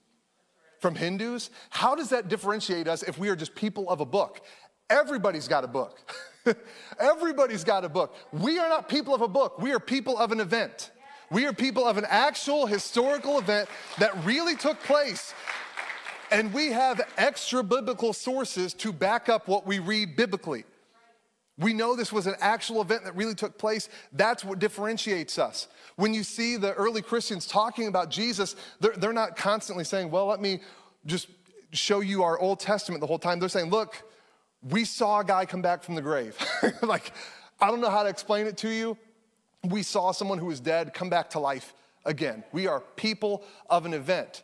from 0.83 0.95
Hindus? 0.95 1.49
How 1.69 1.95
does 1.95 2.09
that 2.09 2.27
differentiate 2.27 2.89
us 2.89 3.03
if 3.03 3.17
we 3.17 3.29
are 3.29 3.37
just 3.37 3.55
people 3.55 3.89
of 3.89 4.01
a 4.01 4.05
book? 4.05 4.41
Everybody's 4.89 5.47
got 5.47 5.63
a 5.63 5.67
book. 5.67 5.97
Everybody's 6.99 7.63
got 7.63 7.85
a 7.85 7.89
book. 7.89 8.13
We 8.33 8.59
are 8.59 8.67
not 8.67 8.89
people 8.89 9.15
of 9.15 9.21
a 9.21 9.29
book, 9.29 9.59
we 9.59 9.71
are 9.71 9.79
people 9.79 10.17
of 10.17 10.33
an 10.33 10.41
event. 10.41 10.91
We 11.31 11.45
are 11.45 11.53
people 11.53 11.87
of 11.87 11.97
an 11.97 12.05
actual 12.09 12.65
historical 12.65 13.39
event 13.39 13.69
that 13.97 14.11
really 14.25 14.57
took 14.57 14.77
place 14.83 15.33
and 16.31 16.53
we 16.53 16.71
have 16.73 16.99
extra 17.17 17.63
biblical 17.63 18.11
sources 18.11 18.73
to 18.73 18.91
back 18.91 19.29
up 19.29 19.47
what 19.47 19.65
we 19.65 19.79
read 19.79 20.17
biblically. 20.17 20.65
We 21.57 21.73
know 21.73 21.95
this 21.95 22.11
was 22.11 22.25
an 22.25 22.35
actual 22.39 22.81
event 22.81 23.03
that 23.03 23.15
really 23.15 23.35
took 23.35 23.57
place. 23.57 23.89
That's 24.11 24.43
what 24.43 24.59
differentiates 24.59 25.37
us. 25.37 25.67
When 25.95 26.13
you 26.13 26.23
see 26.23 26.57
the 26.57 26.73
early 26.73 27.01
Christians 27.01 27.45
talking 27.45 27.87
about 27.87 28.09
Jesus, 28.09 28.55
they're, 28.79 28.93
they're 28.93 29.13
not 29.13 29.35
constantly 29.35 29.83
saying, 29.83 30.09
Well, 30.09 30.25
let 30.25 30.41
me 30.41 30.61
just 31.05 31.27
show 31.71 31.99
you 31.99 32.23
our 32.23 32.39
Old 32.39 32.59
Testament 32.59 33.01
the 33.01 33.07
whole 33.07 33.19
time. 33.19 33.39
They're 33.39 33.49
saying, 33.49 33.69
Look, 33.69 34.03
we 34.67 34.85
saw 34.85 35.19
a 35.19 35.23
guy 35.23 35.45
come 35.45 35.61
back 35.61 35.83
from 35.83 35.95
the 35.95 36.01
grave. 36.01 36.35
like, 36.81 37.11
I 37.61 37.67
don't 37.67 37.81
know 37.81 37.89
how 37.89 38.03
to 38.03 38.09
explain 38.09 38.47
it 38.47 38.57
to 38.57 38.69
you. 38.69 38.97
We 39.63 39.83
saw 39.83 40.11
someone 40.11 40.39
who 40.39 40.47
was 40.47 40.59
dead 40.59 40.93
come 40.93 41.09
back 41.09 41.29
to 41.31 41.39
life 41.39 41.73
again. 42.05 42.43
We 42.51 42.67
are 42.67 42.81
people 42.95 43.43
of 43.69 43.85
an 43.85 43.93
event. 43.93 44.43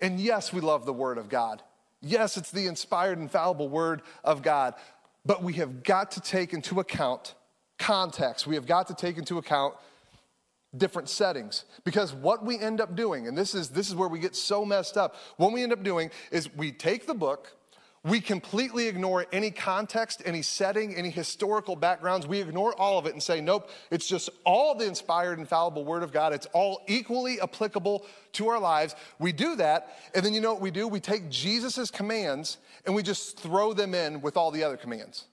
And 0.00 0.20
yes, 0.20 0.52
we 0.52 0.60
love 0.60 0.84
the 0.84 0.92
Word 0.92 1.18
of 1.18 1.28
God. 1.28 1.62
Yes, 2.00 2.36
it's 2.36 2.50
the 2.50 2.66
inspired, 2.66 3.18
infallible 3.18 3.68
Word 3.68 4.02
of 4.24 4.42
God. 4.42 4.74
But 5.24 5.42
we 5.42 5.54
have 5.54 5.82
got 5.82 6.10
to 6.12 6.20
take 6.20 6.52
into 6.52 6.80
account 6.80 7.34
context. 7.78 8.46
We 8.46 8.54
have 8.54 8.66
got 8.66 8.88
to 8.88 8.94
take 8.94 9.18
into 9.18 9.38
account 9.38 9.74
different 10.76 11.08
settings 11.08 11.64
because 11.84 12.14
what 12.14 12.44
we 12.44 12.58
end 12.58 12.80
up 12.80 12.96
doing 12.96 13.28
and 13.28 13.36
this 13.36 13.54
is 13.54 13.68
this 13.68 13.88
is 13.88 13.94
where 13.94 14.08
we 14.08 14.18
get 14.18 14.34
so 14.34 14.64
messed 14.64 14.96
up 14.96 15.16
what 15.36 15.52
we 15.52 15.62
end 15.62 15.70
up 15.70 15.82
doing 15.82 16.10
is 16.30 16.48
we 16.54 16.72
take 16.72 17.06
the 17.06 17.12
book 17.12 17.54
we 18.04 18.20
completely 18.20 18.88
ignore 18.88 19.26
any 19.32 19.52
context, 19.52 20.22
any 20.24 20.42
setting, 20.42 20.94
any 20.96 21.10
historical 21.10 21.76
backgrounds. 21.76 22.26
We 22.26 22.40
ignore 22.40 22.74
all 22.74 22.98
of 22.98 23.06
it 23.06 23.12
and 23.12 23.22
say, 23.22 23.40
nope, 23.40 23.70
it's 23.92 24.08
just 24.08 24.28
all 24.44 24.74
the 24.74 24.86
inspired, 24.86 25.38
infallible 25.38 25.84
Word 25.84 26.02
of 26.02 26.10
God. 26.10 26.32
It's 26.32 26.46
all 26.46 26.82
equally 26.88 27.40
applicable 27.40 28.04
to 28.32 28.48
our 28.48 28.58
lives. 28.58 28.96
We 29.20 29.30
do 29.30 29.54
that, 29.56 29.96
and 30.16 30.24
then 30.24 30.34
you 30.34 30.40
know 30.40 30.52
what 30.52 30.60
we 30.60 30.72
do? 30.72 30.88
We 30.88 30.98
take 30.98 31.30
Jesus' 31.30 31.92
commands 31.92 32.58
and 32.84 32.94
we 32.96 33.04
just 33.04 33.38
throw 33.38 33.72
them 33.72 33.94
in 33.94 34.20
with 34.20 34.36
all 34.36 34.50
the 34.50 34.64
other 34.64 34.76
commands. 34.76 35.26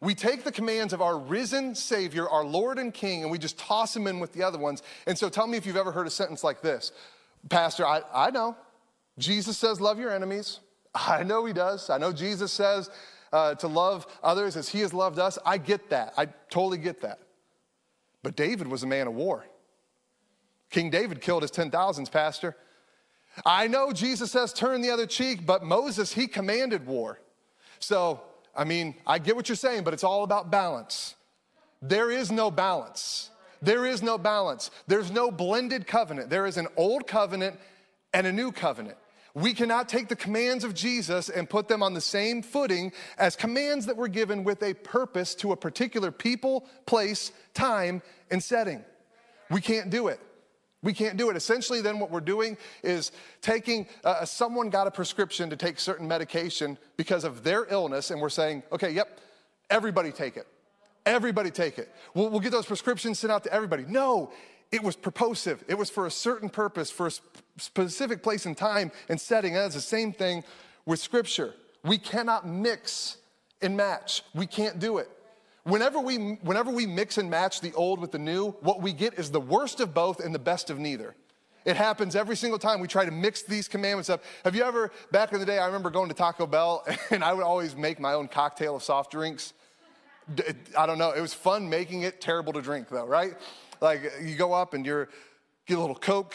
We 0.00 0.14
take 0.14 0.44
the 0.44 0.52
commands 0.52 0.92
of 0.92 1.02
our 1.02 1.18
risen 1.18 1.74
Savior, 1.74 2.28
our 2.28 2.44
Lord 2.44 2.78
and 2.78 2.94
King, 2.94 3.22
and 3.22 3.32
we 3.32 3.38
just 3.38 3.58
toss 3.58 3.92
them 3.92 4.06
in 4.06 4.20
with 4.20 4.32
the 4.32 4.44
other 4.44 4.58
ones. 4.58 4.84
And 5.08 5.18
so 5.18 5.28
tell 5.28 5.48
me 5.48 5.58
if 5.58 5.66
you've 5.66 5.74
ever 5.74 5.90
heard 5.90 6.06
a 6.06 6.10
sentence 6.10 6.44
like 6.44 6.60
this 6.60 6.92
Pastor, 7.48 7.84
I, 7.84 8.02
I 8.14 8.30
know. 8.30 8.56
Jesus 9.18 9.58
says, 9.58 9.80
love 9.80 9.98
your 9.98 10.14
enemies. 10.14 10.60
I 11.06 11.22
know 11.22 11.44
he 11.44 11.52
does. 11.52 11.90
I 11.90 11.98
know 11.98 12.12
Jesus 12.12 12.52
says 12.52 12.90
uh, 13.32 13.54
to 13.56 13.68
love 13.68 14.06
others 14.22 14.56
as 14.56 14.68
he 14.68 14.80
has 14.80 14.92
loved 14.92 15.18
us. 15.18 15.38
I 15.44 15.58
get 15.58 15.90
that. 15.90 16.14
I 16.16 16.26
totally 16.50 16.78
get 16.78 17.02
that. 17.02 17.20
But 18.22 18.36
David 18.36 18.68
was 18.68 18.82
a 18.82 18.86
man 18.86 19.06
of 19.06 19.14
war. 19.14 19.44
King 20.70 20.90
David 20.90 21.20
killed 21.20 21.42
his 21.42 21.50
10,000s, 21.50 22.10
Pastor. 22.10 22.56
I 23.46 23.68
know 23.68 23.92
Jesus 23.92 24.32
says 24.32 24.52
turn 24.52 24.80
the 24.80 24.90
other 24.90 25.06
cheek, 25.06 25.46
but 25.46 25.62
Moses, 25.62 26.12
he 26.12 26.26
commanded 26.26 26.86
war. 26.86 27.20
So, 27.78 28.20
I 28.56 28.64
mean, 28.64 28.96
I 29.06 29.18
get 29.18 29.36
what 29.36 29.48
you're 29.48 29.56
saying, 29.56 29.84
but 29.84 29.94
it's 29.94 30.04
all 30.04 30.24
about 30.24 30.50
balance. 30.50 31.14
There 31.80 32.10
is 32.10 32.32
no 32.32 32.50
balance. 32.50 33.30
There 33.62 33.86
is 33.86 34.02
no 34.02 34.18
balance. 34.18 34.70
There's 34.86 35.10
no 35.10 35.30
blended 35.30 35.86
covenant. 35.86 36.30
There 36.30 36.46
is 36.46 36.56
an 36.56 36.66
old 36.76 37.06
covenant 37.06 37.58
and 38.12 38.26
a 38.26 38.32
new 38.32 38.52
covenant. 38.52 38.96
We 39.34 39.54
cannot 39.54 39.88
take 39.88 40.08
the 40.08 40.16
commands 40.16 40.64
of 40.64 40.74
Jesus 40.74 41.28
and 41.28 41.48
put 41.48 41.68
them 41.68 41.82
on 41.82 41.94
the 41.94 42.00
same 42.00 42.42
footing 42.42 42.92
as 43.18 43.36
commands 43.36 43.86
that 43.86 43.96
were 43.96 44.08
given 44.08 44.42
with 44.42 44.62
a 44.62 44.74
purpose 44.74 45.34
to 45.36 45.52
a 45.52 45.56
particular 45.56 46.10
people, 46.10 46.66
place, 46.86 47.30
time, 47.54 48.02
and 48.30 48.42
setting. 48.42 48.84
We 49.50 49.60
can't 49.60 49.90
do 49.90 50.08
it. 50.08 50.20
We 50.82 50.92
can't 50.92 51.16
do 51.16 51.28
it. 51.28 51.36
Essentially, 51.36 51.80
then, 51.80 51.98
what 51.98 52.10
we're 52.10 52.20
doing 52.20 52.56
is 52.84 53.10
taking 53.42 53.88
uh, 54.04 54.24
someone 54.24 54.70
got 54.70 54.86
a 54.86 54.90
prescription 54.90 55.50
to 55.50 55.56
take 55.56 55.80
certain 55.80 56.06
medication 56.06 56.78
because 56.96 57.24
of 57.24 57.42
their 57.42 57.66
illness, 57.68 58.10
and 58.10 58.20
we're 58.20 58.28
saying, 58.28 58.62
okay, 58.70 58.90
yep, 58.90 59.20
everybody 59.70 60.12
take 60.12 60.36
it. 60.36 60.46
Everybody 61.04 61.50
take 61.50 61.78
it. 61.78 61.92
We'll, 62.14 62.30
we'll 62.30 62.40
get 62.40 62.52
those 62.52 62.66
prescriptions 62.66 63.18
sent 63.18 63.32
out 63.32 63.42
to 63.44 63.52
everybody. 63.52 63.86
No, 63.88 64.30
it 64.70 64.82
was 64.82 64.94
purposive. 64.94 65.64
It 65.66 65.74
was 65.74 65.90
for 65.90 66.06
a 66.06 66.10
certain 66.10 66.48
purpose, 66.48 66.90
for 66.90 67.08
a 67.08 67.10
specific 67.58 68.22
place 68.22 68.46
and 68.46 68.56
time 68.56 68.90
and 69.08 69.20
setting. 69.20 69.54
And 69.54 69.64
that's 69.64 69.74
the 69.74 69.80
same 69.80 70.12
thing 70.12 70.44
with 70.86 71.00
Scripture. 71.00 71.54
We 71.84 71.98
cannot 71.98 72.46
mix 72.46 73.18
and 73.60 73.76
match. 73.76 74.22
We 74.34 74.46
can't 74.46 74.78
do 74.78 74.98
it. 74.98 75.08
Whenever 75.64 76.00
we, 76.00 76.16
whenever 76.16 76.70
we 76.70 76.86
mix 76.86 77.18
and 77.18 77.28
match 77.28 77.60
the 77.60 77.74
old 77.74 78.00
with 78.00 78.12
the 78.12 78.18
new, 78.18 78.52
what 78.60 78.80
we 78.80 78.92
get 78.92 79.14
is 79.18 79.30
the 79.30 79.40
worst 79.40 79.80
of 79.80 79.92
both 79.92 80.20
and 80.20 80.34
the 80.34 80.38
best 80.38 80.70
of 80.70 80.78
neither. 80.78 81.14
It 81.64 81.76
happens 81.76 82.16
every 82.16 82.36
single 82.36 82.58
time 82.58 82.80
we 82.80 82.88
try 82.88 83.04
to 83.04 83.10
mix 83.10 83.42
these 83.42 83.68
commandments 83.68 84.08
up. 84.08 84.22
Have 84.44 84.54
you 84.54 84.62
ever, 84.62 84.90
back 85.12 85.32
in 85.34 85.40
the 85.40 85.44
day, 85.44 85.58
I 85.58 85.66
remember 85.66 85.90
going 85.90 86.08
to 86.08 86.14
Taco 86.14 86.46
Bell 86.46 86.86
and 87.10 87.22
I 87.22 87.34
would 87.34 87.44
always 87.44 87.76
make 87.76 88.00
my 88.00 88.14
own 88.14 88.28
cocktail 88.28 88.76
of 88.76 88.82
soft 88.82 89.10
drinks. 89.10 89.52
I 90.76 90.86
don't 90.86 90.98
know, 90.98 91.10
it 91.10 91.20
was 91.20 91.34
fun 91.34 91.68
making 91.68 92.02
it, 92.02 92.20
terrible 92.20 92.54
to 92.54 92.62
drink 92.62 92.88
though, 92.88 93.06
right? 93.06 93.34
Like 93.80 94.10
you 94.22 94.36
go 94.36 94.54
up 94.54 94.72
and 94.72 94.86
you're, 94.86 95.08
get 95.66 95.76
a 95.76 95.80
little 95.80 95.96
Coke, 95.96 96.34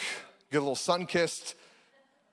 get 0.50 0.58
a 0.58 0.60
little 0.60 0.74
Sunkist, 0.74 1.54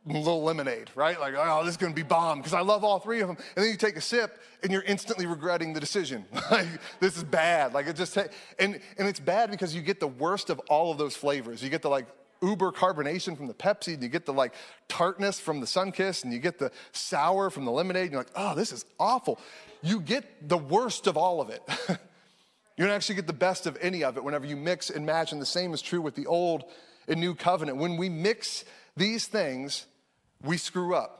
little 0.05 0.43
lemonade, 0.43 0.89
right? 0.95 1.19
Like, 1.19 1.35
oh, 1.37 1.63
this 1.63 1.71
is 1.71 1.77
gonna 1.77 1.93
be 1.93 2.03
bomb 2.03 2.39
because 2.39 2.53
I 2.53 2.61
love 2.61 2.83
all 2.83 2.99
three 2.99 3.21
of 3.21 3.27
them. 3.27 3.37
And 3.55 3.63
then 3.63 3.71
you 3.71 3.77
take 3.77 3.95
a 3.95 4.01
sip 4.01 4.39
and 4.63 4.71
you're 4.71 4.83
instantly 4.83 5.25
regretting 5.25 5.73
the 5.73 5.79
decision. 5.79 6.25
like, 6.51 6.67
this 6.99 7.17
is 7.17 7.23
bad. 7.23 7.73
Like, 7.73 7.87
it 7.87 7.95
just, 7.95 8.17
and, 8.17 8.29
and 8.59 9.07
it's 9.07 9.19
bad 9.19 9.51
because 9.51 9.75
you 9.75 9.81
get 9.81 9.99
the 9.99 10.07
worst 10.07 10.49
of 10.49 10.59
all 10.69 10.91
of 10.91 10.97
those 10.97 11.15
flavors. 11.15 11.63
You 11.63 11.69
get 11.69 11.81
the 11.81 11.89
like 11.89 12.07
uber 12.41 12.71
carbonation 12.71 13.37
from 13.37 13.47
the 13.47 13.53
Pepsi, 13.53 13.93
and 13.93 14.03
you 14.03 14.09
get 14.09 14.25
the 14.25 14.33
like 14.33 14.53
tartness 14.87 15.39
from 15.39 15.59
the 15.59 15.65
Sunkist, 15.65 16.23
and 16.23 16.33
you 16.33 16.39
get 16.39 16.57
the 16.57 16.71
sour 16.91 17.49
from 17.49 17.65
the 17.65 17.71
lemonade, 17.71 18.03
and 18.03 18.11
you're 18.11 18.21
like, 18.21 18.31
oh, 18.35 18.55
this 18.55 18.71
is 18.71 18.85
awful. 18.99 19.39
You 19.81 20.01
get 20.01 20.49
the 20.49 20.57
worst 20.57 21.07
of 21.07 21.17
all 21.17 21.41
of 21.41 21.49
it. 21.49 21.61
you 21.89 22.85
don't 22.85 22.89
actually 22.89 23.15
get 23.15 23.27
the 23.27 23.33
best 23.33 23.67
of 23.67 23.77
any 23.81 24.03
of 24.03 24.17
it 24.17 24.23
whenever 24.23 24.45
you 24.45 24.55
mix 24.55 24.89
and 24.89 25.05
match, 25.05 25.31
and 25.31 25.41
the 25.41 25.45
same 25.45 25.73
is 25.73 25.81
true 25.81 26.01
with 26.01 26.15
the 26.15 26.25
old 26.25 26.65
and 27.07 27.19
new 27.19 27.35
covenant. 27.35 27.77
When 27.77 27.97
we 27.97 28.09
mix 28.09 28.65
these 28.95 29.25
things, 29.25 29.85
we 30.43 30.57
screw 30.57 30.95
up. 30.95 31.17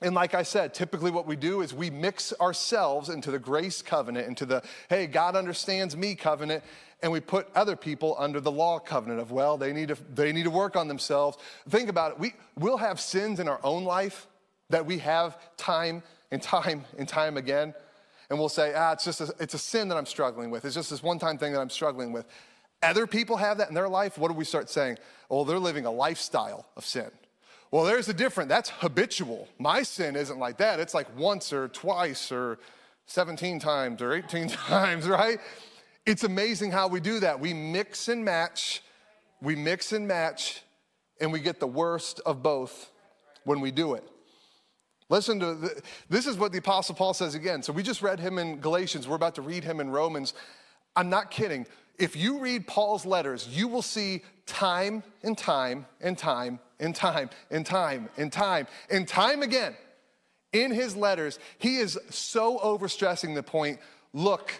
And 0.00 0.14
like 0.14 0.34
I 0.34 0.44
said, 0.44 0.74
typically 0.74 1.10
what 1.10 1.26
we 1.26 1.34
do 1.34 1.60
is 1.60 1.74
we 1.74 1.90
mix 1.90 2.32
ourselves 2.40 3.08
into 3.08 3.32
the 3.32 3.38
grace 3.38 3.82
covenant, 3.82 4.28
into 4.28 4.46
the, 4.46 4.62
hey, 4.88 5.06
God 5.06 5.34
understands 5.34 5.96
me 5.96 6.14
covenant, 6.14 6.62
and 7.02 7.10
we 7.10 7.20
put 7.20 7.48
other 7.54 7.74
people 7.74 8.14
under 8.16 8.40
the 8.40 8.50
law 8.50 8.78
covenant 8.78 9.20
of, 9.20 9.32
well, 9.32 9.56
they 9.56 9.72
need 9.72 9.88
to, 9.88 9.96
they 10.14 10.32
need 10.32 10.44
to 10.44 10.50
work 10.50 10.76
on 10.76 10.86
themselves. 10.86 11.36
Think 11.68 11.88
about 11.88 12.12
it. 12.12 12.18
We, 12.20 12.34
we'll 12.56 12.76
have 12.76 13.00
sins 13.00 13.40
in 13.40 13.48
our 13.48 13.60
own 13.64 13.84
life 13.84 14.28
that 14.70 14.86
we 14.86 14.98
have 14.98 15.36
time 15.56 16.02
and 16.30 16.40
time 16.40 16.84
and 16.96 17.08
time 17.08 17.36
again. 17.36 17.74
And 18.30 18.38
we'll 18.38 18.50
say, 18.50 18.74
ah, 18.76 18.92
it's 18.92 19.04
just 19.04 19.20
a, 19.20 19.34
it's 19.40 19.54
a 19.54 19.58
sin 19.58 19.88
that 19.88 19.96
I'm 19.96 20.06
struggling 20.06 20.50
with. 20.50 20.64
It's 20.64 20.74
just 20.74 20.90
this 20.90 21.02
one 21.02 21.18
time 21.18 21.38
thing 21.38 21.52
that 21.54 21.60
I'm 21.60 21.70
struggling 21.70 22.12
with. 22.12 22.26
Other 22.82 23.06
people 23.06 23.36
have 23.36 23.58
that 23.58 23.68
in 23.68 23.74
their 23.74 23.88
life. 23.88 24.18
What 24.18 24.28
do 24.28 24.34
we 24.34 24.44
start 24.44 24.70
saying? 24.70 24.98
Well, 25.28 25.44
they're 25.44 25.58
living 25.58 25.84
a 25.84 25.90
lifestyle 25.90 26.66
of 26.76 26.84
sin. 26.84 27.10
Well, 27.70 27.84
there's 27.84 28.08
a 28.08 28.14
difference. 28.14 28.48
that's 28.48 28.70
habitual. 28.70 29.48
My 29.58 29.82
sin 29.82 30.16
isn't 30.16 30.38
like 30.38 30.58
that. 30.58 30.80
It's 30.80 30.94
like 30.94 31.06
once 31.18 31.52
or 31.52 31.68
twice 31.68 32.32
or 32.32 32.58
17 33.06 33.58
times 33.58 34.00
or 34.00 34.14
18 34.14 34.48
times, 34.68 35.08
right? 35.08 35.38
It's 36.06 36.24
amazing 36.24 36.70
how 36.70 36.88
we 36.88 37.00
do 37.00 37.20
that. 37.20 37.38
We 37.40 37.52
mix 37.52 38.08
and 38.08 38.24
match, 38.24 38.82
we 39.42 39.54
mix 39.54 39.92
and 39.92 40.08
match, 40.08 40.62
and 41.20 41.32
we 41.32 41.40
get 41.40 41.60
the 41.60 41.66
worst 41.66 42.20
of 42.24 42.42
both 42.42 42.90
when 43.44 43.60
we 43.60 43.70
do 43.70 43.94
it. 43.94 44.04
Listen 45.10 45.40
to 45.40 45.54
the, 45.54 45.82
this 46.08 46.26
is 46.26 46.36
what 46.36 46.52
the 46.52 46.58
Apostle 46.58 46.94
Paul 46.94 47.14
says 47.14 47.34
again. 47.34 47.62
So 47.62 47.72
we 47.72 47.82
just 47.82 48.02
read 48.02 48.20
him 48.20 48.38
in 48.38 48.60
Galatians, 48.60 49.08
we're 49.08 49.16
about 49.16 49.34
to 49.34 49.42
read 49.42 49.64
him 49.64 49.80
in 49.80 49.90
Romans. 49.90 50.34
I'm 50.96 51.10
not 51.10 51.30
kidding. 51.30 51.66
If 51.98 52.16
you 52.16 52.38
read 52.38 52.66
Paul's 52.66 53.04
letters, 53.04 53.48
you 53.50 53.68
will 53.68 53.82
see 53.82 54.22
time 54.46 55.02
and 55.22 55.36
time 55.36 55.86
and 56.00 56.16
time 56.16 56.60
and 56.78 56.94
time 56.94 57.30
and 57.50 57.66
time 57.66 58.08
and 58.16 58.32
time 58.32 58.66
and 58.90 59.06
time 59.06 59.42
again 59.42 59.74
in 60.52 60.70
his 60.70 60.96
letters, 60.96 61.38
he 61.58 61.76
is 61.76 61.98
so 62.10 62.58
overstressing 62.58 63.34
the 63.34 63.42
point 63.42 63.78
look, 64.12 64.52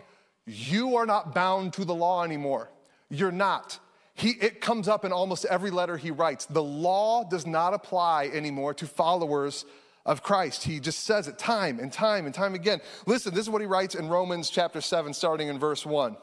you 0.47 0.97
are 0.97 1.07
not 1.07 1.34
bound 1.34 1.72
to 1.74 1.84
the 1.84 1.95
law 1.95 2.22
anymore. 2.22 2.70
You're 3.11 3.32
not. 3.32 3.78
He, 4.14 4.30
it 4.30 4.61
comes 4.61 4.89
up 4.89 5.05
in 5.05 5.12
almost 5.12 5.45
every 5.47 5.70
letter 5.70 5.97
he 5.97 6.11
writes. 6.11 6.47
The 6.47 6.62
law 6.62 7.24
does 7.24 7.47
not 7.47 7.72
apply 7.72 8.30
anymore 8.32 8.74
to 8.74 8.86
followers 8.86 9.64
of 10.05 10.22
Christ. 10.22 10.64
He 10.64 10.80
just 10.80 11.05
says 11.05 11.28
it 11.28 11.39
time 11.39 11.78
and 11.78 11.93
time 11.93 12.26
and 12.26 12.34
time 12.34 12.55
again. 12.55 12.80
Listen, 13.07 13.32
this 13.32 13.43
is 13.43 13.51
what 13.51 13.61
he 13.61 13.66
writes 13.66 13.95
in 13.95 14.09
Romans 14.09 14.51
chapter 14.51 14.80
7, 14.80 15.14
starting 15.14 15.49
in 15.49 15.59
verse 15.59 15.86
1. 15.86 16.16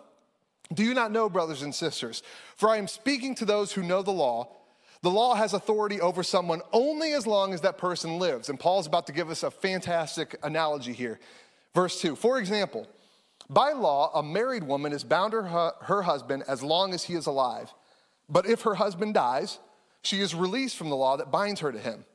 Do 0.74 0.84
you 0.84 0.93
not 0.93 1.11
know, 1.11 1.30
brothers 1.30 1.61
and 1.61 1.74
sisters? 1.74 2.24
For 2.55 2.70
I 2.70 2.78
am 2.78 2.88
speaking 2.88 3.36
to 3.36 3.45
those 3.45 3.72
who 3.72 3.84
know 3.84 4.01
the 4.01 4.11
law 4.11 4.49
the 5.05 5.11
law 5.11 5.36
has 5.36 5.53
authority 5.53 6.01
over 6.01 6.24
someone 6.24 6.61
only 6.74 7.13
as 7.13 7.28
long 7.28 7.53
as 7.53 7.61
that 7.61 7.78
person 7.78 8.18
lives. 8.18 8.49
And 8.49 8.59
Paul's 8.59 8.88
about 8.88 9.05
to 9.05 9.13
give 9.13 9.30
us 9.30 9.43
a 9.43 9.51
fantastic 9.51 10.36
analogy 10.41 10.93
here. 10.93 11.20
Verse 11.76 12.01
2 12.01 12.16
For 12.16 12.39
example, 12.39 12.88
by 13.47 13.74
law, 13.74 14.09
a 14.16 14.24
married 14.24 14.63
woman 14.63 14.93
is 14.93 15.03
bound 15.03 15.34
to 15.34 15.43
her, 15.43 15.74
her 15.82 16.01
husband 16.01 16.43
as 16.47 16.63
long 16.63 16.91
as 16.91 17.03
he 17.03 17.13
is 17.13 17.28
alive. 17.28 17.72
But 18.28 18.47
if 18.47 18.63
her 18.63 18.74
husband 18.74 19.13
dies, 19.13 19.59
she 20.01 20.22
is 20.22 20.34
released 20.34 20.76
from 20.76 20.89
the 20.89 20.95
law 20.95 21.18
that 21.18 21.32
binds 21.32 21.59
her 21.59 21.72
to 21.72 21.78
him. 21.78 22.05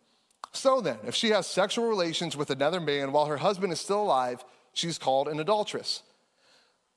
So 0.50 0.80
then, 0.80 0.98
if 1.06 1.14
she 1.14 1.28
has 1.28 1.46
sexual 1.46 1.86
relations 1.86 2.36
with 2.36 2.50
another 2.50 2.80
man 2.80 3.12
while 3.12 3.26
her 3.26 3.36
husband 3.36 3.72
is 3.72 3.80
still 3.80 4.02
alive, 4.02 4.44
she's 4.72 4.98
called 4.98 5.28
an 5.28 5.38
adulteress. 5.38 6.02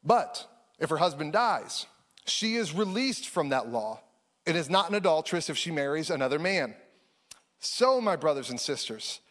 But 0.03 0.47
if 0.83 0.91
her 0.91 0.97
husband 0.97 1.33
dies, 1.33 1.87
she 2.25 2.55
is 2.55 2.73
released 2.73 3.27
from 3.27 3.49
that 3.49 3.69
law 3.69 3.99
it 4.45 4.55
is 4.55 4.69
not 4.69 4.89
an 4.89 4.95
adulteress 4.95 5.49
if 5.49 5.57
she 5.57 5.71
marries 5.71 6.09
another 6.09 6.39
man. 6.39 6.75
So, 7.59 8.01
my 8.01 8.15
brothers 8.15 8.49
and 8.49 8.59
sisters, 8.59 9.21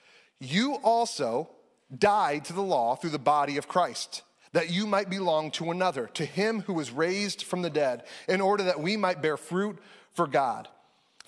you 0.41 0.77
also 0.77 1.51
died 1.97 2.47
to 2.47 2.55
the 2.55 2.63
law 2.63 2.97
through 2.97 3.11
the 3.11 3.19
body 3.19 3.59
of 3.59 3.69
Christ, 3.69 4.23
that 4.53 4.71
you 4.71 4.87
might 4.87 5.11
belong 5.11 5.51
to 5.53 5.71
another, 5.71 6.07
to 6.15 6.25
him 6.25 6.63
who 6.63 6.73
was 6.73 6.91
raised 6.91 7.43
from 7.43 7.61
the 7.61 7.71
dead, 7.71 8.05
in 8.27 8.41
order 8.41 8.65
that 8.65 8.81
we 8.81 8.97
might 8.97 9.21
bear 9.21 9.37
fruit 9.37 9.79
for 10.15 10.27
God. 10.27 10.69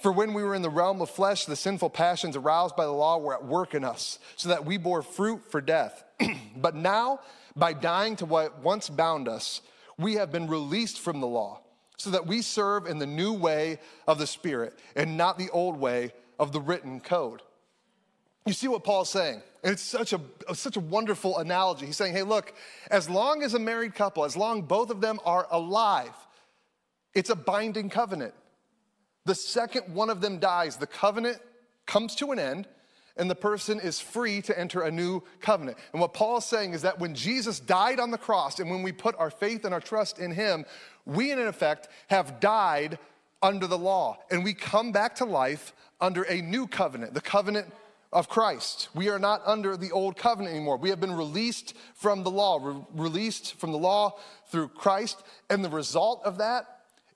For 0.01 0.11
when 0.11 0.33
we 0.33 0.43
were 0.43 0.55
in 0.55 0.62
the 0.62 0.70
realm 0.70 1.03
of 1.03 1.11
flesh, 1.11 1.45
the 1.45 1.57
sinful 1.57 1.91
passions 1.91 2.37
aroused 2.37 2.77
by 2.77 2.85
the 2.85 2.91
law 2.91 3.18
were 3.18 3.35
at 3.35 3.45
work 3.45 3.75
in 3.75 3.85
us, 3.85 4.18
so 4.37 4.49
that 4.49 4.64
we 4.64 4.79
bore 4.79 5.03
fruit 5.03 5.43
for 5.51 5.61
death. 5.61 6.05
but 6.57 6.75
now, 6.75 7.20
by 7.55 7.75
dying 7.75 8.16
to 8.16 8.27
what 8.27 8.61
once 8.61 8.89
bound 8.89 9.29
us, 9.29 9.61
we 9.99 10.14
have 10.14 10.32
been 10.32 10.49
released 10.49 11.01
from 11.01 11.20
the 11.20 11.26
law 11.26 11.61
so 11.97 12.11
that 12.11 12.26
we 12.26 12.42
serve 12.42 12.86
in 12.86 12.99
the 12.99 13.07
new 13.07 13.32
way 13.32 13.78
of 14.07 14.18
the 14.18 14.26
Spirit 14.26 14.78
and 14.97 15.16
not 15.16 15.38
the 15.38 15.51
old 15.51 15.78
way 15.78 16.12
of 16.38 16.53
the 16.53 16.61
written 16.61 17.01
code. 17.01 17.40
You 18.47 18.53
see 18.53 18.68
what 18.68 18.84
Paul's 18.84 19.11
saying? 19.11 19.40
And 19.62 19.72
it's 19.72 19.82
such 19.82 20.12
a, 20.12 20.20
such 20.55 20.76
a 20.76 20.80
wonderful 20.80 21.38
analogy. 21.38 21.86
He's 21.86 21.97
saying, 21.97 22.12
hey, 22.12 22.22
look, 22.22 22.53
as 22.90 23.09
long 23.09 23.42
as 23.42 23.55
a 23.55 23.59
married 23.59 23.95
couple, 23.95 24.24
as 24.24 24.36
long 24.36 24.62
both 24.62 24.90
of 24.90 25.01
them 25.01 25.18
are 25.24 25.47
alive, 25.51 26.12
it's 27.14 27.30
a 27.30 27.36
binding 27.36 27.88
covenant. 27.88 28.34
The 29.24 29.34
second 29.34 29.95
one 29.95 30.11
of 30.11 30.20
them 30.20 30.38
dies, 30.38 30.76
the 30.76 30.86
covenant 30.86 31.38
comes 31.86 32.14
to 32.16 32.32
an 32.32 32.38
end, 32.38 32.68
and 33.17 33.31
the 33.31 33.35
person 33.35 33.81
is 33.81 34.01
free 34.01 34.43
to 34.43 34.59
enter 34.59 34.83
a 34.83 34.91
new 34.91 35.23
covenant. 35.41 35.79
And 35.93 36.01
what 36.01 36.15
Paul 36.15 36.39
is 36.39 36.45
saying 36.45 36.73
is 36.73 36.83
that 36.83 36.99
when 36.99 37.15
Jesus 37.15 37.61
died 37.61 38.01
on 38.01 38.11
the 38.11 38.19
cross 38.19 38.59
and 38.59 38.71
when 38.71 38.83
we 38.83 38.93
put 38.93 39.15
our 39.19 39.31
faith 39.31 39.65
and 39.65 39.73
our 39.73 39.81
trust 39.81 40.19
in 40.19 40.33
him, 40.33 40.65
we 41.07 41.31
in 41.31 41.39
effect 41.41 41.89
have 42.09 42.41
died 42.41 42.99
under 43.43 43.67
the 43.67 43.79
law 43.79 44.19
and 44.31 44.43
we 44.43 44.55
come 44.55 44.91
back 44.91 45.17
to 45.17 45.25
life 45.25 45.73
under 46.01 46.23
a 46.23 46.41
new 46.41 46.67
covenant, 46.67 47.15
the 47.15 47.21
covenant 47.21 47.73
of 48.12 48.29
Christ. 48.29 48.89
We 48.95 49.09
are 49.09 49.19
not 49.19 49.43
under 49.45 49.77
the 49.77 49.91
old 49.91 50.17
covenant 50.17 50.55
anymore. 50.55 50.77
We 50.77 50.91
have 50.91 51.01
been 51.01 51.15
released 51.15 51.75
from 51.95 52.23
the 52.23 52.31
law, 52.31 52.61
re- 52.62 52.85
released 52.95 53.55
from 53.59 53.73
the 53.73 53.79
law 53.79 54.17
through 54.49 54.69
Christ. 54.69 55.23
And 55.51 55.65
the 55.65 55.69
result 55.69 56.23
of 56.25 56.39
that 56.39 56.67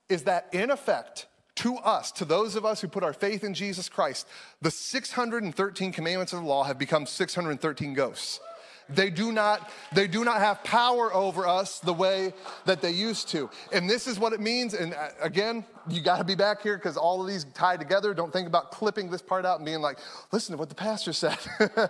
is 0.09 0.23
that, 0.23 0.49
in 0.51 0.69
effect, 0.69 1.27
to 1.59 1.75
us, 1.77 2.11
to 2.13 2.23
those 2.23 2.55
of 2.55 2.65
us 2.65 2.79
who 2.79 2.87
put 2.87 3.03
our 3.03 3.11
faith 3.11 3.43
in 3.43 3.53
Jesus 3.53 3.89
Christ, 3.89 4.27
the 4.61 4.71
613 4.71 5.91
commandments 5.91 6.31
of 6.31 6.39
the 6.39 6.45
law 6.45 6.63
have 6.63 6.79
become 6.79 7.05
613 7.05 7.93
ghosts. 7.93 8.39
They 8.87 9.09
do 9.09 9.33
not, 9.33 9.69
they 9.93 10.07
do 10.07 10.23
not 10.23 10.39
have 10.39 10.63
power 10.63 11.13
over 11.13 11.45
us 11.45 11.79
the 11.79 11.93
way 11.93 12.33
that 12.65 12.81
they 12.81 12.91
used 12.91 13.27
to. 13.29 13.49
And 13.73 13.89
this 13.89 14.07
is 14.07 14.17
what 14.17 14.31
it 14.31 14.39
means. 14.39 14.73
And 14.73 14.93
uh, 14.93 15.09
again, 15.21 15.65
you 15.89 16.01
got 16.01 16.17
to 16.19 16.23
be 16.23 16.33
back 16.33 16.63
here 16.63 16.77
because 16.77 16.95
all 16.95 17.21
of 17.21 17.27
these 17.27 17.43
tie 17.53 17.75
together. 17.75 18.13
Don't 18.13 18.31
think 18.31 18.47
about 18.47 18.71
clipping 18.71 19.11
this 19.11 19.21
part 19.21 19.45
out 19.45 19.57
and 19.57 19.65
being 19.65 19.81
like, 19.81 19.99
listen 20.31 20.53
to 20.53 20.57
what 20.57 20.69
the 20.69 20.75
pastor 20.75 21.11
said. 21.11 21.37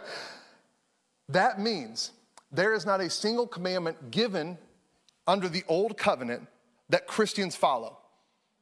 that 1.29 1.61
means 1.61 2.11
there 2.51 2.73
is 2.73 2.87
not 2.87 3.01
a 3.01 3.09
single 3.09 3.45
commandment 3.45 4.09
given 4.09 4.57
under 5.27 5.47
the 5.47 5.63
old 5.67 5.95
covenant 5.95 6.47
that 6.89 7.05
Christians 7.05 7.55
follow 7.55 7.98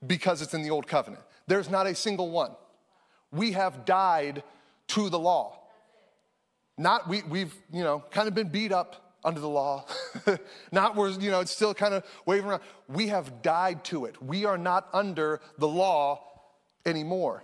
because 0.05 0.41
it's 0.41 0.53
in 0.53 0.61
the 0.61 0.69
old 0.69 0.87
covenant. 0.87 1.23
There's 1.47 1.69
not 1.69 1.87
a 1.87 1.95
single 1.95 2.29
one. 2.29 2.51
We 3.31 3.53
have 3.53 3.85
died 3.85 4.43
to 4.89 5.09
the 5.09 5.19
law. 5.19 5.59
Not 6.77 7.07
we, 7.07 7.23
we've, 7.23 7.53
you 7.71 7.83
know, 7.83 8.03
kind 8.11 8.27
of 8.27 8.35
been 8.35 8.49
beat 8.49 8.71
up 8.71 9.17
under 9.23 9.39
the 9.39 9.49
law. 9.49 9.85
not 10.71 10.95
we're, 10.95 11.09
you 11.09 11.31
know, 11.31 11.39
it's 11.39 11.51
still 11.51 11.73
kind 11.73 11.93
of 11.93 12.03
waving 12.25 12.49
around. 12.49 12.61
We 12.87 13.07
have 13.07 13.41
died 13.41 13.83
to 13.85 14.05
it. 14.05 14.21
We 14.21 14.45
are 14.45 14.57
not 14.57 14.87
under 14.93 15.41
the 15.57 15.67
law 15.67 16.21
anymore 16.85 17.43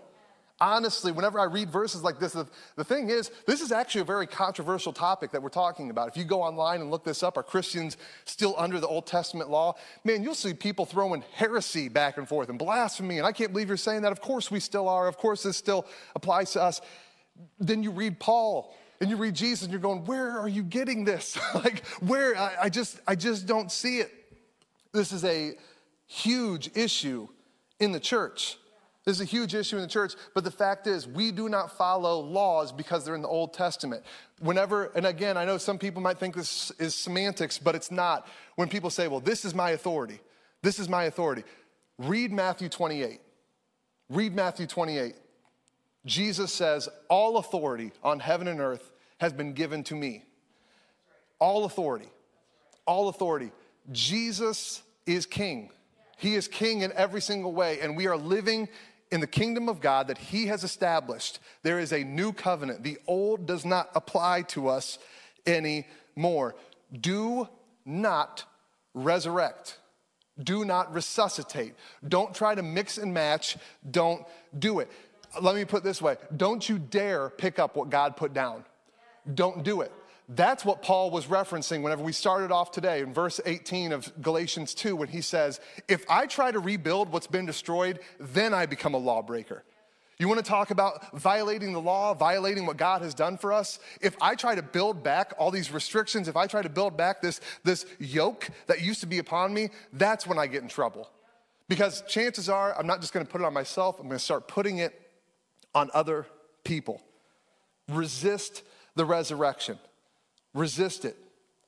honestly, 0.63 1.11
whenever 1.11 1.39
I 1.39 1.43
read 1.43 1.69
verses 1.69 2.03
like 2.03 2.19
this, 2.19 2.31
the, 2.33 2.47
the, 2.77 2.83
thing 2.83 3.09
is, 3.09 3.31
this 3.45 3.61
is 3.61 3.71
actually 3.71 4.01
a 4.01 4.05
very 4.05 4.25
controversial 4.25 4.93
topic 4.93 5.31
that 5.31 5.43
we're 5.43 5.49
talking 5.49 5.89
about. 5.89 6.07
If 6.07 6.15
you 6.15 6.23
go 6.23 6.41
online 6.41 6.79
and 6.79 6.89
look 6.89 7.03
this 7.03 7.21
up, 7.21 7.37
are 7.37 7.43
Christians 7.43 7.97
still 8.23 8.55
under 8.57 8.79
the 8.79 8.87
Old 8.87 9.05
Testament 9.05 9.49
law? 9.49 9.75
Man, 10.03 10.23
you'll 10.23 10.35
see 10.35 10.53
people 10.53 10.85
throwing 10.85 11.23
heresy 11.33 11.89
back 11.89 12.17
and 12.17 12.27
forth 12.27 12.49
and 12.49 12.57
blasphemy, 12.57 13.17
and 13.17 13.27
I 13.27 13.33
can't 13.33 13.51
believe 13.51 13.67
you're 13.67 13.77
saying 13.77 14.03
that. 14.03 14.11
Of 14.13 14.21
course 14.21 14.49
we 14.49 14.61
still 14.61 14.87
are. 14.87 15.07
Of 15.07 15.17
course 15.17 15.43
this 15.43 15.57
still 15.57 15.85
applies 16.15 16.51
to 16.53 16.61
us. 16.61 16.79
Then 17.59 17.83
you 17.83 17.91
read 17.91 18.19
Paul 18.19 18.73
and 19.01 19.09
you 19.09 19.17
read 19.17 19.35
Jesus 19.35 19.63
and 19.63 19.71
you're 19.71 19.81
going, 19.81 20.05
where 20.05 20.39
are 20.39 20.47
you 20.47 20.63
getting 20.63 21.03
this? 21.03 21.37
like, 21.55 21.85
where? 21.99 22.37
I, 22.37 22.55
I 22.63 22.69
just, 22.69 23.01
I 23.05 23.15
just 23.15 23.45
don't 23.45 23.71
see 23.71 23.99
it. 23.99 24.11
This 24.93 25.11
is 25.11 25.25
a 25.25 25.55
huge 26.05 26.71
issue 26.75 27.27
in 27.79 27.91
the 27.91 27.99
church. 27.99 28.57
This 29.05 29.17
is 29.17 29.21
a 29.21 29.25
huge 29.25 29.53
issue 29.53 29.75
in 29.75 29.81
the 29.81 29.87
church, 29.87 30.13
but 30.33 30.45
the 30.45 30.51
fact 30.51 30.87
is, 30.87 31.07
we 31.07 31.31
do 31.31 31.49
not 31.49 31.77
follow 31.77 32.21
laws 32.21 32.71
because 32.71 33.03
they're 33.03 33.15
in 33.15 33.21
the 33.21 33.27
Old 33.27 33.53
Testament. 33.53 34.03
Whenever, 34.39 34.91
and 34.95 35.05
again, 35.05 35.35
I 35.35 35.43
know 35.43 35.57
some 35.57 35.77
people 35.77 36.01
might 36.01 36.19
think 36.19 36.35
this 36.35 36.71
is 36.79 36.95
semantics, 36.95 37.59
but 37.59 37.75
it's 37.75 37.91
not. 37.91 38.27
When 38.55 38.69
people 38.69 38.89
say, 38.89 39.09
well, 39.09 39.19
this 39.19 39.43
is 39.43 39.53
my 39.53 39.71
authority, 39.71 40.19
this 40.61 40.79
is 40.79 40.87
my 40.87 41.03
authority, 41.03 41.43
read 41.97 42.31
Matthew 42.31 42.69
28. 42.69 43.19
Read 44.09 44.35
Matthew 44.35 44.67
28. 44.67 45.15
Jesus 46.05 46.53
says, 46.53 46.89
All 47.09 47.37
authority 47.37 47.91
on 48.03 48.19
heaven 48.19 48.47
and 48.47 48.59
earth 48.59 48.91
has 49.17 49.33
been 49.33 49.53
given 49.53 49.83
to 49.85 49.95
me. 49.95 50.23
All 51.39 51.65
authority. 51.65 52.09
All 52.85 53.09
authority. 53.09 53.51
Jesus 53.91 54.81
is 55.05 55.25
king. 55.25 55.71
He 56.17 56.35
is 56.35 56.47
king 56.47 56.81
in 56.81 56.91
every 56.93 57.21
single 57.21 57.53
way, 57.53 57.79
and 57.81 57.97
we 57.97 58.07
are 58.07 58.17
living 58.17 58.69
in 59.13 59.21
the 59.21 59.27
kingdom 59.27 59.69
of 59.69 59.79
God 59.79 60.07
that 60.07 60.17
He 60.17 60.47
has 60.47 60.63
established. 60.63 61.37
There 61.61 61.77
is 61.77 61.93
a 61.93 62.03
new 62.03 62.33
covenant. 62.33 62.81
The 62.81 62.97
old 63.05 63.45
does 63.45 63.63
not 63.63 63.91
apply 63.93 64.41
to 64.53 64.67
us 64.67 64.97
anymore. 65.45 66.55
Do 66.99 67.47
not 67.85 68.43
resurrect. 68.95 69.77
Do 70.43 70.65
not 70.65 70.91
resuscitate. 70.91 71.75
Don't 72.07 72.33
try 72.33 72.55
to 72.55 72.63
mix 72.63 72.97
and 72.97 73.13
match. 73.13 73.55
Don't 73.91 74.25
do 74.57 74.79
it. 74.79 74.89
Let 75.39 75.53
me 75.53 75.63
put 75.63 75.83
this 75.83 76.01
way 76.01 76.17
don't 76.35 76.67
you 76.67 76.79
dare 76.79 77.29
pick 77.29 77.59
up 77.59 77.75
what 77.75 77.91
God 77.91 78.17
put 78.17 78.33
down. 78.33 78.65
Don't 79.31 79.63
do 79.63 79.81
it. 79.81 79.91
That's 80.29 80.63
what 80.63 80.81
Paul 80.81 81.11
was 81.11 81.25
referencing 81.25 81.81
whenever 81.81 82.03
we 82.03 82.13
started 82.13 82.51
off 82.51 82.71
today 82.71 83.01
in 83.01 83.13
verse 83.13 83.41
18 83.45 83.91
of 83.91 84.21
Galatians 84.21 84.73
2 84.73 84.95
when 84.95 85.09
he 85.09 85.21
says, 85.21 85.59
If 85.87 86.09
I 86.09 86.25
try 86.27 86.51
to 86.51 86.59
rebuild 86.59 87.11
what's 87.11 87.27
been 87.27 87.45
destroyed, 87.45 87.99
then 88.19 88.53
I 88.53 88.65
become 88.65 88.93
a 88.93 88.97
lawbreaker. 88.97 89.63
You 90.19 90.27
want 90.29 90.39
to 90.39 90.49
talk 90.49 90.71
about 90.71 91.17
violating 91.17 91.73
the 91.73 91.81
law, 91.81 92.13
violating 92.13 92.65
what 92.65 92.77
God 92.77 93.01
has 93.01 93.13
done 93.13 93.37
for 93.37 93.51
us? 93.51 93.79
If 93.99 94.15
I 94.21 94.35
try 94.35 94.55
to 94.55 94.61
build 94.61 95.03
back 95.03 95.33
all 95.37 95.51
these 95.51 95.71
restrictions, 95.71 96.27
if 96.27 96.37
I 96.37 96.47
try 96.47 96.61
to 96.61 96.69
build 96.69 96.95
back 96.95 97.21
this, 97.21 97.41
this 97.63 97.85
yoke 97.99 98.49
that 98.67 98.81
used 98.81 99.01
to 99.01 99.07
be 99.07 99.17
upon 99.17 99.53
me, 99.53 99.69
that's 99.91 100.25
when 100.25 100.39
I 100.39 100.47
get 100.47 100.61
in 100.61 100.69
trouble. 100.69 101.09
Because 101.67 102.03
chances 102.07 102.47
are, 102.47 102.77
I'm 102.77 102.87
not 102.87 103.01
just 103.01 103.13
going 103.13 103.25
to 103.25 103.31
put 103.31 103.41
it 103.41 103.43
on 103.43 103.53
myself, 103.53 103.99
I'm 103.99 104.07
going 104.07 104.17
to 104.17 104.23
start 104.23 104.47
putting 104.47 104.77
it 104.77 104.99
on 105.73 105.89
other 105.93 106.27
people. 106.63 107.01
Resist 107.89 108.63
the 108.95 109.05
resurrection, 109.05 109.79
resist 110.53 111.05
it. 111.05 111.17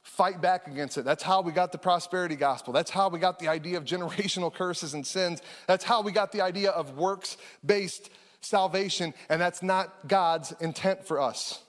Fight 0.03 0.39
back 0.39 0.67
against 0.67 0.97
it. 0.97 1.05
That's 1.05 1.23
how 1.23 1.41
we 1.41 1.51
got 1.51 1.71
the 1.71 1.77
prosperity 1.77 2.35
gospel. 2.35 2.73
That's 2.73 2.91
how 2.91 3.09
we 3.09 3.17
got 3.17 3.39
the 3.39 3.47
idea 3.47 3.77
of 3.77 3.85
generational 3.85 4.53
curses 4.53 4.93
and 4.93 5.05
sins. 5.05 5.41
That's 5.67 5.83
how 5.83 6.01
we 6.01 6.11
got 6.11 6.31
the 6.31 6.41
idea 6.41 6.69
of 6.69 6.95
works 6.97 7.37
based 7.65 8.09
salvation, 8.41 9.13
and 9.29 9.41
that's 9.41 9.63
not 9.63 10.07
God's 10.07 10.53
intent 10.59 11.05
for 11.05 11.19
us. 11.19 11.61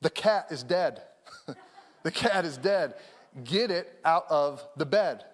The 0.00 0.10
cat 0.10 0.46
is 0.50 0.62
dead. 0.62 1.02
the 2.02 2.10
cat 2.10 2.44
is 2.44 2.56
dead. 2.56 2.94
Get 3.44 3.70
it 3.70 3.98
out 4.04 4.24
of 4.30 4.64
the 4.76 4.86
bed. 4.86 5.24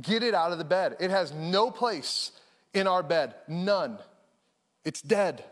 Get 0.00 0.22
it 0.22 0.34
out 0.34 0.52
of 0.52 0.58
the 0.58 0.64
bed. 0.64 0.96
It 0.98 1.10
has 1.10 1.32
no 1.32 1.70
place 1.70 2.32
in 2.72 2.86
our 2.86 3.02
bed, 3.02 3.34
none. 3.46 3.98
It's 4.84 5.00
dead. 5.00 5.44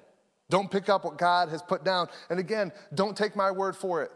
Don't 0.50 0.70
pick 0.70 0.88
up 0.88 1.04
what 1.04 1.16
God 1.16 1.48
has 1.50 1.62
put 1.62 1.84
down. 1.84 2.08
And 2.28 2.38
again, 2.38 2.72
don't 2.94 3.16
take 3.16 3.36
my 3.36 3.50
word 3.50 3.76
for 3.76 4.02
it. 4.02 4.10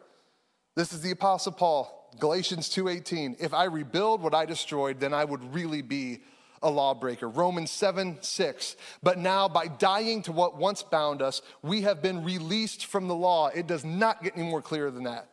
This 0.77 0.93
is 0.93 1.01
the 1.01 1.11
apostle 1.11 1.53
Paul, 1.53 2.11
Galatians 2.21 2.69
2:18. 2.69 3.37
If 3.41 3.55
I 3.55 3.65
rebuild 3.65 4.21
what 4.21 4.35
I 4.35 4.45
destroyed, 4.45 5.01
then 5.01 5.15
I 5.15 5.25
would 5.25 5.55
really 5.55 5.81
be 5.81 6.23
a 6.63 6.69
lawbreaker. 6.69 7.31
Romans 7.31 7.71
7 7.71 8.19
6. 8.21 8.77
But 9.03 9.17
now, 9.17 9.49
by 9.49 9.69
dying 9.69 10.21
to 10.25 10.33
what 10.33 10.59
once 10.59 10.83
bound 10.83 11.23
us, 11.23 11.41
we 11.63 11.81
have 11.83 12.03
been 12.03 12.23
released 12.25 12.85
from 12.85 13.09
the 13.09 13.15
law. 13.15 13.49
It 13.49 13.67
does 13.67 13.87
not 13.87 14.23
get 14.23 14.37
any 14.37 14.47
more 14.47 14.61
clear 14.61 14.91
than 14.91 15.05
that. 15.05 15.31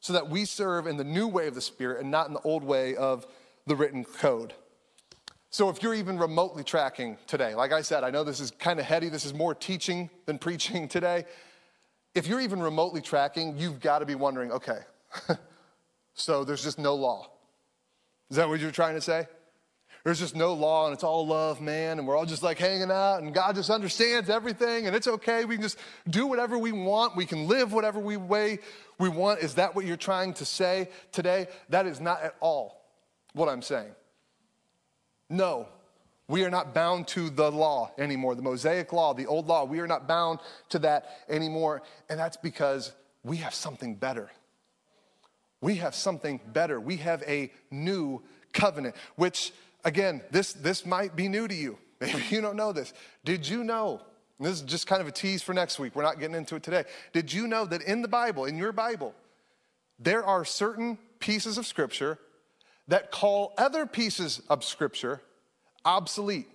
So 0.00 0.14
that 0.14 0.30
we 0.30 0.46
serve 0.46 0.86
in 0.86 0.96
the 0.96 1.04
new 1.04 1.28
way 1.28 1.48
of 1.48 1.54
the 1.54 1.60
Spirit 1.60 2.00
and 2.00 2.10
not 2.10 2.28
in 2.28 2.32
the 2.32 2.40
old 2.40 2.64
way 2.64 2.96
of 2.96 3.26
the 3.66 3.76
written 3.76 4.06
code. 4.06 4.54
So, 5.50 5.68
if 5.68 5.82
you're 5.82 5.94
even 5.94 6.18
remotely 6.18 6.64
tracking 6.64 7.18
today, 7.26 7.54
like 7.54 7.72
I 7.72 7.82
said, 7.82 8.04
I 8.04 8.10
know 8.10 8.24
this 8.24 8.40
is 8.40 8.52
kind 8.52 8.80
of 8.80 8.86
heady, 8.86 9.10
this 9.10 9.26
is 9.26 9.34
more 9.34 9.54
teaching 9.54 10.08
than 10.24 10.38
preaching 10.38 10.88
today. 10.96 11.26
If 12.18 12.26
you're 12.26 12.40
even 12.40 12.60
remotely 12.60 13.00
tracking, 13.00 13.56
you've 13.58 13.78
got 13.78 14.00
to 14.00 14.04
be 14.04 14.16
wondering 14.16 14.50
okay, 14.50 14.80
so 16.14 16.42
there's 16.42 16.64
just 16.64 16.76
no 16.76 16.96
law. 16.96 17.30
Is 18.28 18.38
that 18.38 18.48
what 18.48 18.58
you're 18.58 18.72
trying 18.72 18.96
to 18.96 19.00
say? 19.00 19.28
There's 20.02 20.18
just 20.18 20.34
no 20.34 20.52
law 20.54 20.86
and 20.86 20.94
it's 20.94 21.04
all 21.04 21.24
love, 21.28 21.60
man, 21.60 22.00
and 22.00 22.08
we're 22.08 22.16
all 22.16 22.26
just 22.26 22.42
like 22.42 22.58
hanging 22.58 22.90
out 22.90 23.22
and 23.22 23.32
God 23.32 23.54
just 23.54 23.70
understands 23.70 24.28
everything 24.28 24.88
and 24.88 24.96
it's 24.96 25.06
okay. 25.06 25.44
We 25.44 25.54
can 25.54 25.62
just 25.62 25.78
do 26.10 26.26
whatever 26.26 26.58
we 26.58 26.72
want. 26.72 27.14
We 27.14 27.24
can 27.24 27.46
live 27.46 27.72
whatever 27.72 28.00
we 28.00 28.16
way 28.16 28.58
we 28.98 29.08
want. 29.08 29.38
Is 29.38 29.54
that 29.54 29.76
what 29.76 29.84
you're 29.84 29.96
trying 29.96 30.34
to 30.34 30.44
say 30.44 30.88
today? 31.12 31.46
That 31.68 31.86
is 31.86 32.00
not 32.00 32.20
at 32.22 32.34
all 32.40 32.82
what 33.32 33.48
I'm 33.48 33.62
saying. 33.62 33.92
No, 35.30 35.68
we 36.28 36.44
are 36.44 36.50
not 36.50 36.74
bound 36.74 37.08
to 37.08 37.30
the 37.30 37.50
law 37.50 37.90
anymore, 37.96 38.34
the 38.34 38.42
Mosaic 38.42 38.92
law, 38.92 39.14
the 39.14 39.26
old 39.26 39.46
law. 39.46 39.64
We 39.64 39.80
are 39.80 39.86
not 39.86 40.06
bound 40.06 40.40
to 40.68 40.78
that 40.80 41.08
anymore. 41.28 41.82
And 42.10 42.20
that's 42.20 42.36
because 42.36 42.92
we 43.24 43.38
have 43.38 43.54
something 43.54 43.94
better. 43.94 44.30
We 45.62 45.76
have 45.76 45.94
something 45.94 46.38
better. 46.52 46.78
We 46.78 46.98
have 46.98 47.22
a 47.22 47.50
new 47.70 48.22
covenant, 48.52 48.94
which 49.16 49.52
again, 49.84 50.20
this, 50.30 50.52
this 50.52 50.84
might 50.84 51.16
be 51.16 51.28
new 51.28 51.48
to 51.48 51.54
you. 51.54 51.78
Maybe 52.00 52.22
you 52.28 52.42
don't 52.42 52.56
know 52.56 52.72
this. 52.72 52.92
Did 53.24 53.48
you 53.48 53.64
know? 53.64 54.02
this 54.38 54.52
is 54.52 54.62
just 54.62 54.86
kind 54.86 55.00
of 55.00 55.08
a 55.08 55.12
tease 55.12 55.42
for 55.42 55.52
next 55.52 55.80
week. 55.80 55.96
We're 55.96 56.04
not 56.04 56.20
getting 56.20 56.36
into 56.36 56.54
it 56.54 56.62
today. 56.62 56.84
Did 57.12 57.32
you 57.32 57.48
know 57.48 57.64
that 57.64 57.82
in 57.82 58.02
the 58.02 58.08
Bible, 58.08 58.44
in 58.44 58.56
your 58.56 58.70
Bible, 58.70 59.14
there 59.98 60.22
are 60.24 60.44
certain 60.44 60.98
pieces 61.18 61.58
of 61.58 61.66
Scripture 61.66 62.18
that 62.86 63.10
call 63.10 63.52
other 63.58 63.84
pieces 63.84 64.40
of 64.48 64.62
Scripture 64.62 65.22
obsolete? 65.88 66.48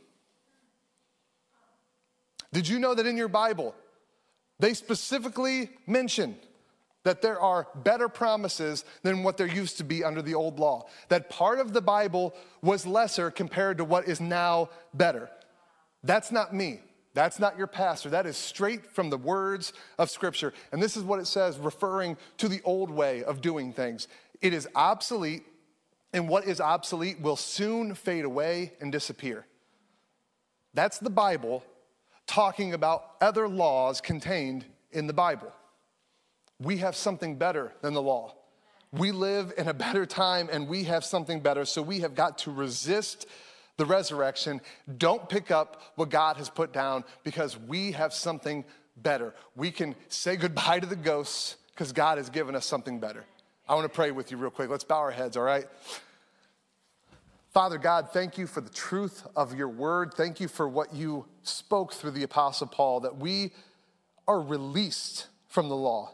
Did 2.52 2.68
you 2.68 2.78
know 2.78 2.94
that 2.94 3.08
in 3.08 3.18
your 3.18 3.28
Bible, 3.28 3.74
they 4.60 4.76
specifically 4.76 5.72
mention 5.88 6.38
that 7.04 7.22
there 7.22 7.40
are 7.40 7.68
better 7.76 8.08
promises 8.08 8.86
than 9.02 9.24
what 9.24 9.38
there 9.38 9.48
used 9.48 9.78
to 9.78 9.84
be 9.84 10.04
under 10.04 10.22
the 10.22 10.36
old 10.36 10.60
law. 10.60 10.88
That 11.10 11.30
part 11.30 11.60
of 11.60 11.74
the 11.74 11.82
Bible 11.82 12.34
was 12.62 12.86
lesser 12.86 13.30
compared 13.30 13.78
to 13.80 13.84
what 13.84 14.08
is 14.08 14.22
now 14.22 14.70
better. 14.94 15.30
That's 16.04 16.32
not 16.32 16.54
me. 16.54 16.80
That's 17.14 17.40
not 17.40 17.58
your 17.58 17.68
pastor. 17.68 18.10
That 18.10 18.26
is 18.26 18.38
straight 18.38 18.86
from 18.88 19.10
the 19.10 19.18
words 19.18 19.74
of 20.00 20.10
Scripture. 20.10 20.54
And 20.72 20.82
this 20.82 20.96
is 20.96 21.04
what 21.04 21.20
it 21.20 21.28
says, 21.28 21.60
referring 21.60 22.18
to 22.38 22.48
the 22.48 22.62
old 22.64 22.90
way 22.90 23.24
of 23.24 23.42
doing 23.42 23.74
things. 23.74 24.08
It 24.42 24.54
is 24.54 24.68
obsolete, 24.76 25.44
and 26.14 26.30
what 26.30 26.46
is 26.46 26.62
obsolete 26.62 27.20
will 27.20 27.36
soon 27.36 27.96
fade 27.96 28.26
away 28.26 28.74
and 28.80 28.92
disappear. 28.92 29.46
That's 30.74 31.00
the 31.00 31.10
Bible 31.10 31.64
talking 32.28 32.74
about 32.74 33.04
other 33.20 33.48
laws 33.50 34.00
contained 34.00 34.66
in 34.92 35.08
the 35.08 35.14
Bible. 35.14 35.52
We 36.60 36.78
have 36.78 36.96
something 36.96 37.36
better 37.38 37.74
than 37.82 37.94
the 37.94 38.02
law. 38.02 38.36
We 38.92 39.12
live 39.12 39.54
in 39.58 39.68
a 39.68 39.74
better 39.74 40.06
time 40.06 40.50
and 40.52 40.68
we 40.68 40.84
have 40.84 41.04
something 41.04 41.40
better. 41.40 41.66
So 41.66 41.82
we 41.82 42.00
have 42.02 42.16
got 42.16 42.38
to 42.40 42.52
resist 42.52 43.26
the 43.78 43.86
resurrection. 43.86 44.62
Don't 44.98 45.28
pick 45.28 45.50
up 45.50 45.82
what 45.96 46.10
God 46.10 46.38
has 46.38 46.50
put 46.50 46.72
down 46.72 47.04
because 47.24 47.58
we 47.58 47.92
have 47.94 48.14
something 48.14 48.64
better. 48.98 49.34
We 49.56 49.72
can 49.72 49.96
say 50.10 50.36
goodbye 50.36 50.80
to 50.80 50.86
the 50.86 50.96
ghosts 50.96 51.58
because 51.74 51.92
God 51.92 52.20
has 52.20 52.30
given 52.30 52.56
us 52.56 52.68
something 52.68 53.00
better. 53.00 53.26
I 53.74 53.76
want 53.76 53.92
to 53.92 53.96
pray 53.96 54.12
with 54.12 54.30
you 54.30 54.38
real 54.38 54.52
quick. 54.52 54.70
Let's 54.70 54.84
bow 54.84 55.00
our 55.00 55.10
heads, 55.10 55.36
all 55.36 55.42
right? 55.42 55.66
Father 57.56 57.80
God, 57.80 58.10
thank 58.14 58.38
you 58.38 58.46
for 58.46 58.62
the 58.62 58.70
truth 58.70 59.26
of 59.36 59.58
your 59.58 59.68
word. 59.68 60.14
Thank 60.14 60.40
you 60.40 60.48
for 60.48 60.70
what 60.70 60.94
you 60.94 61.26
spoke 61.42 61.92
through 61.92 62.12
the 62.12 62.22
Apostle 62.22 62.68
Paul, 62.68 63.00
that 63.00 63.18
we 63.18 63.52
are 64.28 64.40
released 64.40 65.26
from 65.48 65.70
the 65.70 65.76
law 65.76 66.12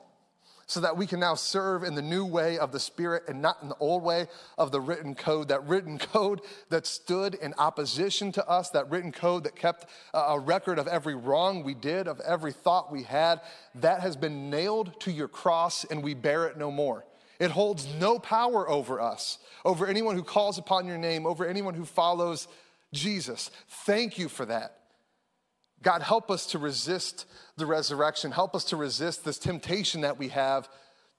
so 0.68 0.80
that 0.80 0.96
we 0.96 1.06
can 1.06 1.20
now 1.20 1.36
serve 1.36 1.84
in 1.84 1.96
the 1.96 2.02
new 2.02 2.24
way 2.24 2.58
of 2.58 2.72
the 2.72 2.80
Spirit 2.80 3.24
and 3.28 3.42
not 3.42 3.58
in 3.62 3.68
the 3.68 3.76
old 3.82 4.04
way 4.04 4.28
of 4.58 4.72
the 4.72 4.80
written 4.80 5.14
code. 5.14 5.50
That 5.50 5.68
written 5.68 5.98
code 5.98 6.40
that 6.70 6.88
stood 6.88 7.36
in 7.36 7.54
opposition 7.58 8.32
to 8.32 8.48
us, 8.48 8.70
that 8.70 8.90
written 8.90 9.12
code 9.12 9.44
that 9.44 9.58
kept 9.58 9.86
a 10.14 10.40
record 10.40 10.80
of 10.80 10.88
every 10.88 11.16
wrong 11.16 11.66
we 11.66 11.74
did, 11.74 12.08
of 12.08 12.22
every 12.22 12.54
thought 12.54 12.90
we 12.90 13.04
had, 13.04 13.42
that 13.76 14.00
has 14.00 14.16
been 14.16 14.50
nailed 14.50 14.98
to 15.02 15.12
your 15.12 15.28
cross 15.28 15.84
and 15.84 16.02
we 16.02 16.14
bear 16.14 16.48
it 16.48 16.56
no 16.56 16.72
more. 16.72 17.04
It 17.40 17.52
holds 17.52 17.88
no 18.00 18.20
power 18.20 18.70
over 18.70 19.00
us, 19.00 19.40
over 19.64 19.88
anyone 19.88 20.16
who 20.16 20.24
calls 20.24 20.58
upon 20.58 20.86
your 20.86 20.98
name, 20.98 21.26
over 21.26 21.46
anyone 21.46 21.74
who 21.74 21.86
follows 21.86 22.48
Jesus. 22.94 23.50
Thank 23.86 24.18
you 24.18 24.28
for 24.28 24.46
that. 24.46 24.76
God, 25.82 26.02
help 26.02 26.30
us 26.30 26.48
to 26.48 26.60
resist 26.60 27.26
the 27.56 27.66
resurrection. 27.66 28.32
Help 28.32 28.56
us 28.56 28.66
to 28.66 28.76
resist 28.76 29.24
this 29.24 29.40
temptation 29.40 30.02
that 30.02 30.18
we 30.18 30.28
have 30.30 30.68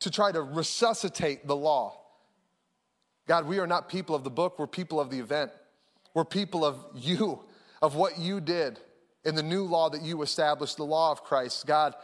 to 0.01 0.11
try 0.11 0.31
to 0.33 0.43
resuscitate 0.43 1.47
the 1.47 1.57
law. 1.57 1.99
God, 3.27 3.47
we 3.47 3.59
are 3.59 3.67
not 3.67 3.89
people 3.89 4.15
of 4.15 4.25
the 4.25 4.31
book, 4.31 4.59
we're 4.59 4.67
people 4.67 5.01
of 5.01 5.11
the 5.11 5.21
event. 5.21 5.53
We're 6.15 6.25
people 6.25 6.65
of 6.65 6.77
you, 6.95 7.41
of 7.81 7.95
what 7.95 8.19
you 8.19 8.41
did 8.41 8.81
in 9.25 9.35
the 9.35 9.43
new 9.43 9.65
law 9.65 9.91
that 9.91 10.03
you 10.03 10.23
established, 10.23 10.77
the 10.77 10.85
law 10.85 11.13
of 11.13 11.23
Christ. 11.23 11.67
God, 11.67 11.95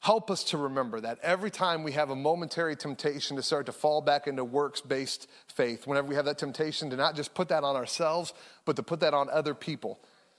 help 0.00 0.30
us 0.30 0.44
to 0.44 0.58
remember 0.58 1.00
that 1.00 1.18
every 1.22 1.50
time 1.50 1.82
we 1.82 1.92
have 1.92 2.10
a 2.10 2.16
momentary 2.16 2.76
temptation 2.76 3.36
to 3.36 3.42
start 3.42 3.66
to 3.66 3.72
fall 3.72 4.00
back 4.00 4.26
into 4.26 4.44
works 4.44 4.80
based 4.80 5.28
faith, 5.48 5.86
whenever 5.86 6.06
we 6.06 6.14
have 6.14 6.24
that 6.26 6.38
temptation 6.38 6.90
to 6.90 6.96
not 6.96 7.16
just 7.16 7.34
put 7.34 7.48
that 7.48 7.64
on 7.64 7.76
ourselves, 7.76 8.32
but 8.64 8.76
to 8.76 8.82
put 8.82 9.00
that 9.00 9.14
on 9.14 9.28
other 9.30 9.54
people 9.54 9.98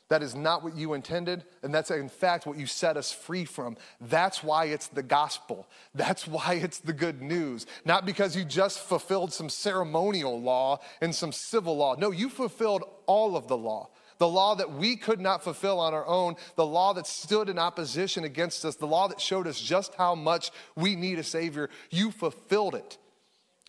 That 0.10 0.24
is 0.24 0.34
not 0.34 0.64
what 0.64 0.76
you 0.76 0.96
intended, 0.96 1.44
and 1.62 1.74
that's 1.74 1.92
in 1.92 2.10
fact 2.10 2.48
what 2.48 2.58
you 2.58 2.66
set 2.66 2.98
us 2.98 3.12
free 3.12 3.46
from. 3.46 3.78
That's 4.02 4.44
why 4.44 4.66
it's 4.66 4.88
the 4.88 5.04
gospel. 5.04 5.68
That's 5.94 6.28
why 6.28 6.56
it's 6.56 6.80
the 6.80 6.94
good 6.94 7.22
news. 7.22 7.68
Not 7.86 8.08
because 8.08 8.36
you 8.36 8.44
just 8.44 8.80
fulfilled 8.80 9.32
some 9.32 9.50
ceremonial 9.50 10.42
law 10.42 10.80
and 11.00 11.14
some 11.14 11.32
civil 11.32 11.78
law. 11.78 11.96
No, 11.96 12.10
you 12.10 12.30
fulfilled 12.30 12.84
all 13.06 13.38
of 13.38 13.48
the 13.48 13.58
law. 13.58 13.90
The 14.20 14.28
law 14.28 14.54
that 14.56 14.72
we 14.72 14.98
could 14.98 15.20
not 15.20 15.44
fulfill 15.44 15.80
on 15.80 15.94
our 15.94 16.06
own, 16.06 16.36
the 16.56 16.66
law 16.66 16.94
that 16.94 17.08
stood 17.08 17.50
in 17.50 17.58
opposition 17.58 18.26
against 18.26 18.66
us, 18.66 18.76
the 18.76 18.86
law 18.86 19.08
that 19.08 19.20
showed 19.20 19.48
us 19.48 19.60
just 19.60 19.96
how 19.96 20.14
much 20.14 20.52
we 20.76 20.96
need 20.96 21.20
a 21.20 21.24
Savior. 21.24 21.70
You 21.90 22.12
fulfilled 22.12 22.76
it, 22.76 22.98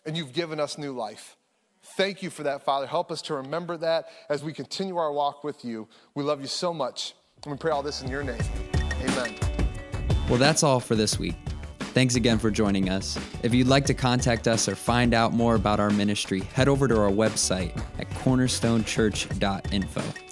and 0.05 0.15
you've 0.15 0.33
given 0.33 0.59
us 0.59 0.77
new 0.77 0.91
life. 0.91 1.37
Thank 1.95 2.21
you 2.21 2.29
for 2.29 2.43
that, 2.43 2.63
Father. 2.63 2.85
Help 2.85 3.11
us 3.11 3.21
to 3.23 3.35
remember 3.35 3.77
that 3.77 4.05
as 4.29 4.43
we 4.43 4.53
continue 4.53 4.97
our 4.97 5.11
walk 5.11 5.43
with 5.43 5.65
you. 5.65 5.87
We 6.15 6.23
love 6.23 6.41
you 6.41 6.47
so 6.47 6.73
much. 6.73 7.15
And 7.43 7.51
we 7.51 7.57
pray 7.57 7.71
all 7.71 7.81
this 7.81 8.03
in 8.03 8.09
your 8.09 8.23
name. 8.23 8.41
Amen. 9.01 9.35
Well, 10.29 10.37
that's 10.37 10.63
all 10.63 10.79
for 10.79 10.95
this 10.95 11.17
week. 11.17 11.35
Thanks 11.79 12.15
again 12.15 12.39
for 12.39 12.51
joining 12.51 12.89
us. 12.89 13.19
If 13.41 13.53
you'd 13.53 13.67
like 13.67 13.85
to 13.87 13.93
contact 13.93 14.47
us 14.47 14.69
or 14.69 14.75
find 14.75 15.13
out 15.13 15.33
more 15.33 15.55
about 15.55 15.79
our 15.79 15.89
ministry, 15.89 16.41
head 16.53 16.69
over 16.69 16.87
to 16.87 16.97
our 16.97 17.09
website 17.09 17.75
at 17.99 18.09
cornerstonechurch.info. 18.11 20.30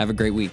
Have 0.00 0.08
a 0.08 0.14
great 0.14 0.32
week. 0.32 0.50